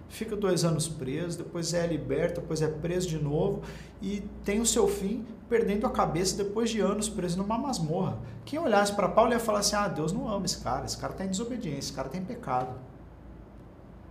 fica 0.08 0.36
dois 0.36 0.64
anos 0.64 0.88
preso, 0.88 1.38
depois 1.38 1.72
é 1.72 1.86
liberto, 1.86 2.40
depois 2.40 2.60
é 2.60 2.68
preso 2.68 3.08
de 3.08 3.18
novo 3.18 3.62
e 4.02 4.20
tem 4.44 4.60
o 4.60 4.66
seu 4.66 4.86
fim 4.88 5.24
perdendo 5.48 5.86
a 5.86 5.90
cabeça 5.90 6.36
depois 6.36 6.70
de 6.70 6.80
anos 6.80 7.08
preso 7.08 7.38
numa 7.38 7.56
masmorra. 7.56 8.18
Quem 8.44 8.58
olhasse 8.58 8.92
para 8.92 9.08
Paulo 9.08 9.32
ia 9.32 9.40
falar 9.40 9.60
assim: 9.60 9.76
ah, 9.76 9.88
Deus 9.88 10.12
não 10.12 10.28
ama 10.28 10.46
esse 10.46 10.58
cara, 10.58 10.84
esse 10.84 10.98
cara 10.98 11.12
está 11.12 11.24
em 11.24 11.28
desobediência, 11.28 11.78
esse 11.78 11.92
cara 11.92 12.08
tem 12.08 12.24
pecado. 12.24 12.74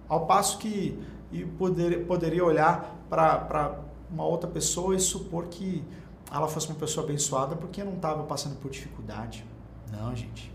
Ao 0.07 0.25
passo 0.25 0.57
que 0.57 0.99
e 1.33 1.45
poder, 1.45 2.05
poderia 2.05 2.45
olhar 2.45 3.05
para 3.09 3.79
uma 4.09 4.23
outra 4.23 4.49
pessoa 4.49 4.95
e 4.95 4.99
supor 4.99 5.47
que 5.47 5.83
ela 6.31 6.47
fosse 6.47 6.67
uma 6.67 6.75
pessoa 6.75 7.03
abençoada 7.03 7.55
porque 7.55 7.83
não 7.83 7.95
estava 7.95 8.23
passando 8.23 8.55
por 8.59 8.71
dificuldade. 8.71 9.45
Não, 9.91 10.15
gente. 10.15 10.51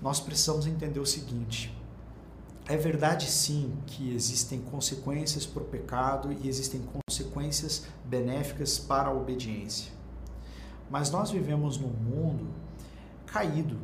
Nós 0.00 0.20
precisamos 0.20 0.66
entender 0.66 1.00
o 1.00 1.06
seguinte: 1.06 1.74
é 2.66 2.76
verdade 2.76 3.30
sim 3.30 3.76
que 3.86 4.14
existem 4.14 4.60
consequências 4.60 5.44
para 5.44 5.62
o 5.62 5.66
pecado 5.66 6.32
e 6.32 6.48
existem 6.48 6.82
consequências 7.06 7.86
benéficas 8.04 8.78
para 8.78 9.08
a 9.08 9.12
obediência. 9.12 9.92
Mas 10.90 11.10
nós 11.10 11.30
vivemos 11.30 11.78
num 11.78 11.88
mundo 11.88 12.46
caído, 13.26 13.78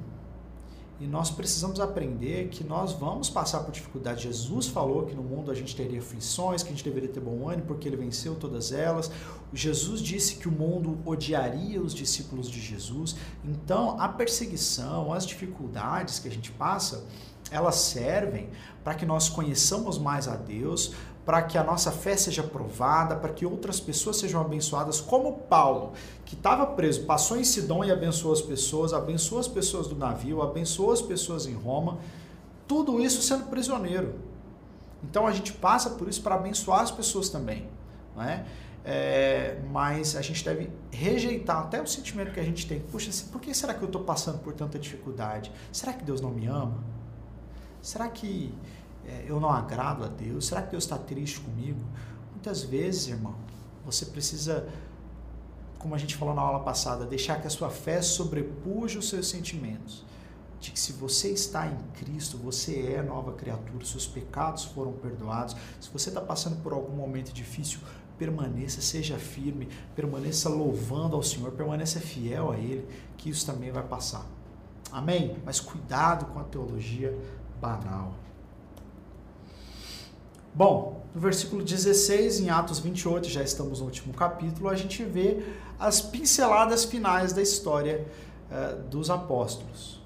e 1.01 1.07
nós 1.07 1.31
precisamos 1.31 1.81
aprender 1.81 2.49
que 2.49 2.63
nós 2.63 2.93
vamos 2.93 3.31
passar 3.31 3.61
por 3.61 3.73
dificuldade. 3.73 4.25
Jesus 4.25 4.69
falou 4.69 5.07
que 5.07 5.15
no 5.15 5.23
mundo 5.23 5.51
a 5.51 5.55
gente 5.55 5.75
teria 5.75 5.99
aflições, 5.99 6.63
que 6.63 6.69
a 6.69 6.73
gente 6.73 6.85
deveria 6.85 7.09
ter 7.09 7.21
bom 7.21 7.49
ânimo, 7.49 7.67
porque 7.67 7.89
ele 7.89 7.97
venceu 7.97 8.35
todas 8.35 8.71
elas. 8.71 9.11
Jesus 9.51 10.03
disse 10.03 10.37
que 10.37 10.47
o 10.47 10.53
mundo 10.53 10.99
odiaria 11.07 11.81
os 11.81 11.95
discípulos 11.95 12.51
de 12.51 12.61
Jesus. 12.61 13.17
Então, 13.43 13.99
a 13.99 14.09
perseguição, 14.09 15.11
as 15.11 15.27
dificuldades 15.27 16.19
que 16.19 16.29
a 16.29 16.31
gente 16.31 16.53
passa, 16.53 17.07
elas 17.51 17.77
servem 17.77 18.51
para 18.85 18.95
que 18.95 19.07
nós 19.07 19.27
conheçamos 19.27 19.99
mais 19.99 20.29
a 20.29 20.37
Deus, 20.37 20.93
para 21.31 21.43
que 21.43 21.57
a 21.57 21.63
nossa 21.63 21.93
fé 21.93 22.17
seja 22.17 22.43
provada, 22.43 23.15
para 23.15 23.33
que 23.33 23.47
outras 23.47 23.79
pessoas 23.79 24.17
sejam 24.17 24.41
abençoadas, 24.41 25.01
como 25.01 25.33
Paulo, 25.33 25.93
que 26.25 26.35
estava 26.35 26.67
preso, 26.67 27.05
passou 27.05 27.37
em 27.37 27.45
Sidom 27.45 27.85
e 27.85 27.93
abençoou 27.93 28.35
as 28.35 28.43
pessoas, 28.43 28.93
abençoou 28.93 29.41
as 29.41 29.47
pessoas 29.47 29.87
do 29.87 29.95
navio, 29.95 30.43
abençoou 30.43 30.91
as 30.91 31.01
pessoas 31.01 31.47
em 31.47 31.55
Roma, 31.55 31.99
tudo 32.67 33.01
isso 33.01 33.23
sendo 33.23 33.45
prisioneiro. 33.45 34.17
Então 35.05 35.25
a 35.25 35.31
gente 35.31 35.53
passa 35.53 35.91
por 35.91 36.09
isso 36.09 36.21
para 36.21 36.35
abençoar 36.35 36.81
as 36.81 36.91
pessoas 36.91 37.29
também, 37.29 37.69
não 38.17 38.25
é? 38.25 38.45
É, 38.85 39.61
mas 39.71 40.17
a 40.17 40.23
gente 40.23 40.45
deve 40.45 40.69
rejeitar 40.91 41.59
até 41.59 41.81
o 41.81 41.87
sentimento 41.87 42.33
que 42.33 42.41
a 42.41 42.45
gente 42.45 42.67
tem. 42.67 42.81
Puxa, 42.81 43.09
por 43.31 43.41
que 43.41 43.55
será 43.55 43.73
que 43.73 43.83
eu 43.83 43.87
estou 43.87 44.03
passando 44.03 44.41
por 44.41 44.53
tanta 44.53 44.81
dificuldade? 44.81 45.53
Será 45.71 45.93
que 45.93 46.03
Deus 46.03 46.21
não 46.21 46.31
me 46.31 46.47
ama? 46.49 46.83
Será 47.81 48.09
que 48.09 48.53
é, 49.11 49.25
eu 49.27 49.41
não 49.41 49.51
agrado 49.51 50.05
a 50.05 50.09
Deus? 50.09 50.47
Será 50.47 50.63
que 50.63 50.71
Deus 50.71 50.85
está 50.85 50.97
triste 50.97 51.41
comigo? 51.41 51.81
Muitas 52.33 52.63
vezes, 52.63 53.09
irmão, 53.09 53.35
você 53.85 54.07
precisa, 54.07 54.69
como 55.79 55.95
a 55.95 55.99
gente 55.99 56.17
falou 56.17 56.35
na 56.35 56.43
aula 56.43 56.61
passada, 56.61 57.05
deixar 57.05 57.41
que 57.41 57.47
a 57.47 57.51
sua 57.51 57.71
fé 57.71 58.01
sobrepuja 58.01 58.99
os 58.99 59.09
seus 59.09 59.29
sentimentos. 59.29 60.05
De 60.61 60.71
que 60.71 60.79
se 60.79 60.93
você 60.93 61.31
está 61.31 61.67
em 61.67 61.79
Cristo, 61.95 62.37
você 62.37 62.95
é 62.95 63.03
nova 63.03 63.33
criatura, 63.33 63.85
seus 63.85 64.07
pecados 64.07 64.65
foram 64.65 64.93
perdoados. 64.93 65.57
Se 65.81 65.91
você 65.91 66.11
está 66.11 66.21
passando 66.21 66.63
por 66.63 66.73
algum 66.73 66.95
momento 66.95 67.33
difícil, 67.33 67.81
permaneça, 68.19 68.83
seja 68.83 69.19
firme, 69.19 69.69
permaneça 69.97 70.51
louvando 70.51 71.17
ao 71.17 71.23
Senhor, 71.23 71.51
permaneça 71.53 71.99
fiel 71.99 72.53
a 72.53 72.59
Ele, 72.59 72.87
que 73.17 73.31
isso 73.31 73.47
também 73.47 73.73
vai 73.73 73.83
passar. 73.83 74.27
Amém? 74.93 75.37
Mas 75.45 75.61
cuidado 75.61 76.27
com 76.27 76.39
a 76.39 76.45
teologia 76.45 77.17
banal. 77.61 78.15
Bom, 80.53 81.05
no 81.15 81.21
versículo 81.21 81.63
16, 81.63 82.41
em 82.41 82.51
Atos 82.51 82.81
28, 82.81 83.29
já 83.29 83.43
estamos 83.43 83.79
no 83.79 83.87
último 83.87 84.13
capítulo, 84.13 84.69
a 84.69 84.75
gente 84.75 85.05
vê 85.05 85.43
as 85.79 86.01
pinceladas 86.01 86.85
finais 86.85 87.33
da 87.33 87.41
história 87.41 88.07
uh, 88.51 88.83
dos 88.89 89.11
apóstolos. 89.11 90.01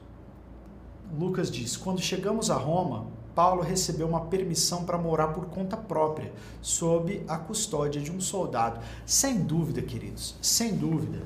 Lucas 1.18 1.50
diz: 1.50 1.76
Quando 1.76 2.00
chegamos 2.00 2.50
a 2.50 2.56
Roma, 2.56 3.06
Paulo 3.34 3.62
recebeu 3.62 4.06
uma 4.06 4.26
permissão 4.26 4.84
para 4.84 4.98
morar 4.98 5.28
por 5.28 5.46
conta 5.46 5.76
própria, 5.76 6.32
sob 6.60 7.22
a 7.26 7.38
custódia 7.38 8.00
de 8.00 8.12
um 8.12 8.20
soldado. 8.20 8.80
Sem 9.06 9.40
dúvida, 9.40 9.80
queridos, 9.80 10.36
sem 10.42 10.76
dúvida. 10.76 11.22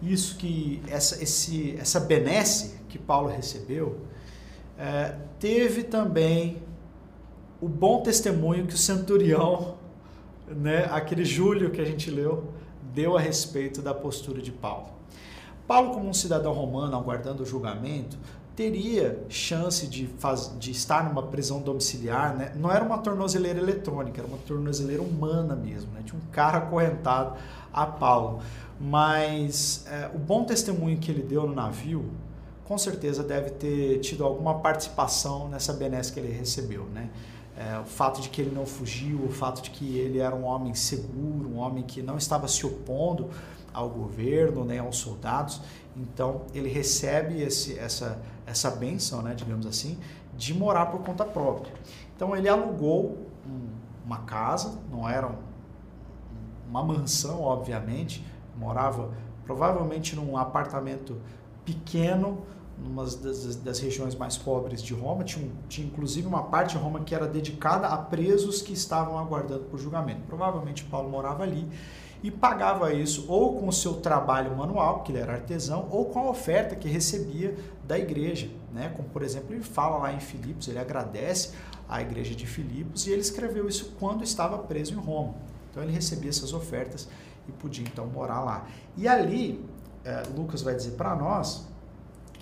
Isso 0.00 0.36
que 0.36 0.82
essa, 0.88 1.22
esse, 1.22 1.76
essa 1.78 2.00
benesse 2.00 2.76
que 2.88 2.98
Paulo 2.98 3.28
recebeu 3.28 4.00
é, 4.76 5.16
teve 5.38 5.84
também 5.84 6.61
o 7.62 7.68
bom 7.68 8.02
testemunho 8.02 8.66
que 8.66 8.74
o 8.74 8.78
centurião, 8.78 9.76
né, 10.48 10.88
aquele 10.90 11.24
Júlio 11.24 11.70
que 11.70 11.80
a 11.80 11.84
gente 11.84 12.10
leu, 12.10 12.42
deu 12.92 13.16
a 13.16 13.20
respeito 13.20 13.80
da 13.80 13.94
postura 13.94 14.42
de 14.42 14.50
Paulo. 14.50 14.88
Paulo, 15.64 15.94
como 15.94 16.08
um 16.08 16.12
cidadão 16.12 16.52
romano 16.52 16.96
aguardando 16.96 17.44
o 17.44 17.46
julgamento, 17.46 18.18
teria 18.56 19.24
chance 19.28 19.86
de, 19.86 20.08
faz, 20.18 20.52
de 20.58 20.72
estar 20.72 21.08
numa 21.08 21.22
prisão 21.22 21.60
domiciliar, 21.62 22.36
né? 22.36 22.52
não 22.56 22.68
era 22.68 22.84
uma 22.84 22.98
tornozeleira 22.98 23.60
eletrônica, 23.60 24.20
era 24.20 24.26
uma 24.26 24.38
tornozeleira 24.38 25.00
humana 25.00 25.54
mesmo, 25.54 25.92
né? 25.92 26.02
tinha 26.04 26.20
um 26.20 26.32
cara 26.32 26.58
acorrentado 26.58 27.36
a 27.72 27.86
Paulo. 27.86 28.40
Mas 28.80 29.86
é, 29.86 30.10
o 30.12 30.18
bom 30.18 30.42
testemunho 30.42 30.98
que 30.98 31.12
ele 31.12 31.22
deu 31.22 31.46
no 31.46 31.54
navio, 31.54 32.10
com 32.64 32.76
certeza 32.76 33.22
deve 33.22 33.50
ter 33.50 34.00
tido 34.00 34.24
alguma 34.24 34.58
participação 34.58 35.48
nessa 35.48 35.72
benesse 35.72 36.12
que 36.12 36.18
ele 36.18 36.32
recebeu. 36.32 36.86
Né? 36.86 37.08
É, 37.62 37.78
o 37.78 37.84
fato 37.84 38.20
de 38.20 38.28
que 38.28 38.40
ele 38.40 38.54
não 38.54 38.66
fugiu, 38.66 39.24
o 39.24 39.30
fato 39.30 39.62
de 39.62 39.70
que 39.70 39.96
ele 39.96 40.18
era 40.18 40.34
um 40.34 40.44
homem 40.44 40.74
seguro, 40.74 41.48
um 41.48 41.58
homem 41.58 41.84
que 41.84 42.02
não 42.02 42.16
estava 42.16 42.48
se 42.48 42.66
opondo 42.66 43.30
ao 43.72 43.88
governo, 43.88 44.64
nem 44.64 44.78
aos 44.78 44.96
soldados. 44.96 45.60
Então 45.96 46.42
ele 46.52 46.68
recebe 46.68 47.40
esse, 47.40 47.78
essa, 47.78 48.20
essa 48.46 48.70
benção, 48.70 49.22
né, 49.22 49.34
digamos 49.34 49.66
assim, 49.66 49.98
de 50.36 50.52
morar 50.54 50.86
por 50.86 51.02
conta 51.02 51.24
própria. 51.24 51.72
Então 52.16 52.34
ele 52.34 52.48
alugou 52.48 53.18
um, 53.46 53.68
uma 54.04 54.18
casa, 54.18 54.78
não 54.90 55.08
era 55.08 55.28
um, 55.28 55.36
uma 56.68 56.82
mansão, 56.82 57.42
obviamente, 57.42 58.24
morava 58.56 59.10
provavelmente 59.44 60.16
num 60.16 60.36
apartamento 60.36 61.20
pequeno, 61.64 62.42
numa 62.82 63.04
das, 63.04 63.56
das, 63.56 63.78
regiões 63.78 64.14
mais 64.14 64.36
pobres 64.36 64.82
de 64.82 64.92
Roma. 64.94 65.24
Tinha, 65.24 65.48
tinha 65.68 65.86
inclusive 65.86 66.26
uma 66.26 66.42
parte 66.44 66.76
de 66.76 66.82
Roma 66.82 67.00
que 67.00 67.14
era 67.14 67.26
dedicada 67.26 67.86
a 67.86 67.96
presos 67.96 68.60
que 68.62 68.72
estavam 68.72 69.18
aguardando 69.18 69.64
por 69.64 69.78
julgamento. 69.78 70.22
Provavelmente 70.26 70.84
Paulo 70.84 71.08
morava 71.08 71.42
ali 71.42 71.68
e 72.22 72.30
pagava 72.30 72.92
isso 72.92 73.24
ou 73.28 73.58
com 73.58 73.68
o 73.68 73.72
seu 73.72 73.94
trabalho 73.94 74.56
manual, 74.56 74.96
porque 74.96 75.12
ele 75.12 75.18
era 75.18 75.32
artesão, 75.32 75.88
ou 75.90 76.04
com 76.06 76.20
a 76.20 76.30
oferta 76.30 76.76
que 76.76 76.88
recebia 76.88 77.56
da 77.84 77.98
igreja. 77.98 78.48
Né? 78.72 78.92
Como, 78.96 79.08
por 79.08 79.22
exemplo, 79.22 79.54
ele 79.54 79.64
fala 79.64 79.98
lá 79.98 80.12
em 80.12 80.20
Filipos, 80.20 80.68
ele 80.68 80.78
agradece 80.78 81.50
à 81.88 82.00
igreja 82.00 82.34
de 82.34 82.46
Filipos 82.46 83.06
e 83.06 83.10
ele 83.10 83.20
escreveu 83.20 83.68
isso 83.68 83.96
quando 83.98 84.22
estava 84.22 84.56
preso 84.58 84.92
em 84.92 84.96
Roma. 84.96 85.34
Então 85.70 85.82
ele 85.82 85.92
recebia 85.92 86.30
essas 86.30 86.52
ofertas 86.52 87.08
e 87.48 87.52
podia 87.52 87.84
então 87.84 88.06
morar 88.06 88.40
lá. 88.40 88.66
E 88.96 89.08
ali, 89.08 89.64
é, 90.04 90.22
Lucas 90.36 90.62
vai 90.62 90.74
dizer 90.74 90.92
para 90.92 91.16
nós 91.16 91.66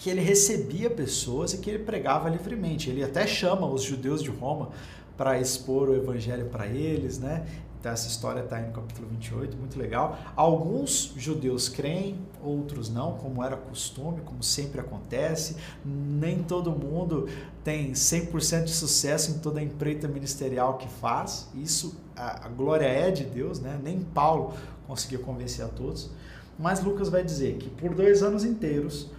que 0.00 0.08
ele 0.08 0.22
recebia 0.22 0.88
pessoas 0.88 1.52
e 1.52 1.58
que 1.58 1.68
ele 1.68 1.80
pregava 1.80 2.26
livremente. 2.30 2.88
Ele 2.88 3.04
até 3.04 3.26
chama 3.26 3.66
os 3.66 3.82
judeus 3.82 4.22
de 4.22 4.30
Roma 4.30 4.70
para 5.14 5.38
expor 5.38 5.90
o 5.90 5.94
evangelho 5.94 6.46
para 6.46 6.66
eles, 6.66 7.18
né? 7.18 7.46
Então 7.78 7.92
essa 7.92 8.08
história 8.08 8.40
está 8.40 8.58
no 8.58 8.72
capítulo 8.72 9.06
28, 9.08 9.58
muito 9.58 9.78
legal. 9.78 10.18
Alguns 10.34 11.12
judeus 11.18 11.68
creem, 11.68 12.18
outros 12.42 12.88
não, 12.88 13.12
como 13.18 13.44
era 13.44 13.58
costume, 13.58 14.22
como 14.24 14.42
sempre 14.42 14.80
acontece. 14.80 15.56
Nem 15.84 16.42
todo 16.42 16.70
mundo 16.70 17.28
tem 17.62 17.92
100% 17.92 18.64
de 18.64 18.72
sucesso 18.72 19.32
em 19.32 19.38
toda 19.38 19.60
a 19.60 19.62
empreita 19.62 20.08
ministerial 20.08 20.78
que 20.78 20.88
faz. 20.88 21.50
Isso, 21.54 21.94
a 22.16 22.48
glória 22.48 22.86
é 22.86 23.10
de 23.10 23.24
Deus, 23.24 23.60
né? 23.60 23.78
Nem 23.82 24.00
Paulo 24.00 24.54
conseguiu 24.86 25.20
convencer 25.20 25.62
a 25.62 25.68
todos. 25.68 26.10
Mas 26.58 26.82
Lucas 26.82 27.10
vai 27.10 27.22
dizer 27.22 27.58
que 27.58 27.68
por 27.68 27.94
dois 27.94 28.22
anos 28.22 28.44
inteiros 28.46 29.10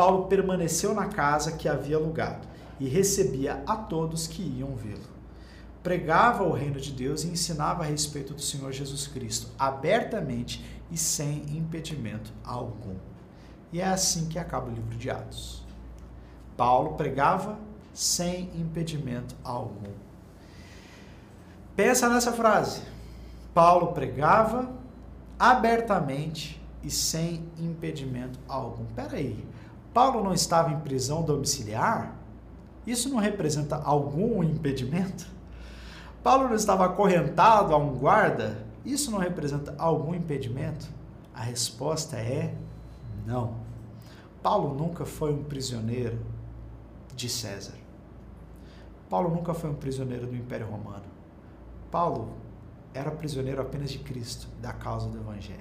Paulo 0.00 0.28
permaneceu 0.28 0.94
na 0.94 1.08
casa 1.08 1.52
que 1.52 1.68
havia 1.68 1.98
alugado 1.98 2.48
e 2.80 2.88
recebia 2.88 3.62
a 3.66 3.76
todos 3.76 4.26
que 4.26 4.40
iam 4.40 4.74
vê-lo. 4.74 5.04
Pregava 5.82 6.42
o 6.42 6.54
reino 6.54 6.80
de 6.80 6.90
Deus 6.90 7.22
e 7.22 7.28
ensinava 7.28 7.82
a 7.82 7.86
respeito 7.86 8.32
do 8.32 8.40
Senhor 8.40 8.72
Jesus 8.72 9.06
Cristo, 9.06 9.48
abertamente 9.58 10.64
e 10.90 10.96
sem 10.96 11.44
impedimento 11.54 12.32
algum. 12.42 12.96
E 13.70 13.82
é 13.82 13.84
assim 13.84 14.26
que 14.26 14.38
acaba 14.38 14.70
o 14.70 14.72
livro 14.72 14.96
de 14.96 15.10
Atos. 15.10 15.66
Paulo 16.56 16.94
pregava 16.94 17.58
sem 17.92 18.44
impedimento 18.58 19.36
algum. 19.44 19.92
Pensa 21.76 22.08
nessa 22.08 22.32
frase. 22.32 22.80
Paulo 23.52 23.88
pregava 23.88 24.72
abertamente 25.38 26.58
e 26.82 26.90
sem 26.90 27.44
impedimento 27.58 28.38
algum. 28.48 28.86
Peraí, 28.96 29.46
Paulo 29.92 30.22
não 30.22 30.32
estava 30.32 30.70
em 30.70 30.80
prisão 30.80 31.22
domiciliar? 31.22 32.14
Isso 32.86 33.08
não 33.08 33.18
representa 33.18 33.76
algum 33.76 34.42
impedimento? 34.42 35.26
Paulo 36.22 36.48
não 36.48 36.54
estava 36.54 36.84
acorrentado 36.84 37.74
a 37.74 37.76
um 37.76 37.96
guarda? 37.96 38.64
Isso 38.84 39.10
não 39.10 39.18
representa 39.18 39.74
algum 39.78 40.14
impedimento? 40.14 40.88
A 41.34 41.42
resposta 41.42 42.16
é 42.16 42.54
não. 43.26 43.54
Paulo 44.42 44.74
nunca 44.74 45.04
foi 45.04 45.32
um 45.32 45.44
prisioneiro 45.44 46.18
de 47.14 47.28
César. 47.28 47.74
Paulo 49.08 49.34
nunca 49.34 49.52
foi 49.52 49.70
um 49.70 49.74
prisioneiro 49.74 50.26
do 50.26 50.36
Império 50.36 50.66
Romano. 50.66 51.04
Paulo 51.90 52.32
era 52.94 53.10
prisioneiro 53.10 53.60
apenas 53.60 53.90
de 53.90 53.98
Cristo, 53.98 54.48
da 54.60 54.72
causa 54.72 55.08
do 55.08 55.18
Evangelho. 55.18 55.60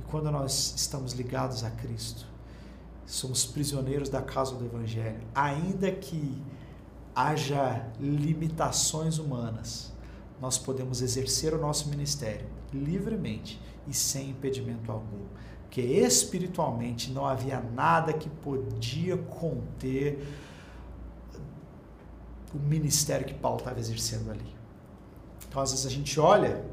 E 0.00 0.04
quando 0.10 0.30
nós 0.30 0.74
estamos 0.76 1.12
ligados 1.12 1.62
a 1.62 1.70
Cristo, 1.70 2.26
somos 3.08 3.46
prisioneiros 3.46 4.08
da 4.08 4.20
causa 4.20 4.54
do 4.54 4.64
Evangelho, 4.64 5.20
ainda 5.34 5.90
que 5.90 6.40
haja 7.14 7.88
limitações 7.98 9.18
humanas, 9.18 9.92
nós 10.40 10.58
podemos 10.58 11.00
exercer 11.00 11.54
o 11.54 11.58
nosso 11.58 11.88
ministério 11.88 12.46
livremente 12.72 13.60
e 13.86 13.94
sem 13.94 14.30
impedimento 14.30 14.92
algum. 14.92 15.24
Porque 15.62 15.80
espiritualmente 15.80 17.10
não 17.10 17.26
havia 17.26 17.60
nada 17.60 18.12
que 18.12 18.28
podia 18.28 19.16
conter 19.16 20.24
o 22.54 22.58
ministério 22.58 23.26
que 23.26 23.34
Paulo 23.34 23.58
estava 23.58 23.80
exercendo 23.80 24.30
ali. 24.30 24.54
Então, 25.48 25.62
às 25.62 25.70
vezes, 25.70 25.86
a 25.86 25.90
gente 25.90 26.20
olha 26.20 26.64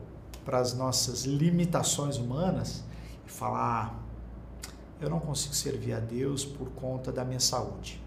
para 0.43 0.59
as 0.59 0.73
nossas 0.73 1.23
limitações 1.23 2.17
humanas 2.17 2.83
e 3.25 3.31
fala: 3.31 3.57
ah, 3.59 4.04
eu 4.99 5.09
não 5.09 5.19
consigo 5.19 5.53
servir 5.53 5.93
a 5.93 5.99
Deus 5.99 6.45
por 6.45 6.69
conta 6.71 7.11
da 7.11 7.23
minha 7.25 7.39
saúde. 7.39 8.01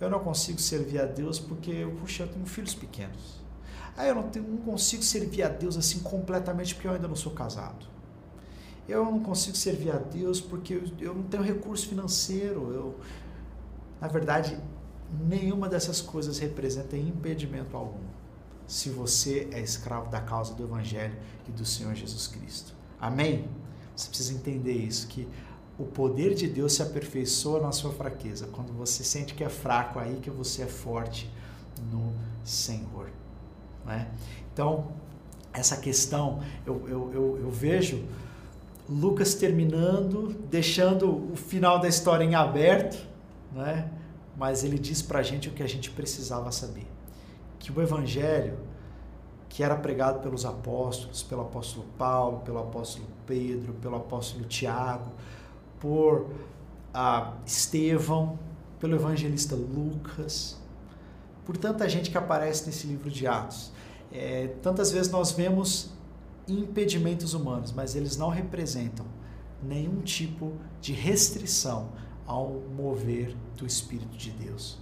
Eu 0.00 0.08
não 0.08 0.20
consigo 0.20 0.58
servir 0.58 1.00
a 1.00 1.06
Deus 1.06 1.38
porque, 1.38 1.86
puxa, 2.00 2.22
eu 2.22 2.28
tenho 2.28 2.46
filhos 2.46 2.74
pequenos. 2.74 3.40
Ah, 3.96 4.06
eu 4.06 4.14
não, 4.14 4.28
tenho, 4.30 4.46
não 4.46 4.58
consigo 4.58 5.02
servir 5.02 5.42
a 5.42 5.48
Deus 5.48 5.76
assim 5.76 6.00
completamente 6.00 6.74
porque 6.74 6.88
eu 6.88 6.92
ainda 6.92 7.08
não 7.08 7.16
sou 7.16 7.32
casado. 7.32 7.86
Eu 8.88 9.04
não 9.04 9.20
consigo 9.20 9.56
servir 9.56 9.90
a 9.90 9.98
Deus 9.98 10.40
porque 10.40 10.74
eu, 10.74 10.84
eu 10.98 11.14
não 11.14 11.24
tenho 11.24 11.42
recurso 11.42 11.86
financeiro. 11.86 12.72
Eu, 12.72 13.00
na 14.00 14.08
verdade, 14.08 14.58
nenhuma 15.28 15.68
dessas 15.68 16.00
coisas 16.00 16.38
representa 16.38 16.96
impedimento 16.96 17.76
algum 17.76 18.10
se 18.66 18.88
você 18.88 19.48
é 19.50 19.60
escravo 19.60 20.08
da 20.10 20.20
causa 20.20 20.54
do 20.54 20.62
Evangelho 20.62 21.18
e 21.48 21.50
do 21.50 21.64
Senhor 21.64 21.92
Jesus 21.94 22.28
Cristo. 22.28 22.72
Amém? 23.00 23.48
Você 23.96 24.08
precisa 24.08 24.32
entender 24.32 24.72
isso, 24.72 25.08
que 25.08 25.28
o 25.80 25.84
poder 25.84 26.34
de 26.34 26.46
Deus 26.46 26.74
se 26.74 26.82
aperfeiçoa 26.82 27.58
na 27.58 27.72
sua 27.72 27.90
fraqueza. 27.90 28.46
Quando 28.52 28.70
você 28.72 29.02
sente 29.02 29.32
que 29.32 29.42
é 29.42 29.48
fraco, 29.48 29.98
aí 29.98 30.20
que 30.20 30.28
você 30.28 30.62
é 30.62 30.66
forte 30.66 31.30
no 31.90 32.12
Senhor. 32.44 33.10
Né? 33.86 34.10
Então, 34.52 34.88
essa 35.54 35.78
questão, 35.78 36.42
eu, 36.66 36.86
eu, 36.86 37.10
eu, 37.14 37.38
eu 37.44 37.50
vejo 37.50 38.04
Lucas 38.86 39.34
terminando, 39.34 40.36
deixando 40.50 41.32
o 41.32 41.36
final 41.36 41.78
da 41.78 41.88
história 41.88 42.24
em 42.24 42.34
aberto, 42.34 43.08
né? 43.50 43.90
mas 44.36 44.62
ele 44.62 44.78
diz 44.78 45.00
para 45.00 45.20
a 45.20 45.22
gente 45.22 45.48
o 45.48 45.52
que 45.52 45.62
a 45.62 45.68
gente 45.68 45.90
precisava 45.90 46.52
saber. 46.52 46.86
Que 47.58 47.72
o 47.72 47.80
Evangelho, 47.80 48.58
que 49.48 49.62
era 49.62 49.76
pregado 49.76 50.20
pelos 50.20 50.44
apóstolos, 50.44 51.22
pelo 51.22 51.40
apóstolo 51.40 51.86
Paulo, 51.96 52.40
pelo 52.40 52.58
apóstolo 52.58 53.06
Pedro, 53.26 53.72
pelo 53.74 53.96
apóstolo 53.96 54.44
Tiago, 54.44 55.10
por 55.80 56.30
ah, 56.94 57.32
Estevão, 57.44 58.38
pelo 58.78 58.94
evangelista 58.94 59.56
Lucas, 59.56 60.56
por 61.44 61.56
tanta 61.56 61.88
gente 61.88 62.10
que 62.10 62.18
aparece 62.18 62.66
nesse 62.66 62.86
livro 62.86 63.10
de 63.10 63.26
Atos. 63.26 63.72
É, 64.12 64.48
tantas 64.62 64.92
vezes 64.92 65.10
nós 65.10 65.32
vemos 65.32 65.90
impedimentos 66.46 67.34
humanos, 67.34 67.72
mas 67.72 67.94
eles 67.94 68.16
não 68.16 68.28
representam 68.28 69.06
nenhum 69.62 70.00
tipo 70.00 70.52
de 70.80 70.92
restrição 70.92 71.90
ao 72.26 72.62
mover 72.76 73.36
do 73.56 73.66
Espírito 73.66 74.16
de 74.16 74.30
Deus. 74.30 74.78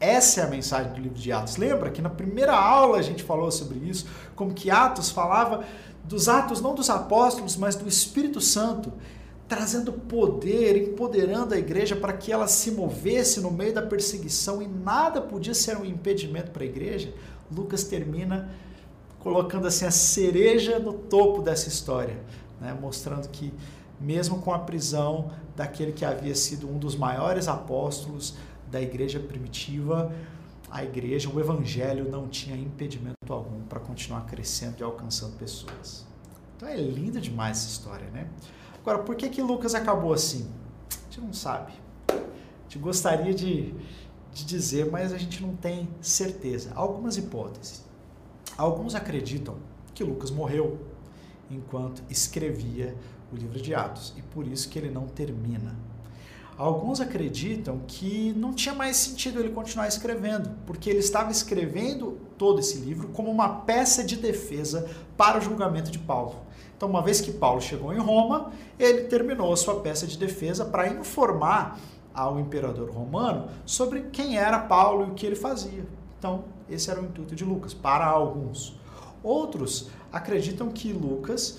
Essa 0.00 0.42
é 0.42 0.44
a 0.44 0.48
mensagem 0.48 0.92
do 0.92 1.00
livro 1.00 1.18
de 1.18 1.32
Atos. 1.32 1.56
Lembra 1.56 1.90
que 1.90 2.00
na 2.00 2.10
primeira 2.10 2.56
aula 2.56 2.98
a 2.98 3.02
gente 3.02 3.22
falou 3.22 3.50
sobre 3.50 3.78
isso, 3.78 4.06
como 4.36 4.54
que 4.54 4.70
Atos 4.70 5.10
falava 5.10 5.64
dos 6.04 6.28
atos 6.28 6.60
não 6.60 6.74
dos 6.74 6.88
apóstolos, 6.88 7.56
mas 7.56 7.76
do 7.76 7.86
Espírito 7.86 8.40
Santo, 8.40 8.92
trazendo 9.48 9.92
poder, 9.92 10.76
empoderando 10.76 11.54
a 11.54 11.58
igreja 11.58 11.96
para 11.96 12.12
que 12.12 12.30
ela 12.30 12.46
se 12.46 12.70
movesse 12.70 13.40
no 13.40 13.50
meio 13.50 13.72
da 13.72 13.80
perseguição 13.80 14.60
e 14.60 14.68
nada 14.68 15.22
podia 15.22 15.54
ser 15.54 15.76
um 15.78 15.84
impedimento 15.84 16.50
para 16.50 16.62
a 16.62 16.66
igreja. 16.66 17.14
Lucas 17.50 17.84
termina 17.84 18.50
colocando 19.18 19.66
assim 19.66 19.86
a 19.86 19.90
cereja 19.90 20.78
no 20.78 20.92
topo 20.92 21.40
dessa 21.40 21.66
história, 21.66 22.18
né? 22.60 22.76
mostrando 22.78 23.28
que 23.30 23.52
mesmo 23.98 24.40
com 24.40 24.52
a 24.52 24.58
prisão 24.58 25.32
daquele 25.56 25.92
que 25.92 26.04
havia 26.04 26.34
sido 26.34 26.68
um 26.68 26.78
dos 26.78 26.94
maiores 26.94 27.48
apóstolos 27.48 28.36
da 28.70 28.80
igreja 28.80 29.18
primitiva, 29.18 30.12
a 30.70 30.84
igreja, 30.84 31.30
o 31.30 31.40
evangelho 31.40 32.08
não 32.10 32.28
tinha 32.28 32.54
impedimento 32.54 33.14
algum 33.30 33.62
para 33.62 33.80
continuar 33.80 34.26
crescendo 34.26 34.76
e 34.80 34.82
alcançando 34.82 35.36
pessoas. 35.36 36.06
Então 36.56 36.68
é 36.68 36.76
linda 36.76 37.20
demais 37.20 37.58
essa 37.58 37.68
história, 37.68 38.06
né? 38.10 38.28
Agora, 38.88 39.02
por 39.02 39.16
que 39.16 39.28
que 39.28 39.42
Lucas 39.42 39.74
acabou 39.74 40.14
assim? 40.14 40.48
A 40.90 41.04
gente 41.04 41.20
não 41.20 41.34
sabe. 41.34 41.74
A 42.08 42.14
gente 42.62 42.78
gostaria 42.78 43.34
de, 43.34 43.74
de 44.32 44.46
dizer, 44.46 44.90
mas 44.90 45.12
a 45.12 45.18
gente 45.18 45.42
não 45.42 45.54
tem 45.54 45.86
certeza. 46.00 46.72
Algumas 46.74 47.18
hipóteses. 47.18 47.84
Alguns 48.56 48.94
acreditam 48.94 49.56
que 49.92 50.02
Lucas 50.02 50.30
morreu 50.30 50.78
enquanto 51.50 52.02
escrevia 52.08 52.96
o 53.30 53.36
livro 53.36 53.60
de 53.60 53.74
Atos 53.74 54.14
e 54.16 54.22
por 54.22 54.46
isso 54.46 54.70
que 54.70 54.78
ele 54.78 54.90
não 54.90 55.06
termina. 55.06 55.76
Alguns 56.56 56.98
acreditam 56.98 57.82
que 57.86 58.32
não 58.38 58.54
tinha 58.54 58.74
mais 58.74 58.96
sentido 58.96 59.38
ele 59.38 59.50
continuar 59.50 59.86
escrevendo, 59.86 60.48
porque 60.64 60.88
ele 60.88 61.00
estava 61.00 61.30
escrevendo 61.30 62.18
todo 62.38 62.58
esse 62.58 62.78
livro 62.78 63.08
como 63.08 63.30
uma 63.30 63.50
peça 63.50 64.02
de 64.02 64.16
defesa 64.16 64.88
para 65.14 65.36
o 65.36 65.42
julgamento 65.42 65.90
de 65.90 65.98
Paulo. 65.98 66.47
Então, 66.78 66.88
uma 66.88 67.02
vez 67.02 67.20
que 67.20 67.32
Paulo 67.32 67.60
chegou 67.60 67.92
em 67.92 67.98
Roma, 67.98 68.52
ele 68.78 69.08
terminou 69.08 69.52
a 69.52 69.56
sua 69.56 69.80
peça 69.80 70.06
de 70.06 70.16
defesa 70.16 70.64
para 70.64 70.86
informar 70.86 71.76
ao 72.14 72.38
imperador 72.38 72.88
romano 72.88 73.48
sobre 73.66 74.02
quem 74.12 74.38
era 74.38 74.60
Paulo 74.60 75.08
e 75.08 75.10
o 75.10 75.14
que 75.14 75.26
ele 75.26 75.34
fazia. 75.34 75.84
Então, 76.16 76.44
esse 76.70 76.88
era 76.88 77.00
o 77.00 77.04
intuito 77.04 77.34
de 77.34 77.44
Lucas, 77.44 77.74
para 77.74 78.06
alguns. 78.06 78.78
Outros 79.24 79.90
acreditam 80.12 80.68
que 80.68 80.92
Lucas 80.92 81.58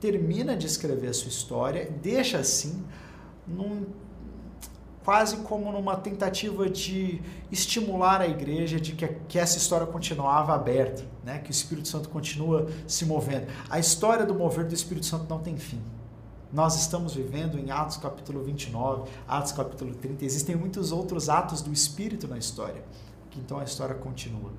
termina 0.00 0.56
de 0.56 0.66
escrever 0.66 1.10
a 1.10 1.14
sua 1.14 1.28
história, 1.28 1.88
deixa 2.02 2.38
assim, 2.38 2.84
num, 3.46 3.86
quase 5.06 5.36
como 5.36 5.70
numa 5.70 5.94
tentativa 5.94 6.68
de 6.68 7.22
estimular 7.52 8.20
a 8.20 8.26
igreja 8.26 8.80
de 8.80 8.90
que, 8.90 9.06
que 9.28 9.38
essa 9.38 9.56
história 9.56 9.86
continuava 9.86 10.52
aberta, 10.52 11.04
né? 11.22 11.38
que 11.38 11.48
o 11.48 11.52
Espírito 11.52 11.86
Santo 11.86 12.08
continua 12.08 12.66
se 12.88 13.06
movendo. 13.06 13.46
A 13.70 13.78
história 13.78 14.26
do 14.26 14.34
mover 14.34 14.66
do 14.66 14.74
Espírito 14.74 15.06
Santo 15.06 15.26
não 15.30 15.38
tem 15.38 15.56
fim. 15.56 15.80
Nós 16.52 16.74
estamos 16.74 17.14
vivendo 17.14 17.56
em 17.56 17.70
Atos 17.70 17.98
capítulo 17.98 18.42
29, 18.42 19.08
Atos 19.28 19.52
capítulo 19.52 19.94
30, 19.94 20.24
existem 20.24 20.56
muitos 20.56 20.90
outros 20.90 21.28
atos 21.28 21.62
do 21.62 21.72
Espírito 21.72 22.26
na 22.26 22.36
história 22.36 22.82
que 23.30 23.38
então 23.38 23.60
a 23.60 23.64
história 23.64 23.94
continua. 23.94 24.50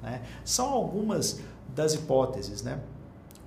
Né? 0.00 0.22
São 0.44 0.68
algumas 0.68 1.40
das 1.74 1.94
hipóteses, 1.94 2.62
né? 2.62 2.80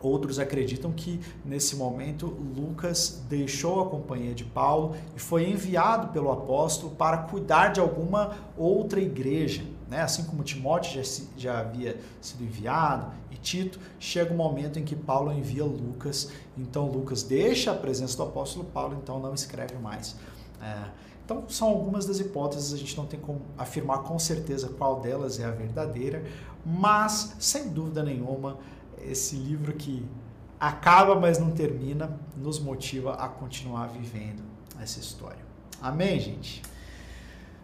Outros 0.02 0.40
acreditam 0.40 0.92
que 0.92 1.20
nesse 1.44 1.76
momento 1.76 2.26
Lucas 2.26 3.22
deixou 3.28 3.82
a 3.82 3.90
companhia 3.90 4.34
de 4.34 4.46
Paulo 4.46 4.96
e 5.16 5.20
foi 5.20 5.50
enviado 5.50 6.08
pelo 6.14 6.32
apóstolo 6.32 6.96
para 6.96 7.18
cuidar 7.18 7.70
de 7.70 7.82
alguma 7.82 8.38
outra 8.58 9.02
igreja. 9.02 9.64
Né? 9.90 10.02
Assim 10.02 10.24
como 10.24 10.44
Timóteo 10.44 11.04
já, 11.04 11.24
já 11.36 11.60
havia 11.60 12.00
sido 12.22 12.44
enviado 12.44 13.12
e 13.30 13.36
Tito, 13.36 13.80
chega 14.00 14.34
um 14.34 14.38
momento 14.38 14.80
em 14.80 14.86
que 14.86 14.96
Paulo 14.96 15.34
envia 15.34 15.66
Lucas, 15.66 16.32
então 16.58 16.90
Lucas 16.90 17.24
deixa 17.24 17.72
a 17.72 17.76
presença 17.76 18.16
do 18.16 18.24
apóstolo 18.24 18.66
Paulo, 18.66 18.98
então 19.02 19.20
não 19.20 19.34
escreve 19.34 19.76
mais. 19.76 20.16
É, 20.62 20.90
então, 21.26 21.44
são 21.48 21.68
algumas 21.68 22.06
das 22.08 22.20
hipóteses, 22.20 22.74
a 22.74 22.78
gente 22.78 22.98
não 22.98 23.06
tem 23.06 23.20
como 23.20 23.42
afirmar 23.56 24.00
com 24.00 24.18
certeza 24.18 24.68
qual 24.70 25.00
delas 25.00 25.40
é 25.40 25.46
a 25.46 25.52
verdadeira, 25.52 26.24
mas, 26.66 27.36
sem 27.40 27.70
dúvida 27.70 28.02
nenhuma, 28.02 28.58
esse 29.04 29.36
livro 29.36 29.74
que 29.74 30.06
acaba, 30.60 31.20
mas 31.20 31.40
não 31.40 31.52
termina, 31.52 32.20
nos 32.36 32.60
motiva 32.60 33.14
a 33.14 33.28
continuar 33.30 33.88
vivendo 33.88 34.44
essa 34.80 35.00
história. 35.00 35.40
Amém, 35.82 36.20
gente? 36.20 36.62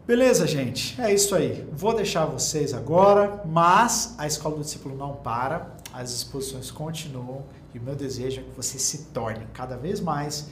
Beleza, 0.08 0.46
gente? 0.46 1.02
É 1.02 1.12
isso 1.14 1.34
aí. 1.34 1.68
Vou 1.74 1.96
deixar 1.96 2.26
vocês 2.26 2.74
agora, 2.74 3.42
mas 3.46 4.16
a 4.18 4.28
Escola 4.28 4.56
do 4.56 4.62
Discípulo 4.62 4.96
não 4.96 5.16
para, 5.16 5.76
as 5.92 6.12
exposições 6.12 6.70
continuam 6.70 7.44
e 7.74 7.80
o 7.80 7.82
meu 7.82 7.96
desejo 7.96 8.42
é 8.42 8.44
que 8.44 8.52
você 8.52 8.78
se 8.78 9.06
torne 9.06 9.48
cada 9.54 9.76
vez 9.76 10.00
mais 10.00 10.50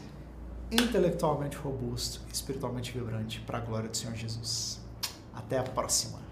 intelectualmente 0.72 1.56
robusto, 1.58 2.22
espiritualmente 2.34 2.92
vibrante, 2.92 3.40
para 3.42 3.60
a 3.60 3.62
glória 3.62 3.90
do 3.90 3.96
Senhor 3.96 4.16
Jesus. 4.16 4.80
Até 5.34 5.60
a 5.60 5.64
próxima! 5.64 6.23